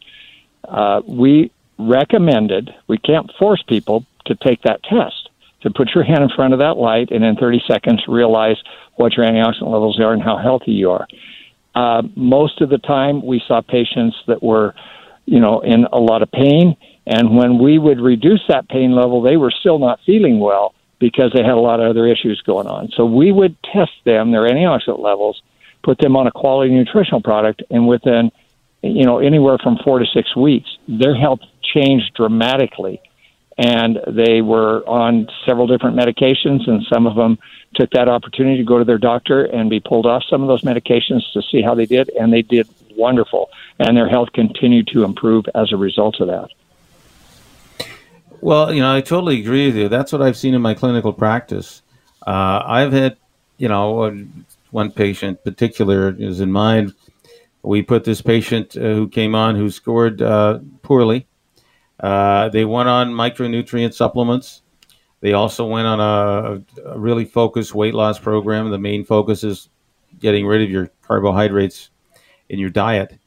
uh, 0.68 1.04
we 1.08 1.54
recommended, 1.80 2.70
we 2.90 2.98
can't 2.98 3.32
force 3.40 3.64
people 3.66 4.06
to 4.26 4.36
take 4.36 4.62
that 4.64 4.84
test, 4.84 5.30
to 5.62 5.70
put 5.70 5.96
your 5.96 6.04
hand 6.04 6.22
in 6.22 6.30
front 6.36 6.52
of 6.52 6.60
that 6.60 6.76
light 6.76 7.12
and 7.12 7.24
in 7.24 7.38
30 7.38 7.64
seconds 7.66 8.04
realize 8.10 8.58
what 8.96 9.16
your 9.16 9.26
antioxidant 9.26 9.72
levels 9.72 10.02
are 10.02 10.12
and 10.12 10.22
how 10.22 10.36
healthy 10.36 10.74
you 10.74 10.92
are. 10.92 11.08
Uh, 11.78 12.02
most 12.16 12.60
of 12.62 12.70
the 12.70 12.80
time, 12.80 13.24
we 13.24 13.40
saw 13.48 13.62
patients 13.62 14.16
that 14.26 14.42
were, 14.42 14.74
you 15.26 15.40
know, 15.40 15.60
in 15.60 15.86
a 15.94 16.00
lot 16.00 16.24
of 16.24 16.32
pain. 16.32 16.76
And 17.06 17.38
when 17.38 17.60
we 17.60 17.78
would 17.78 18.00
reduce 18.00 18.42
that 18.50 18.68
pain 18.68 18.96
level, 18.96 19.22
they 19.22 19.38
were 19.38 19.52
still 19.52 19.78
not 19.78 20.00
feeling 20.04 20.40
well 20.40 20.74
because 20.98 21.32
they 21.36 21.44
had 21.44 21.52
a 21.52 21.60
lot 21.60 21.80
of 21.80 21.88
other 21.92 22.08
issues 22.08 22.42
going 22.42 22.66
on. 22.66 22.90
So 22.96 23.06
we 23.06 23.32
would 23.32 23.56
test 23.62 23.92
them, 24.06 24.32
their 24.32 24.50
antioxidant 24.50 25.00
levels, 25.00 25.44
put 25.84 26.00
them 26.00 26.16
on 26.16 26.26
a 26.26 26.32
quality 26.32 26.74
nutritional 26.74 27.22
product, 27.22 27.62
and 27.70 27.88
within 27.88 28.32
you 28.82 29.06
know 29.06 29.20
anywhere 29.20 29.60
from 29.62 29.78
four 29.84 30.00
to 30.00 30.06
six 30.12 30.36
weeks, 30.36 30.70
their 30.88 31.14
health 31.14 31.42
changed 31.62 32.12
dramatically 32.16 33.00
and 33.58 34.00
they 34.08 34.42
were 34.42 34.88
on 34.88 35.28
several 35.46 35.68
different 35.68 35.96
medications, 35.96 36.68
and 36.70 36.86
some 36.92 37.08
of 37.08 37.16
them 37.16 37.40
took 37.76 37.90
that 37.92 38.08
opportunity 38.08 38.58
to 38.58 38.64
go 38.64 38.78
to 38.78 38.86
their 38.86 38.98
doctor 38.98 39.46
and 39.46 39.70
be 39.70 39.80
pulled 39.80 40.06
off 40.06 40.24
some 40.30 40.42
of 40.42 40.48
those 40.48 40.62
medications 40.62 41.22
to 41.34 41.42
see 41.42 41.62
how 41.62 41.74
they 41.76 41.86
did, 41.86 42.10
and 42.20 42.32
they 42.32 42.42
did 42.42 42.68
wonderful, 42.96 43.50
and 43.80 43.96
their 43.96 44.08
health 44.08 44.32
continued 44.34 44.88
to 44.88 45.04
improve 45.04 45.46
as 45.56 45.72
a 45.72 45.78
result 45.78 46.20
of 46.20 46.28
that. 46.28 46.50
Well, 48.42 48.74
you 48.74 48.82
know, 48.82 48.94
I 48.94 49.02
totally 49.02 49.40
agree 49.40 49.68
with 49.68 49.76
you. 49.76 49.90
That's 49.90 50.12
what 50.12 50.22
I've 50.22 50.38
seen 50.38 50.54
in 50.54 50.62
my 50.62 50.74
clinical 50.74 51.12
practice. 51.12 51.82
Uh, 52.26 52.62
I've 52.66 52.94
had, 52.94 53.18
you 53.58 53.68
know, 53.68 54.26
one 54.72 54.92
patient 54.92 55.44
particular 55.44 56.16
is 56.18 56.40
in 56.40 56.52
mind. 56.52 56.94
We 57.64 57.82
put 57.82 58.04
this 58.04 58.22
patient 58.22 58.78
uh, 58.78 58.82
who 58.82 59.10
came 59.10 59.34
on 59.34 59.56
who 59.56 59.70
scored 59.72 60.22
uh, 60.22 60.60
poorly 60.84 61.27
uh, 62.00 62.50
they 62.50 62.66
went 62.66 62.90
on 62.90 63.12
micronutrient 63.12 63.94
supplements. 63.94 64.62
They 65.22 65.34
also 65.34 65.66
went 65.66 65.88
on 65.88 66.00
a, 66.00 66.64
a, 66.86 67.00
really 67.00 67.26
focused 67.26 67.74
weight 67.74 67.96
loss 67.96 68.20
program. 68.20 68.70
The 68.70 68.78
main 68.78 69.04
focus 69.04 69.44
is 69.44 69.70
getting 70.20 70.46
rid 70.46 70.62
of 70.62 70.70
your 70.70 70.92
carbohydrates 71.02 71.90
in 72.50 72.60
your 72.60 72.70
diet. 72.70 73.18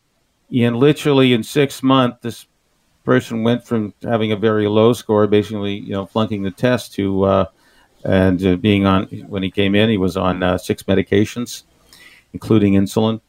And 0.57 0.77
literally 0.77 1.33
in 1.33 1.43
six 1.43 1.83
months, 1.83 2.19
this 2.23 2.47
person 3.05 3.43
went 3.43 3.67
from 3.67 3.93
having 4.03 4.31
a 4.31 4.37
very 4.37 4.69
low 4.69 4.93
score, 4.93 5.27
basically, 5.27 5.75
you 5.75 5.93
know, 5.93 6.07
flunking 6.07 6.43
the 6.43 6.51
test, 6.51 6.95
to 6.95 7.25
uh, 7.25 7.45
and 8.05 8.45
uh, 8.45 8.57
being 8.57 8.87
on 8.87 9.07
when 9.29 9.43
he 9.43 9.51
came 9.51 9.75
in, 9.75 9.91
he 9.91 9.99
was 9.99 10.17
on 10.17 10.43
uh, 10.43 10.57
six 10.57 10.85
medications, 10.85 11.65
including 12.33 12.75
insulin. 12.75 13.21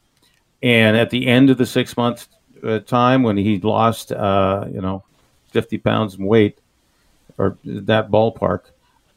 And 0.62 0.96
at 0.96 1.10
the 1.10 1.26
end 1.26 1.50
of 1.50 1.58
the 1.58 1.66
six 1.66 1.96
month 1.96 2.28
uh, 2.62 2.78
time, 2.78 3.22
when 3.22 3.36
he 3.36 3.58
lost, 3.58 4.10
you 4.10 4.80
know, 4.80 5.04
50 5.52 5.78
pounds 5.78 6.14
in 6.14 6.26
weight 6.26 6.58
or 7.38 7.56
that 7.64 8.10
ballpark, 8.10 8.70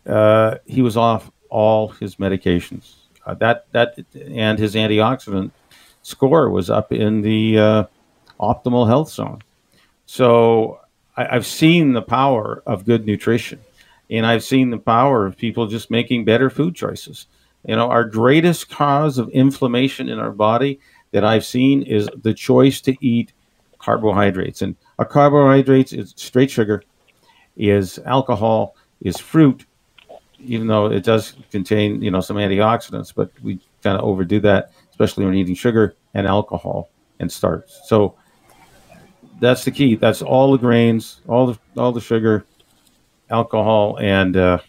uh, 0.06 0.56
he 0.66 0.82
was 0.82 0.98
off 0.98 1.32
all 1.50 1.90
his 1.90 2.18
medications. 2.18 2.96
Uh, 3.26 3.34
that 3.36 3.66
that 3.72 3.98
and 4.14 4.60
his 4.60 4.76
antioxidant 4.76 5.52
score 6.04 6.50
was 6.50 6.70
up 6.70 6.92
in 6.92 7.22
the 7.22 7.58
uh, 7.58 7.84
optimal 8.40 8.88
health 8.88 9.10
zone. 9.10 9.42
So 10.06 10.80
I, 11.18 11.34
have 11.34 11.46
seen 11.46 11.94
the 11.94 12.02
power 12.02 12.62
of 12.68 12.86
good 12.86 13.06
nutrition, 13.06 13.60
and 14.10 14.26
I've 14.26 14.44
seen 14.44 14.70
the 14.70 14.78
power 14.78 15.26
of 15.26 15.38
people 15.38 15.66
just 15.66 15.90
making 15.90 16.26
better 16.26 16.50
food 16.50 16.76
choices. 16.76 17.26
You 17.68 17.76
know, 17.76 17.90
our 17.90 18.04
greatest 18.04 18.70
cause 18.70 19.18
of 19.18 19.30
inflammation 19.30 20.08
in 20.08 20.20
our 20.20 20.32
body 20.32 20.80
that 21.12 21.26
I've 21.26 21.46
seen 21.46 21.82
is 21.82 22.08
the 22.22 22.34
choice 22.34 22.82
to 22.82 22.96
eat 23.04 23.34
carbohydrates. 23.80 24.62
And 24.62 24.76
a 25.00 25.06
carbohydrates 25.06 25.94
is 25.94 26.14
straight 26.16 26.52
sugar, 26.52 26.84
is 27.58 28.00
alcohol, 28.00 28.76
is 29.02 29.18
fruit, 29.18 29.66
even 30.40 30.68
though 30.68 30.88
it 30.88 31.04
does 31.04 31.34
contain, 31.52 32.02
you 32.02 32.12
know, 32.12 32.22
some 32.22 32.38
antioxidants, 32.38 33.14
but 33.14 33.32
we 33.42 33.60
kind 33.84 33.98
of 33.98 34.04
overdo 34.04 34.40
that, 34.42 34.72
especially 34.90 35.26
when 35.26 35.36
eating 35.36 35.56
sugar 35.56 35.96
and 36.14 36.28
alcohol 36.28 36.90
and 37.20 37.32
starch. 37.32 37.70
So 37.86 38.16
that's 39.40 39.66
the 39.66 39.72
key. 39.72 39.96
That's 39.96 40.22
all 40.22 40.52
the 40.52 40.58
grains, 40.58 41.22
all 41.28 41.48
the 41.48 41.60
all 41.78 41.92
the 41.92 42.02
sugar, 42.02 42.46
alcohol, 43.30 43.98
and 44.00 44.36
uh, 44.38 44.60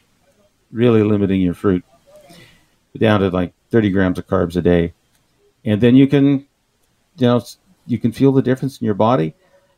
really 0.72 1.02
limiting 1.02 1.40
your 1.40 1.54
fruit 1.54 1.84
down 2.96 3.20
to 3.20 3.28
like 3.28 3.52
30 3.70 3.90
grams 3.90 4.18
of 4.18 4.26
carbs 4.26 4.56
a 4.56 4.62
day, 4.62 4.92
and 5.64 5.80
then 5.80 5.94
you 5.94 6.06
can, 6.06 6.46
you 7.18 7.26
know, 7.26 7.42
you 7.86 7.98
can 7.98 8.12
feel 8.12 8.32
the 8.32 8.42
difference 8.42 8.80
in 8.80 8.84
your 8.84 8.94
body. 8.94 9.34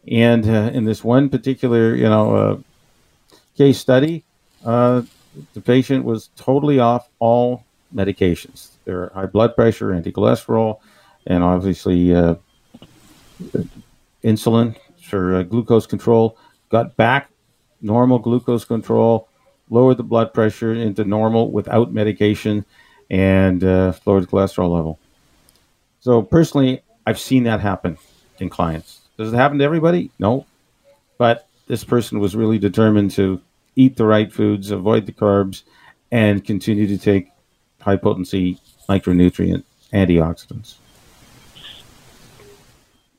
And 0.07 0.49
uh, 0.49 0.71
in 0.73 0.85
this 0.85 1.03
one 1.03 1.29
particular, 1.29 1.95
you 1.95 2.09
know, 2.09 2.37
uh, 2.37 2.59
case 3.57 3.79
study, 3.79 4.25
uh, 4.65 5.03
the 5.55 5.61
patient 5.61 6.05
was 6.05 6.31
totally 6.37 6.79
off 6.79 7.09
all 7.19 7.65
medications. 7.95 8.71
Their 8.85 9.11
high 9.15 9.27
blood 9.27 9.55
pressure, 9.55 9.93
anti-cholesterol, 9.93 10.79
and 11.27 11.43
obviously 11.43 12.15
uh, 12.15 12.37
insulin 14.25 14.77
for 15.03 15.37
uh, 15.37 15.43
glucose 15.43 15.87
control. 15.87 16.39
Got 16.71 16.97
back 16.97 17.31
normal 17.81 18.19
glucose 18.19 18.65
control, 18.65 19.29
lowered 19.71 19.97
the 19.97 20.03
blood 20.03 20.33
pressure 20.35 20.75
into 20.75 21.05
normal 21.05 21.51
without 21.51 21.93
medication, 21.93 22.65
and 23.11 23.63
uh, 23.65 23.93
lowered 24.05 24.27
cholesterol 24.27 24.71
level. 24.75 24.99
So 26.01 26.23
personally, 26.23 26.83
I've 27.07 27.19
seen 27.19 27.45
that 27.45 27.61
happen 27.61 27.99
in 28.39 28.49
clients. 28.49 28.98
Does 29.19 29.33
it 29.33 29.37
happen 29.37 29.59
to 29.59 29.65
everybody? 29.65 30.11
No. 30.19 30.47
But 31.19 31.49
this 31.67 31.83
person 31.85 32.21
was 32.21 32.37
really 32.37 32.59
determined 32.59 33.11
to 33.13 33.43
eat 33.75 33.97
the 33.97 34.07
right 34.07 34.33
foods, 34.33 34.71
avoid 34.71 35.07
the 35.07 35.13
carbs, 35.13 35.65
and 36.11 36.45
continue 36.45 36.87
to 36.87 36.97
take 36.97 37.29
high 37.81 37.97
potency 37.97 38.59
micronutrient 38.89 39.65
antioxidants. 39.93 40.77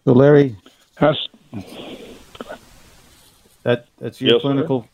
So, 0.06 0.14
Larry, 0.14 0.56
yes. 1.02 1.28
that 3.64 3.86
that's 4.00 4.22
your 4.22 4.34
yes, 4.34 4.42
clinical. 4.42 4.88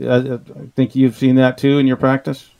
I 0.00 0.38
think 0.76 0.94
you've 0.94 1.16
seen 1.16 1.36
that 1.36 1.56
too 1.56 1.78
in 1.78 1.86
your 1.86 1.96
practice. 1.96 2.50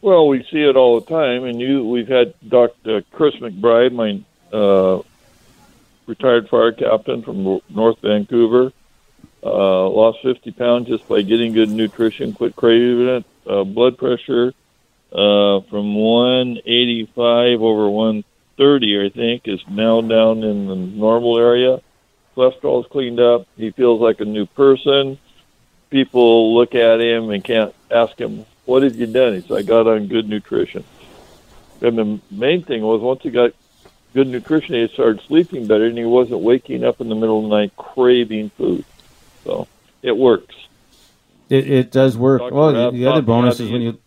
Well, 0.00 0.28
we 0.28 0.46
see 0.50 0.62
it 0.62 0.76
all 0.76 1.00
the 1.00 1.06
time, 1.06 1.44
and 1.44 1.60
you 1.60 1.84
we've 1.84 2.08
had 2.08 2.34
Dr. 2.48 3.02
Chris 3.12 3.34
McBride, 3.36 3.92
my 3.92 4.22
uh, 4.56 5.02
retired 6.06 6.48
fire 6.48 6.72
captain 6.72 7.22
from 7.22 7.60
North 7.68 8.00
Vancouver. 8.00 8.72
Uh, 9.42 9.88
lost 9.88 10.18
50 10.22 10.50
pounds 10.52 10.88
just 10.88 11.06
by 11.08 11.22
getting 11.22 11.52
good 11.52 11.70
nutrition, 11.70 12.32
quit 12.32 12.56
craving 12.56 13.08
it. 13.08 13.24
Uh, 13.46 13.62
blood 13.64 13.96
pressure 13.96 14.52
uh, 15.12 15.60
from 15.70 15.94
185 15.94 17.62
over 17.62 17.88
130, 17.88 19.06
I 19.06 19.08
think, 19.10 19.46
is 19.46 19.60
now 19.68 20.00
down 20.00 20.42
in 20.42 20.66
the 20.66 20.74
normal 20.74 21.38
area. 21.38 21.80
Cholesterol 22.36 22.84
is 22.84 22.90
cleaned 22.90 23.20
up. 23.20 23.46
He 23.56 23.70
feels 23.70 24.00
like 24.00 24.20
a 24.20 24.24
new 24.24 24.46
person. 24.46 25.18
People 25.90 26.54
look 26.54 26.74
at 26.74 27.00
him 27.00 27.30
and 27.30 27.42
can't 27.42 27.74
ask 27.90 28.18
him, 28.18 28.44
What 28.64 28.82
have 28.82 28.96
you 28.96 29.06
done? 29.06 29.34
He 29.34 29.40
said, 29.42 29.58
I 29.58 29.62
got 29.62 29.86
on 29.86 30.08
good 30.08 30.28
nutrition. 30.28 30.84
And 31.80 31.98
the 31.98 32.20
main 32.30 32.62
thing 32.64 32.82
was 32.82 33.00
once 33.00 33.22
he 33.22 33.30
got 33.30 33.52
good 34.16 34.28
nutrition, 34.28 34.74
he 34.74 34.88
started 34.88 35.20
sleeping 35.26 35.66
better, 35.66 35.84
and 35.84 35.98
he 35.98 36.06
wasn't 36.06 36.40
waking 36.40 36.84
up 36.84 37.02
in 37.02 37.10
the 37.10 37.14
middle 37.14 37.44
of 37.44 37.50
the 37.50 37.54
night 37.54 37.76
craving 37.76 38.48
food. 38.56 38.82
So 39.44 39.68
it 40.02 40.16
works. 40.16 40.54
It, 41.50 41.70
it 41.70 41.92
does 41.92 42.16
work. 42.16 42.40
Well, 42.50 42.72
the, 42.72 42.96
the 42.96 43.06
other 43.06 43.20
bonus 43.20 43.60
is 43.60 43.70
when 43.70 43.82
you, 43.82 43.98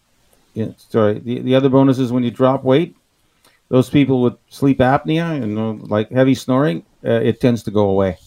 yeah, 0.55 0.71
sorry, 0.77 1.19
the, 1.19 1.41
the 1.41 1.53
other 1.53 1.69
bonus 1.69 1.99
is 1.99 2.11
when 2.11 2.23
you 2.23 2.31
drop 2.31 2.63
weight. 2.63 2.95
Those 3.69 3.87
people 3.87 4.23
with 4.23 4.33
sleep 4.49 4.79
apnea 4.79 5.41
and 5.41 5.57
uh, 5.59 5.85
like 5.85 6.09
heavy 6.09 6.33
snoring, 6.33 6.83
uh, 7.05 7.11
it 7.11 7.39
tends 7.39 7.61
to 7.63 7.71
go 7.71 7.91
away. 7.91 8.17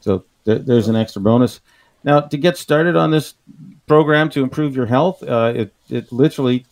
So 0.00 0.24
th- 0.44 0.62
there's 0.62 0.88
an 0.88 0.96
extra 0.96 1.22
bonus. 1.22 1.60
Now, 2.02 2.22
to 2.22 2.36
get 2.36 2.56
started 2.56 2.96
on 2.96 3.12
this 3.12 3.34
program 3.86 4.30
to 4.30 4.42
improve 4.42 4.74
your 4.74 4.86
health, 4.86 5.22
uh, 5.22 5.52
it 5.54 5.72
it 5.88 6.10
literally 6.10 6.66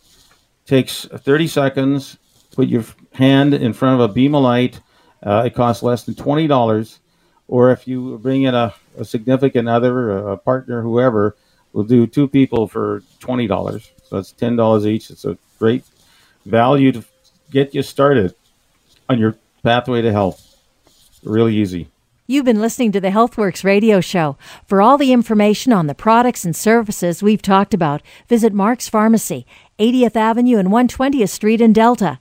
takes 0.67 1.05
30 1.05 1.47
seconds 1.47 2.19
put 2.55 2.69
your 2.69 2.85
hand 3.13 3.55
in 3.55 3.73
front 3.73 4.01
of 4.01 4.11
a 4.11 4.13
beam 4.13 4.35
of 4.35 4.43
light. 4.43 4.81
Uh, 5.23 5.45
it 5.47 5.55
costs 5.55 5.83
less 5.83 6.05
than 6.05 6.15
twenty 6.15 6.47
dollars, 6.47 7.01
or 7.49 7.71
if 7.71 7.87
you 7.87 8.19
bring 8.19 8.43
in 8.43 8.55
a, 8.55 8.75
a 8.97 9.05
significant 9.05 9.69
other, 9.69 10.11
a, 10.11 10.37
partner, 10.37 10.83
whoever, 10.83 11.37
we'll 11.73 11.85
do 11.85 12.07
two 12.07 12.27
people 12.27 12.67
for 12.67 13.03
twenty 13.19 13.47
dollars. 13.47 13.91
So 14.05 14.17
it's 14.17 14.33
ten 14.33 14.57
dollars 14.57 14.87
each. 14.87 15.11
It's 15.11 15.25
a 15.25 15.37
great 15.59 15.85
value 16.47 16.93
to 16.93 17.05
get 17.51 17.75
you 17.75 17.83
started 17.83 18.35
on 19.09 19.19
your 19.19 19.37
pathway 19.63 20.03
to 20.03 20.13
health. 20.13 20.57
Really 21.23 21.57
easy. 21.57 21.89
You've 22.27 22.45
been 22.45 22.61
listening 22.61 22.93
to 22.93 23.01
the 23.01 23.09
HealthWorks 23.09 23.65
radio 23.65 24.01
show. 24.01 24.37
For 24.65 24.81
all 24.81 24.97
the 24.97 25.13
information 25.13 25.73
on 25.73 25.89
the 25.89 25.97
products 25.97 26.45
and 26.45 26.55
services 26.55 27.25
we've 27.25 27.43
talked 27.43 27.75
about, 27.75 28.03
visit 28.29 28.53
Mark's 28.53 28.89
Pharmacy, 28.89 29.47
80th 29.81 30.15
Avenue 30.15 30.57
and 30.57 30.69
120th 30.69 31.29
Street 31.29 31.61
in 31.61 31.73
Delta. 31.73 32.21